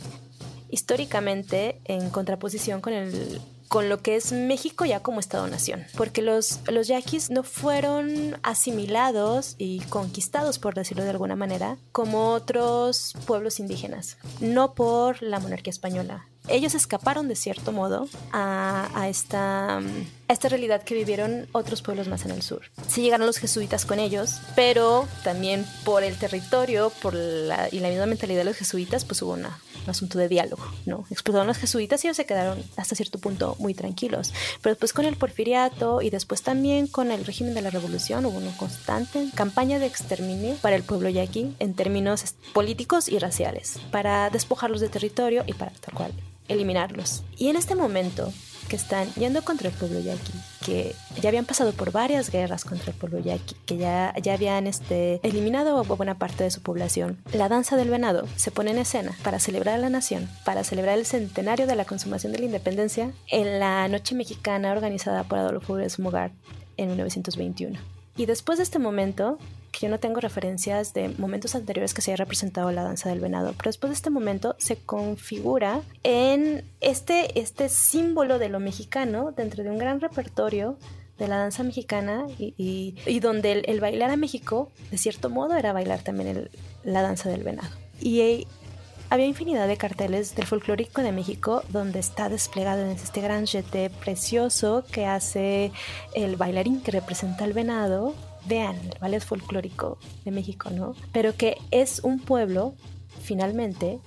históricamente 0.71 1.81
en 1.85 2.09
contraposición 2.11 2.81
con 2.81 2.93
el 2.93 3.41
con 3.69 3.89
lo 3.89 4.01
que 4.01 4.15
es 4.15 4.31
México 4.31 4.85
ya 4.85 5.01
como 5.01 5.19
Estado-nación, 5.19 5.85
porque 5.97 6.23
los, 6.23 6.61
los 6.69 6.87
yaquis 6.87 7.31
no 7.31 7.43
fueron 7.43 8.39
asimilados 8.45 9.57
y 9.59 9.81
conquistados, 9.89 10.61
por 10.61 10.75
decirlo 10.75 11.03
de 11.03 11.11
alguna 11.11 11.35
manera, 11.35 11.77
como 11.91 12.31
otros 12.31 13.15
pueblos 13.27 13.59
indígenas, 13.59 14.19
no 14.41 14.75
por 14.75 15.21
la 15.21 15.41
monarquía 15.41 15.73
española. 15.73 16.27
Ellos 16.49 16.77
escaparon 16.77 17.27
de 17.27 17.35
cierto 17.35 17.73
modo 17.73 18.09
a, 18.31 18.89
a, 18.95 19.09
esta, 19.09 19.81
esta 20.29 20.49
realidad 20.49 20.83
que 20.83 20.95
vivieron 20.95 21.47
otros 21.53 21.83
pueblos 21.83 22.09
más 22.09 22.25
en 22.25 22.33
el 22.33 22.43
sur. 22.43 22.63
Sí 22.89 23.03
llegaron 23.03 23.27
los 23.27 23.39
jesuitas 23.39 23.85
con 23.85 23.99
ellos, 23.99 24.41
pero 24.55 25.07
también 25.23 25.65
por 25.85 26.03
el 26.03 26.19
territorio 26.19 26.91
por 27.03 27.15
la, 27.15 27.69
y 27.71 27.81
la 27.81 27.89
misma 27.89 28.07
mentalidad 28.07 28.41
de 28.41 28.45
los 28.45 28.57
jesuitas, 28.57 29.05
pues 29.05 29.23
hubo 29.23 29.33
un 29.33 29.47
asunto 29.87 30.19
de 30.19 30.29
diálogo, 30.29 30.65
¿no? 30.85 31.05
Explotaron 31.11 31.47
los 31.47 31.59
jesuitas 31.59 32.03
y 32.03 32.09
ellos 32.09 32.17
se 32.17 32.27
quedaron 32.27 32.63
hasta 32.77 32.97
cierto 32.97 33.19
punto 33.19 33.57
muy 33.59 33.75
tranquilos. 33.75 34.33
Pero 34.63 34.75
después 34.75 34.93
con 34.93 35.05
el 35.05 35.17
porfiriato 35.17 36.03
y 36.03 36.11
después 36.11 36.43
también 36.43 36.87
con 36.89 37.13
el 37.13 37.25
régimen 37.25 37.55
de 37.55 37.63
la 37.63 37.71
revolución 37.71 38.27
hubo 38.27 38.39
una 38.39 38.57
constante 38.57 39.29
campaña 39.35 39.79
de 39.79 39.87
exterminio 39.87 40.57
para 40.57 40.77
el 40.77 40.83
pueblo 40.83 41.09
yaqui 41.09 41.55
en 41.59 41.75
términos 41.75 42.35
políticos 42.53 43.09
y 43.09 43.19
raciales, 43.19 43.79
para 43.91 44.31
despojarlos 44.31 44.81
de 44.81 44.89
territorio 44.89 45.45
y 45.47 45.53
para 45.53 45.71
tal 45.73 45.95
cual 45.95 46.13
eliminarlos. 46.49 47.23
Y 47.37 47.49
en 47.49 47.57
este 47.57 47.75
momento 47.75 48.33
que 48.67 48.77
están 48.77 49.13
yendo 49.15 49.43
contra 49.43 49.69
el 49.69 49.75
pueblo 49.75 50.01
yaqui, 50.01 50.33
que 50.65 50.95
ya 51.21 51.29
habían 51.29 51.45
pasado 51.45 51.73
por 51.73 51.93
varias 51.93 52.31
guerras 52.31 52.65
contra 52.65 52.93
el 52.93 52.99
pueblo 52.99 53.19
yaqui, 53.19 53.55
que 53.67 53.77
ya, 53.77 54.15
ya 54.23 54.35
habían 54.35 54.67
este, 54.67 55.21
eliminado 55.23 55.83
buena 55.85 56.19
parte 56.19 56.45
de 56.45 56.51
su 56.51 56.61
población. 56.61 57.19
La 57.33 57.49
danza 57.49 57.77
del 57.77 57.91
venado 57.91 58.27
se 58.37 58.51
pone 58.51 58.71
en 58.71 58.79
escena 58.79 59.13
para 59.23 59.39
celebrar 59.39 59.77
a 59.77 59.79
la 59.79 59.91
nación, 59.91 60.29
para 60.45 60.65
celebrar 60.65 60.99
el 60.99 61.07
centenario 61.07 61.67
de 61.67 61.77
la 61.77 61.85
consumación 61.85 62.33
de 62.33 62.41
la 62.41 62.47
independencia 62.47 63.13
en 63.29 63.61
la 63.61 63.89
noche 63.89 64.15
mexicana 64.15 64.73
organizada 64.73 65.25
por 65.25 65.39
Adolfo 65.39 65.75
Pérez 65.75 65.99
Mugar 65.99 66.33
en 66.77 66.89
1921. 66.89 67.79
Y 68.17 68.27
después 68.27 68.59
de 68.59 68.65
este 68.65 68.79
momento, 68.79 69.39
yo 69.81 69.89
no 69.89 69.99
tengo 69.99 70.21
referencias 70.21 70.95
de 70.95 71.09
momentos 71.19 71.55
anteriores 71.55 71.95
que 71.95 72.03
se 72.03 72.11
haya 72.11 72.25
representado 72.25 72.71
la 72.71 72.83
danza 72.83 73.09
del 73.09 73.21
venado, 73.21 73.55
pero 73.57 73.69
después 73.69 73.91
de 73.91 73.95
este 73.95 74.11
momento 74.11 74.55
se 74.59 74.77
configura 74.77 75.83
en 76.03 76.65
este, 76.81 77.39
este 77.39 77.69
símbolo 77.69 78.39
de 78.39 78.49
lo 78.49 78.61
mexicano 78.61 79.33
dentro 79.33 79.63
de 79.63 79.71
un 79.71 79.79
gran 79.79 80.01
repertorio 80.01 80.79
de 81.19 81.29
la 81.29 81.39
danza 81.39 81.63
mexicana 81.63 82.27
y, 82.39 82.55
y, 83.07 83.21
donde 83.21 83.53
el, 83.53 83.65
el, 83.67 83.81
bailar 83.81 84.11
a 84.11 84.17
México, 84.17 84.71
de 84.91 84.99
cierto 84.99 85.31
modo, 85.31 85.57
era 85.57 85.73
bailar 85.73 86.03
también 86.03 86.51
la 86.85 87.01
danza 87.01 87.31
del 87.31 87.43
venado. 87.43 87.75
Y 88.01 88.47
había 89.09 89.27
infinidad 89.27 89.69
de 89.69 89.77
carteles 89.77 90.35
del 90.35 90.47
folclórico 90.47 91.01
de 91.01 91.13
México 91.13 91.63
donde 91.69 92.01
está 92.01 92.29
desplegado 92.29 92.83
en 92.83 92.91
este 92.91 93.21
gran 93.21 93.47
jeté 93.47 93.89
precioso 93.89 94.85
que 94.91 95.07
hace 95.07 95.71
el 96.15 96.37
bailarín 96.37 96.81
que 96.81 96.91
representa 96.91 97.45
al 97.45 97.53
venado. 97.53 98.15
Vean, 98.47 98.77
el 98.77 98.99
ballet 99.01 99.21
folclórico 99.21 99.99
de 100.25 100.31
México, 100.31 100.71
¿no? 100.71 100.95
Pero 101.13 101.37
que 101.37 101.57
es 101.71 102.01
un 102.03 102.21
pueblo, 102.21 102.75
finalmente, 103.23 103.99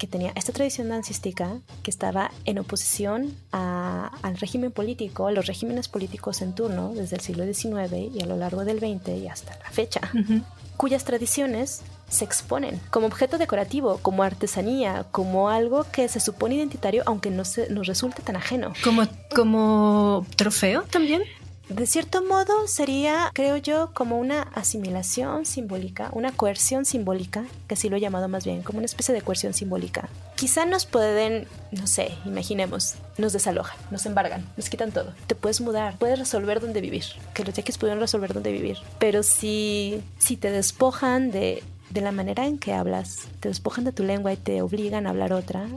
que 0.00 0.06
tenía 0.06 0.32
esta 0.34 0.52
tradición 0.52 0.88
dancística 0.88 1.58
que 1.82 1.90
estaba 1.90 2.32
en 2.46 2.58
oposición 2.58 3.36
a, 3.52 4.10
al 4.22 4.38
régimen 4.38 4.72
político, 4.72 5.26
a 5.26 5.32
los 5.32 5.46
regímenes 5.46 5.88
políticos 5.88 6.40
en 6.40 6.54
turno 6.54 6.92
desde 6.94 7.16
el 7.16 7.22
siglo 7.22 7.44
XIX 7.44 8.14
y 8.14 8.22
a 8.22 8.26
lo 8.26 8.36
largo 8.36 8.64
del 8.64 8.78
XX 8.78 9.08
y 9.10 9.28
hasta 9.28 9.58
la 9.58 9.70
fecha, 9.70 10.00
uh 10.14 10.16
-huh. 10.16 10.42
cuyas 10.78 11.04
tradiciones 11.04 11.82
se 12.08 12.24
exponen 12.24 12.80
como 12.90 13.06
objeto 13.06 13.36
decorativo, 13.36 13.98
como 13.98 14.22
artesanía, 14.22 15.04
como 15.12 15.50
algo 15.50 15.84
que 15.92 16.08
se 16.08 16.18
supone 16.18 16.56
identitario, 16.56 17.02
aunque 17.04 17.30
no 17.30 17.44
se, 17.44 17.70
nos 17.70 17.86
resulte 17.86 18.22
tan 18.22 18.36
ajeno. 18.36 18.72
¿Como, 18.82 19.02
como 19.34 20.26
trofeo 20.34 20.82
también? 20.90 21.22
De 21.70 21.86
cierto 21.86 22.24
modo 22.24 22.66
sería, 22.66 23.30
creo 23.32 23.56
yo, 23.56 23.92
como 23.94 24.18
una 24.18 24.42
asimilación 24.42 25.46
simbólica, 25.46 26.10
una 26.12 26.32
coerción 26.32 26.84
simbólica, 26.84 27.44
que 27.68 27.74
así 27.74 27.88
lo 27.88 27.96
he 27.96 28.00
llamado 28.00 28.26
más 28.26 28.44
bien, 28.44 28.62
como 28.62 28.78
una 28.78 28.86
especie 28.86 29.14
de 29.14 29.22
coerción 29.22 29.54
simbólica. 29.54 30.08
Quizá 30.34 30.66
nos 30.66 30.84
pueden, 30.84 31.46
no 31.70 31.86
sé, 31.86 32.10
imaginemos, 32.24 32.96
nos 33.18 33.32
desalojan, 33.32 33.76
nos 33.92 34.04
embargan, 34.04 34.44
nos 34.56 34.68
quitan 34.68 34.90
todo. 34.90 35.14
Te 35.28 35.36
puedes 35.36 35.60
mudar, 35.60 35.96
puedes 35.96 36.18
resolver 36.18 36.60
dónde 36.60 36.80
vivir, 36.80 37.04
que 37.34 37.44
los 37.44 37.54
yaquis 37.54 37.78
pudieron 37.78 38.00
resolver 38.00 38.34
dónde 38.34 38.50
vivir. 38.50 38.78
Pero 38.98 39.22
si, 39.22 40.02
si 40.18 40.36
te 40.36 40.50
despojan 40.50 41.30
de, 41.30 41.62
de 41.90 42.00
la 42.00 42.10
manera 42.10 42.46
en 42.46 42.58
que 42.58 42.72
hablas, 42.72 43.28
te 43.38 43.48
despojan 43.48 43.84
de 43.84 43.92
tu 43.92 44.02
lengua 44.02 44.32
y 44.32 44.36
te 44.36 44.60
obligan 44.60 45.06
a 45.06 45.10
hablar 45.10 45.32
otra, 45.32 45.68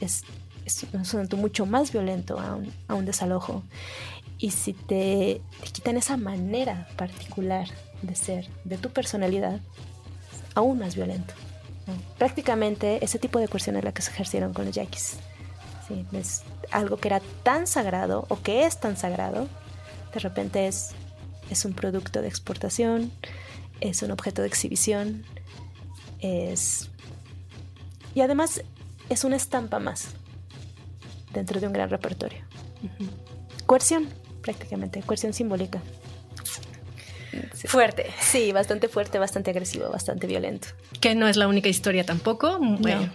es, 0.00 0.22
es 0.64 0.86
un 0.94 1.00
asunto 1.00 1.36
mucho 1.36 1.66
más 1.66 1.92
violento 1.92 2.40
a 2.40 2.54
un, 2.54 2.72
a 2.88 2.94
un 2.94 3.04
desalojo. 3.04 3.62
Y 4.42 4.50
si 4.50 4.72
te, 4.72 5.40
te, 5.62 5.70
quitan 5.70 5.96
esa 5.96 6.16
manera 6.16 6.88
particular 6.96 7.68
de 8.02 8.16
ser, 8.16 8.48
de 8.64 8.76
tu 8.76 8.90
personalidad, 8.90 9.60
aún 10.56 10.80
más 10.80 10.96
violento. 10.96 11.32
¿no? 11.86 11.94
Prácticamente 12.18 13.04
ese 13.04 13.20
tipo 13.20 13.38
de 13.38 13.46
coerción 13.46 13.76
es 13.76 13.84
la 13.84 13.92
que 13.92 14.02
se 14.02 14.10
ejercieron 14.10 14.52
con 14.52 14.66
los 14.66 14.74
yaquis. 14.74 15.18
¿sí? 15.86 16.04
Es 16.12 16.42
algo 16.72 16.96
que 16.96 17.06
era 17.06 17.22
tan 17.44 17.68
sagrado 17.68 18.26
o 18.30 18.42
que 18.42 18.66
es 18.66 18.80
tan 18.80 18.96
sagrado, 18.96 19.46
de 20.12 20.18
repente 20.18 20.66
es, 20.66 20.90
es 21.48 21.64
un 21.64 21.72
producto 21.72 22.20
de 22.20 22.26
exportación, 22.26 23.12
es 23.80 24.02
un 24.02 24.10
objeto 24.10 24.42
de 24.42 24.48
exhibición, 24.48 25.24
es... 26.18 26.90
Y 28.12 28.22
además 28.22 28.64
es 29.08 29.22
una 29.22 29.36
estampa 29.36 29.78
más 29.78 30.08
dentro 31.32 31.60
de 31.60 31.68
un 31.68 31.72
gran 31.72 31.90
repertorio. 31.90 32.40
Uh 32.82 32.86
-huh. 32.86 33.66
Coerción, 33.66 34.08
prácticamente, 34.42 35.00
coerción 35.02 35.32
simbólica. 35.32 35.80
Sí. 37.54 37.66
Fuerte. 37.68 38.06
Sí, 38.20 38.52
bastante 38.52 38.88
fuerte, 38.88 39.18
bastante 39.18 39.50
agresivo, 39.50 39.88
bastante 39.90 40.26
violento. 40.26 40.68
Que 41.00 41.14
no 41.14 41.28
es 41.28 41.36
la 41.36 41.48
única 41.48 41.68
historia 41.68 42.04
tampoco. 42.04 42.58
No. 42.58 42.76
Bueno, 42.78 43.10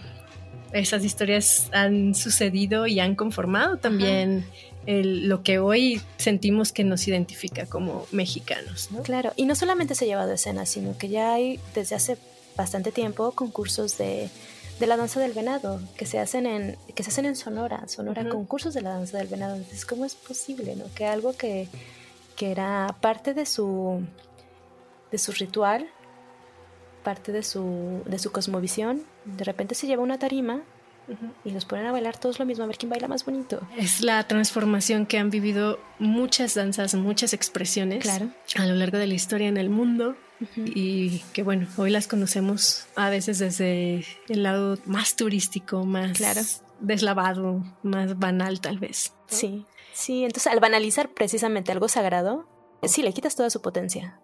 esas 0.72 1.04
historias 1.04 1.68
han 1.72 2.14
sucedido 2.14 2.86
y 2.86 3.00
han 3.00 3.14
conformado 3.14 3.78
también 3.78 4.44
el, 4.86 5.28
lo 5.28 5.42
que 5.42 5.58
hoy 5.58 6.00
sentimos 6.16 6.72
que 6.72 6.84
nos 6.84 7.06
identifica 7.08 7.66
como 7.66 8.06
mexicanos. 8.10 8.90
¿no? 8.90 9.02
Claro, 9.02 9.32
y 9.36 9.44
no 9.44 9.54
solamente 9.54 9.94
se 9.94 10.04
ha 10.04 10.08
llevado 10.08 10.32
a 10.32 10.34
escena, 10.34 10.66
sino 10.66 10.96
que 10.98 11.08
ya 11.08 11.34
hay 11.34 11.60
desde 11.74 11.94
hace 11.94 12.18
bastante 12.56 12.90
tiempo 12.90 13.32
concursos 13.32 13.98
de 13.98 14.30
de 14.78 14.86
la 14.86 14.96
danza 14.96 15.20
del 15.20 15.32
venado 15.32 15.80
que 15.96 16.06
se 16.06 16.18
hacen 16.18 16.46
en 16.46 16.76
que 16.94 17.02
se 17.02 17.10
hacen 17.10 17.26
en 17.26 17.36
Sonora, 17.36 17.86
Sonora 17.88 18.22
uh 18.22 18.26
-huh. 18.26 18.32
concursos 18.32 18.74
de 18.74 18.82
la 18.82 18.90
danza 18.90 19.18
del 19.18 19.28
venado. 19.28 19.56
Entonces, 19.56 19.84
¿cómo 19.84 20.04
es 20.04 20.14
posible, 20.14 20.76
no? 20.76 20.84
Que 20.94 21.06
algo 21.06 21.36
que, 21.36 21.68
que 22.36 22.50
era 22.50 22.96
parte 23.00 23.34
de 23.34 23.46
su 23.46 24.02
de 25.10 25.18
su 25.18 25.32
ritual, 25.32 25.88
parte 27.02 27.32
de 27.32 27.42
su 27.42 28.02
de 28.06 28.18
su 28.18 28.30
cosmovisión, 28.30 29.02
de 29.24 29.44
repente 29.44 29.74
se 29.74 29.86
lleva 29.86 30.02
una 30.02 30.18
tarima 30.18 30.62
Uh 31.08 31.12
-huh. 31.12 31.32
Y 31.44 31.50
los 31.50 31.64
ponen 31.64 31.86
a 31.86 31.92
bailar 31.92 32.18
todos 32.18 32.38
lo 32.38 32.44
mismo, 32.44 32.64
a 32.64 32.66
ver 32.66 32.76
quién 32.76 32.90
baila 32.90 33.08
más 33.08 33.24
bonito. 33.24 33.60
Es 33.76 34.02
la 34.02 34.26
transformación 34.26 35.06
que 35.06 35.18
han 35.18 35.30
vivido 35.30 35.80
muchas 35.98 36.54
danzas, 36.54 36.94
muchas 36.94 37.32
expresiones 37.32 38.02
claro. 38.02 38.30
a 38.56 38.66
lo 38.66 38.74
largo 38.74 38.98
de 38.98 39.06
la 39.06 39.14
historia 39.14 39.48
en 39.48 39.56
el 39.56 39.70
mundo. 39.70 40.16
Uh 40.40 40.44
-huh. 40.44 40.72
Y 40.74 41.22
que 41.32 41.42
bueno, 41.42 41.66
hoy 41.76 41.90
las 41.90 42.06
conocemos 42.06 42.86
a 42.94 43.10
veces 43.10 43.38
desde 43.38 44.04
el 44.28 44.42
lado 44.42 44.78
más 44.84 45.16
turístico, 45.16 45.84
más 45.84 46.16
claro. 46.16 46.42
deslavado, 46.80 47.64
más 47.82 48.18
banal 48.18 48.60
tal 48.60 48.78
vez. 48.78 49.12
¿no? 49.30 49.36
Sí, 49.36 49.64
sí, 49.94 50.24
entonces 50.24 50.52
al 50.52 50.60
banalizar 50.60 51.08
precisamente 51.08 51.72
algo 51.72 51.88
sagrado, 51.88 52.46
sí, 52.82 53.02
le 53.02 53.12
quitas 53.12 53.34
toda 53.34 53.50
su 53.50 53.60
potencia. 53.60 54.20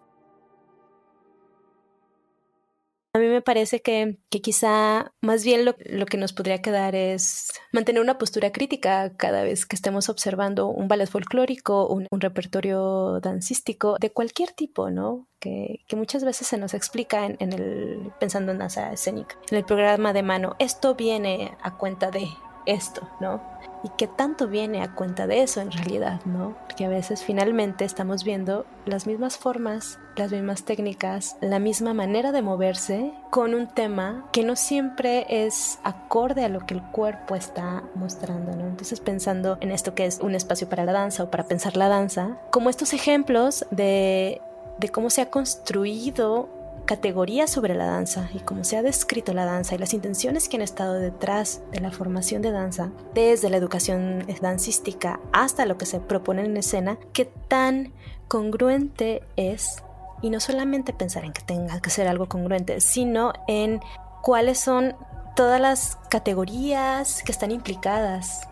A 3.15 3.21
mí 3.21 3.29
me 3.29 3.43
parece 3.43 3.81
que, 3.81 4.19
que 4.29 4.41
quizá 4.41 5.12
más 5.21 5.45
bien 5.45 5.65
lo, 5.65 5.77
lo, 5.87 6.05
que 6.05 6.17
nos 6.17 6.33
podría 6.33 6.61
quedar 6.61 6.97
es 6.97 7.53
mantener 7.71 8.03
una 8.03 8.19
postura 8.19 8.51
crítica 8.51 9.17
cada 9.17 9.45
vez 9.45 9.67
que 9.67 9.77
estemos 9.77 10.09
observando 10.09 10.67
un 10.67 10.89
ballet 10.89 11.09
folclórico, 11.09 11.87
un, 11.87 12.09
un 12.11 12.21
repertorio 12.21 13.21
dancístico 13.21 13.99
de 14.01 14.11
cualquier 14.11 14.51
tipo, 14.51 14.91
¿no? 14.91 15.29
Que, 15.39 15.85
que, 15.87 15.95
muchas 15.95 16.25
veces 16.25 16.49
se 16.49 16.59
nos 16.59 16.75
explica 16.75 17.25
en, 17.25 17.37
en, 17.39 17.53
el 17.53 18.12
pensando 18.19 18.51
en 18.51 18.59
danza 18.59 18.93
escénica, 18.93 19.39
en 19.49 19.59
el 19.59 19.65
programa 19.65 20.12
de 20.12 20.25
mano, 20.25 20.57
esto 20.59 20.97
viene 20.97 21.57
a 21.62 21.77
cuenta 21.77 22.11
de 22.11 22.27
esto, 22.67 23.09
¿no? 23.21 23.41
Y 23.85 23.91
que 23.91 24.09
tanto 24.09 24.49
viene 24.49 24.82
a 24.82 24.95
cuenta 24.95 25.26
de 25.26 25.43
eso 25.43 25.61
en 25.61 25.70
realidad, 25.70 26.20
¿no? 26.24 26.57
Porque 26.66 26.87
a 26.87 26.89
veces 26.89 27.22
finalmente 27.22 27.85
estamos 27.85 28.24
viendo 28.24 28.66
las 28.87 29.07
mismas 29.07 29.37
formas, 29.37 29.99
las 30.16 30.32
mismas 30.32 30.64
técnicas, 30.64 31.37
la 31.41 31.59
misma 31.59 31.95
manera 31.95 32.32
de 32.32 32.43
moverse 32.43 33.12
con 33.30 33.55
un 33.55 33.68
tema 33.68 34.26
que 34.32 34.43
no 34.43 34.57
siempre 34.57 35.26
es 35.28 35.78
acorde 35.85 36.45
a 36.45 36.49
lo 36.49 36.61
que 36.61 36.74
el 36.74 36.82
cuerpo 36.82 37.37
está 37.37 37.82
mostrando, 37.95 38.57
¿no? 38.57 38.66
Entonces 38.66 39.01
pensando 39.01 39.59
en 39.61 39.70
esto 39.70 39.95
que 39.95 40.07
es 40.07 40.18
un 40.20 40.35
espacio 40.35 40.68
para 40.68 40.85
la 40.85 40.93
danza 40.93 41.24
o 41.24 41.30
para 41.30 41.45
pensar 41.45 41.76
la 41.76 41.89
danza, 41.89 42.39
como 42.51 42.70
estos 42.70 42.95
ejemplos 42.95 43.66
de, 43.70 44.41
de 44.78 44.89
cómo 44.89 45.11
se 45.11 45.20
ha 45.20 45.30
construido 45.30 46.49
categorías 46.85 47.51
sobre 47.51 47.74
la 47.74 47.87
danza 47.87 48.28
y 48.35 48.41
cómo 48.41 48.64
se 48.64 48.76
ha 48.76 48.82
descrito 48.82 49.32
la 49.32 49.45
danza 49.45 49.74
y 49.74 49.78
las 49.78 49.95
intenciones 49.95 50.49
que 50.49 50.57
han 50.57 50.62
estado 50.62 50.95
detrás 50.95 51.62
de 51.72 51.80
la 51.80 51.91
formación 51.91 52.43
de 52.43 52.51
danza, 52.51 52.91
desde 53.14 53.51
la 53.51 53.57
educación 53.57 54.26
dancística 54.41 55.20
hasta 55.32 55.66
lo 55.66 55.78
que 55.78 55.87
se 55.87 56.01
propone 56.01 56.45
en 56.45 56.57
escena, 56.57 56.99
qué 57.12 57.24
tan 57.24 57.93
congruente 58.28 59.22
es, 59.37 59.82
y 60.22 60.30
no 60.30 60.41
solamente 60.41 60.93
pensar 60.93 61.24
en 61.24 61.32
que 61.32 61.43
tenga 61.43 61.80
que 61.80 61.91
ser 61.91 62.09
algo 62.09 62.26
congruente, 62.26 62.80
sino 62.80 63.32
en 63.47 63.80
cuáles 64.22 64.59
son 64.59 64.97
todas 65.37 65.61
las 65.61 65.97
categorías 66.09 67.22
que 67.24 67.32
están 67.32 67.51
implicadas 67.51 68.49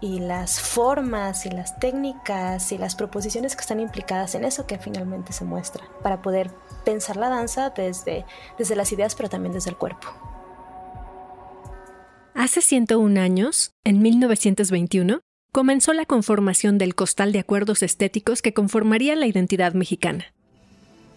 y 0.00 0.20
las 0.20 0.60
formas 0.60 1.46
y 1.46 1.50
las 1.50 1.78
técnicas 1.78 2.72
y 2.72 2.78
las 2.78 2.94
proposiciones 2.94 3.56
que 3.56 3.62
están 3.62 3.80
implicadas 3.80 4.34
en 4.34 4.44
eso 4.44 4.66
que 4.66 4.78
finalmente 4.78 5.32
se 5.32 5.44
muestra 5.44 5.84
para 6.02 6.20
poder 6.20 6.50
pensar 6.84 7.16
la 7.16 7.28
danza 7.28 7.70
desde, 7.70 8.24
desde 8.58 8.76
las 8.76 8.92
ideas 8.92 9.14
pero 9.14 9.28
también 9.28 9.54
desde 9.54 9.70
el 9.70 9.76
cuerpo. 9.76 10.08
Hace 12.34 12.60
101 12.60 13.20
años, 13.20 13.72
en 13.84 14.02
1921, 14.02 15.20
comenzó 15.52 15.92
la 15.92 16.04
conformación 16.04 16.78
del 16.78 16.96
costal 16.96 17.30
de 17.32 17.38
acuerdos 17.38 17.82
estéticos 17.82 18.42
que 18.42 18.52
conformaría 18.52 19.14
la 19.14 19.26
identidad 19.26 19.72
mexicana. 19.74 20.34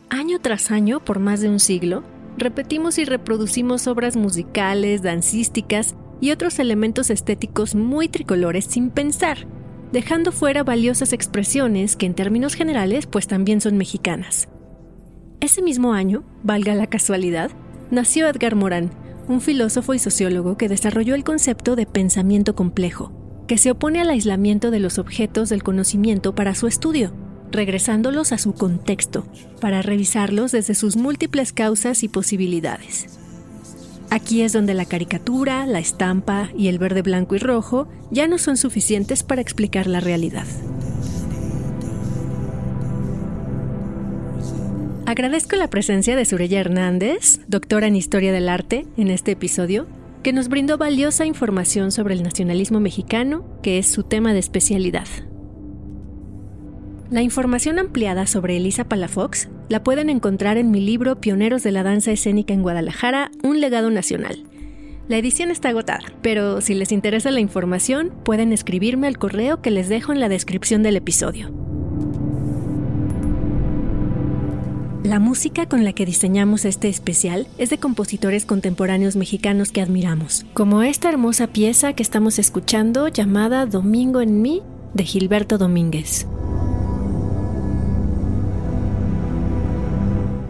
Año 0.10 0.40
tras 0.40 0.72
año, 0.72 1.04
por 1.04 1.20
más 1.20 1.42
de 1.42 1.50
un 1.50 1.60
siglo, 1.60 2.04
repetimos 2.38 3.00
y 3.00 3.06
reproducimos 3.06 3.88
obras 3.88 4.16
musicales, 4.16 5.02
dancísticas 5.02 5.96
y 6.20 6.32
otros 6.32 6.60
elementos 6.60 7.10
estéticos 7.10 7.76
muy 7.76 8.08
tricolores 8.08 8.66
sin 8.66 8.90
pensar, 8.90 9.48
dejando 9.92 10.32
fuera 10.32 10.64
valiosas 10.64 11.14
expresiones 11.14 11.96
que 11.96 12.06
en 12.06 12.14
términos 12.14 12.56
generales 12.56 13.08
pues 13.08 13.28
también 13.28 13.62
son 13.62 13.78
mexicanas. 13.78 14.48
Ese 15.40 15.62
mismo 15.62 15.94
año, 15.94 16.24
valga 16.44 16.74
la 16.76 16.88
casualidad, 16.88 17.52
nació 17.92 18.28
Edgar 18.28 18.56
Morán, 18.56 18.92
un 19.28 19.42
filósofo 19.42 19.94
y 19.94 20.00
sociólogo 20.00 20.58
que 20.58 20.70
desarrolló 20.70 21.16
el 21.16 21.24
concepto 21.24 21.76
de 21.76 21.86
pensamiento 21.86 22.56
complejo, 22.56 23.12
que 23.48 23.58
se 23.58 23.72
opone 23.72 24.02
al 24.02 24.10
aislamiento 24.10 24.72
de 24.72 24.80
los 24.80 24.98
objetos 24.98 25.50
del 25.50 25.64
conocimiento 25.64 26.34
para 26.34 26.56
su 26.56 26.68
estudio, 26.68 27.14
regresándolos 27.52 28.32
a 28.32 28.38
su 28.38 28.54
contexto, 28.54 29.26
para 29.62 29.82
revisarlos 29.82 30.52
desde 30.52 30.76
sus 30.76 30.98
múltiples 30.98 31.54
causas 31.54 32.04
y 32.04 32.08
posibilidades. 32.08 33.17
Aquí 34.10 34.42
es 34.42 34.54
donde 34.54 34.74
la 34.74 34.86
caricatura, 34.86 35.66
la 35.66 35.80
estampa 35.80 36.50
y 36.58 36.70
el 36.70 36.80
verde, 36.80 37.02
blanco 37.02 37.36
y 37.36 37.40
rojo 37.40 37.88
ya 38.10 38.28
no 38.28 38.38
son 38.38 38.56
suficientes 38.56 39.24
para 39.24 39.42
explicar 39.42 39.88
la 39.88 40.00
realidad. 40.00 40.46
Agradezco 45.06 45.56
la 45.56 45.70
presencia 45.70 46.16
de 46.16 46.26
Sureya 46.26 46.60
Hernández, 46.60 47.40
doctora 47.48 47.88
en 47.88 47.96
Historia 47.96 48.34
del 48.34 48.50
Arte, 48.50 48.86
en 48.98 49.10
este 49.10 49.32
episodio, 49.32 49.88
que 50.22 50.34
nos 50.34 50.50
brindó 50.50 50.78
valiosa 50.78 51.26
información 51.26 51.92
sobre 51.92 52.14
el 52.14 52.24
nacionalismo 52.24 52.82
mexicano, 52.82 53.46
que 53.64 53.78
es 53.78 53.88
su 53.88 54.04
tema 54.04 54.34
de 54.34 54.40
especialidad. 54.40 55.08
La 57.10 57.22
información 57.22 57.80
ampliada 57.80 58.28
sobre 58.28 58.58
Elisa 58.58 58.84
Palafox 58.84 59.48
la 59.70 59.82
pueden 59.82 60.10
encontrar 60.10 60.58
en 60.58 60.72
mi 60.72 60.82
libro 60.82 61.16
Pioneros 61.16 61.64
de 61.64 61.72
la 61.72 61.82
Danza 61.82 62.12
Escénica 62.12 62.54
en 62.54 62.64
Guadalajara, 62.64 63.32
un 63.44 63.62
legado 63.62 63.90
nacional. 63.90 64.44
La 65.08 65.16
edición 65.18 65.50
está 65.50 65.70
agotada, 65.70 66.04
pero 66.22 66.60
si 66.60 66.74
les 66.74 66.92
interesa 66.92 67.32
la 67.32 67.40
información, 67.40 68.12
pueden 68.26 68.52
escribirme 68.52 69.08
al 69.08 69.18
correo 69.18 69.62
que 69.62 69.72
les 69.72 69.88
dejo 69.88 70.12
en 70.12 70.20
la 70.20 70.28
descripción 70.28 70.84
del 70.84 70.98
episodio. 70.98 71.50
La 75.06 75.20
música 75.20 75.66
con 75.66 75.86
la 75.86 75.94
que 75.94 76.06
diseñamos 76.06 76.66
este 76.66 76.90
especial 76.90 77.48
es 77.58 77.70
de 77.70 77.78
compositores 77.78 78.46
contemporáneos 78.46 79.16
mexicanos 79.16 79.72
que 79.72 79.80
admiramos, 79.80 80.46
como 80.54 80.84
esta 80.84 81.08
hermosa 81.08 81.48
pieza 81.48 81.94
que 81.94 82.04
estamos 82.04 82.38
escuchando 82.38 83.08
llamada 83.08 83.66
Domingo 83.66 84.20
en 84.20 84.42
mí 84.42 84.62
de 84.94 85.06
Gilberto 85.06 85.58
Domínguez. 85.58 86.28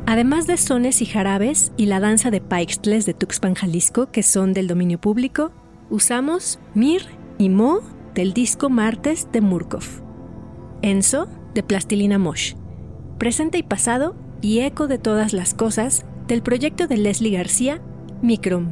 Además 0.10 0.47
de 0.47 0.55
sones 0.55 1.01
y 1.01 1.05
jarabes 1.05 1.74
y 1.76 1.88
la 1.88 1.99
danza 1.99 2.32
de 2.32 2.39
paixtles 2.39 3.05
de 3.05 3.14
Tuxpan, 3.14 3.55
Jalisco, 3.55 4.10
que 4.10 4.24
son 4.24 4.53
del 4.53 4.68
dominio 4.68 5.01
público, 5.01 5.51
usamos 5.89 6.60
Mir 6.74 7.01
y 7.38 7.49
Mo 7.49 7.82
del 8.16 8.32
disco 8.32 8.70
Martes 8.70 9.28
de 9.34 9.41
Murkov, 9.41 9.84
Enzo 10.82 11.28
de 11.53 11.62
Plastilina 11.62 12.18
Mosh, 12.20 12.53
Presente 13.18 13.58
y 13.58 13.64
Pasado 13.64 14.16
y 14.41 14.60
Eco 14.60 14.88
de 14.88 14.97
Todas 14.97 15.34
las 15.34 15.53
Cosas 15.53 16.05
del 16.30 16.41
proyecto 16.41 16.88
de 16.88 16.95
Leslie 16.95 17.36
García, 17.36 17.82
Microm. 18.22 18.72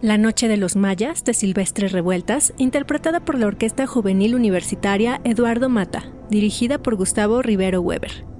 La 0.00 0.16
Noche 0.16 0.48
de 0.48 0.56
los 0.56 0.74
Mayas, 0.74 1.24
de 1.24 1.34
Silvestre 1.34 1.88
Revueltas, 1.88 2.54
interpretada 2.56 3.20
por 3.20 3.38
la 3.38 3.46
Orquesta 3.46 3.86
Juvenil 3.86 4.34
Universitaria 4.34 5.20
Eduardo 5.24 5.68
Mata, 5.68 6.04
dirigida 6.30 6.78
por 6.78 6.96
Gustavo 6.96 7.42
Rivero 7.42 7.82
Weber. 7.82 8.33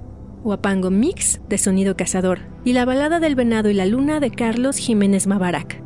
Huapango 0.45 0.91
Mix, 0.91 1.41
de 1.49 1.57
Sonido 1.57 1.97
Cazador, 1.97 2.39
y 2.63 2.71
La 2.71 2.85
Balada 2.85 3.19
del 3.19 3.35
Venado 3.35 3.69
y 3.69 3.73
la 3.73 3.85
Luna, 3.85 4.21
de 4.21 4.31
Carlos 4.31 4.77
Jiménez 4.77 5.27
Mabarak. 5.27 5.81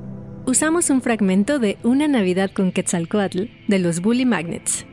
Usamos 0.45 0.91
un 0.91 1.01
fragmento 1.01 1.57
de 1.57 1.77
Una 1.83 2.07
Navidad 2.07 2.51
con 2.53 2.71
Quetzalcoatl, 2.71 3.45
de 3.67 3.79
los 3.79 4.01
Bully 4.01 4.25
Magnets. 4.25 4.85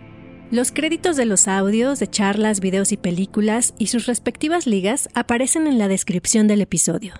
Los 0.51 0.73
créditos 0.73 1.17
de 1.17 1.27
los 1.27 1.49
audios, 1.49 1.99
de 1.99 2.07
charlas, 2.07 2.61
videos 2.61 2.93
y 2.93 2.97
películas 2.97 3.75
y 3.79 3.89
sus 3.89 4.07
respectivas 4.07 4.67
ligas 4.67 5.09
aparecen 5.15 5.67
en 5.67 5.79
la 5.79 5.89
descripción 5.89 6.47
del 6.47 6.63
episodio 6.63 7.15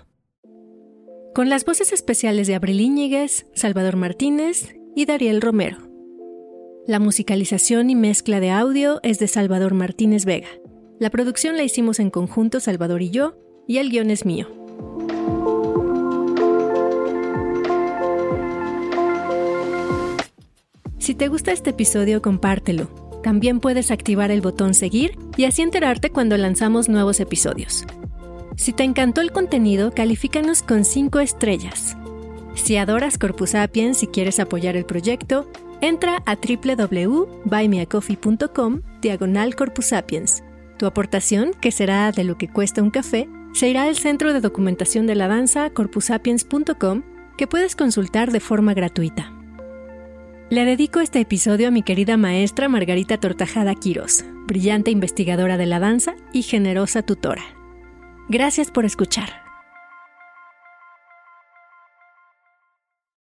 con 1.37 1.49
las 1.49 1.65
voces 1.65 1.93
especiales 1.93 2.47
de 2.47 2.55
Abril 2.55 2.81
Íñiguez, 2.81 3.45
Salvador 3.53 3.95
Martínez 3.95 4.75
y 4.95 5.05
Dariel 5.05 5.39
Romero. 5.39 5.77
La 6.87 6.97
musicalización 6.97 7.91
y 7.91 7.95
mezcla 7.95 8.39
de 8.39 8.49
audio 8.49 8.99
es 9.03 9.19
de 9.19 9.27
Salvador 9.27 9.75
Martínez 9.75 10.25
Vega. 10.25 10.47
La 10.99 11.11
producción 11.11 11.57
la 11.57 11.63
hicimos 11.63 11.99
en 11.99 12.09
conjunto 12.09 12.59
Salvador 12.59 13.03
y 13.03 13.11
yo, 13.11 13.35
y 13.67 13.77
el 13.77 13.91
guion 13.91 14.09
es 14.09 14.25
mío. 14.25 14.47
Si 20.97 21.13
te 21.13 21.27
gusta 21.27 21.51
este 21.51 21.69
episodio, 21.69 22.19
compártelo. 22.21 22.89
También 23.21 23.59
puedes 23.59 23.91
activar 23.91 24.31
el 24.31 24.41
botón 24.41 24.73
seguir 24.73 25.19
y 25.37 25.45
así 25.45 25.61
enterarte 25.61 26.09
cuando 26.09 26.35
lanzamos 26.35 26.89
nuevos 26.89 27.19
episodios. 27.19 27.85
Si 28.55 28.73
te 28.73 28.83
encantó 28.83 29.21
el 29.21 29.31
contenido, 29.31 29.91
califícanos 29.91 30.63
con 30.63 30.83
5 30.83 31.19
estrellas. 31.19 31.95
Si 32.55 32.75
adoras 32.75 33.19
Corpus 33.19 33.51
Sapiens 33.51 34.01
y 34.01 34.07
quieres 34.07 34.39
apoyar 34.39 34.75
el 34.75 34.85
proyecto, 34.85 35.47
entra 35.79 36.23
a 36.25 36.35
www.buymeacoffee.com 36.35 38.81
diagonal 38.99 39.55
Corpus 39.55 39.85
Sapiens. 39.85 40.41
Tu 40.77 40.85
aportación, 40.85 41.51
que 41.59 41.71
será 41.71 42.11
de 42.11 42.23
lo 42.23 42.37
que 42.37 42.47
cuesta 42.47 42.83
un 42.83 42.91
café, 42.91 43.27
se 43.53 43.67
irá 43.69 43.83
al 43.83 43.97
Centro 43.97 44.33
de 44.33 44.41
Documentación 44.41 45.07
de 45.07 45.15
la 45.15 45.27
Danza 45.27 45.69
corpusapiens.com 45.71 47.03
que 47.37 47.47
puedes 47.47 47.75
consultar 47.75 48.31
de 48.31 48.39
forma 48.39 48.73
gratuita. 48.73 49.33
Le 50.49 50.65
dedico 50.65 50.99
este 50.99 51.19
episodio 51.19 51.67
a 51.67 51.71
mi 51.71 51.83
querida 51.83 52.15
maestra 52.15 52.69
Margarita 52.69 53.17
Tortajada 53.17 53.75
Quiros, 53.75 54.23
brillante 54.45 54.91
investigadora 54.91 55.57
de 55.57 55.65
la 55.65 55.79
danza 55.79 56.15
y 56.31 56.43
generosa 56.43 57.01
tutora. 57.01 57.43
Gracias 58.29 58.71
por 58.71 58.85
escuchar. 58.85 59.46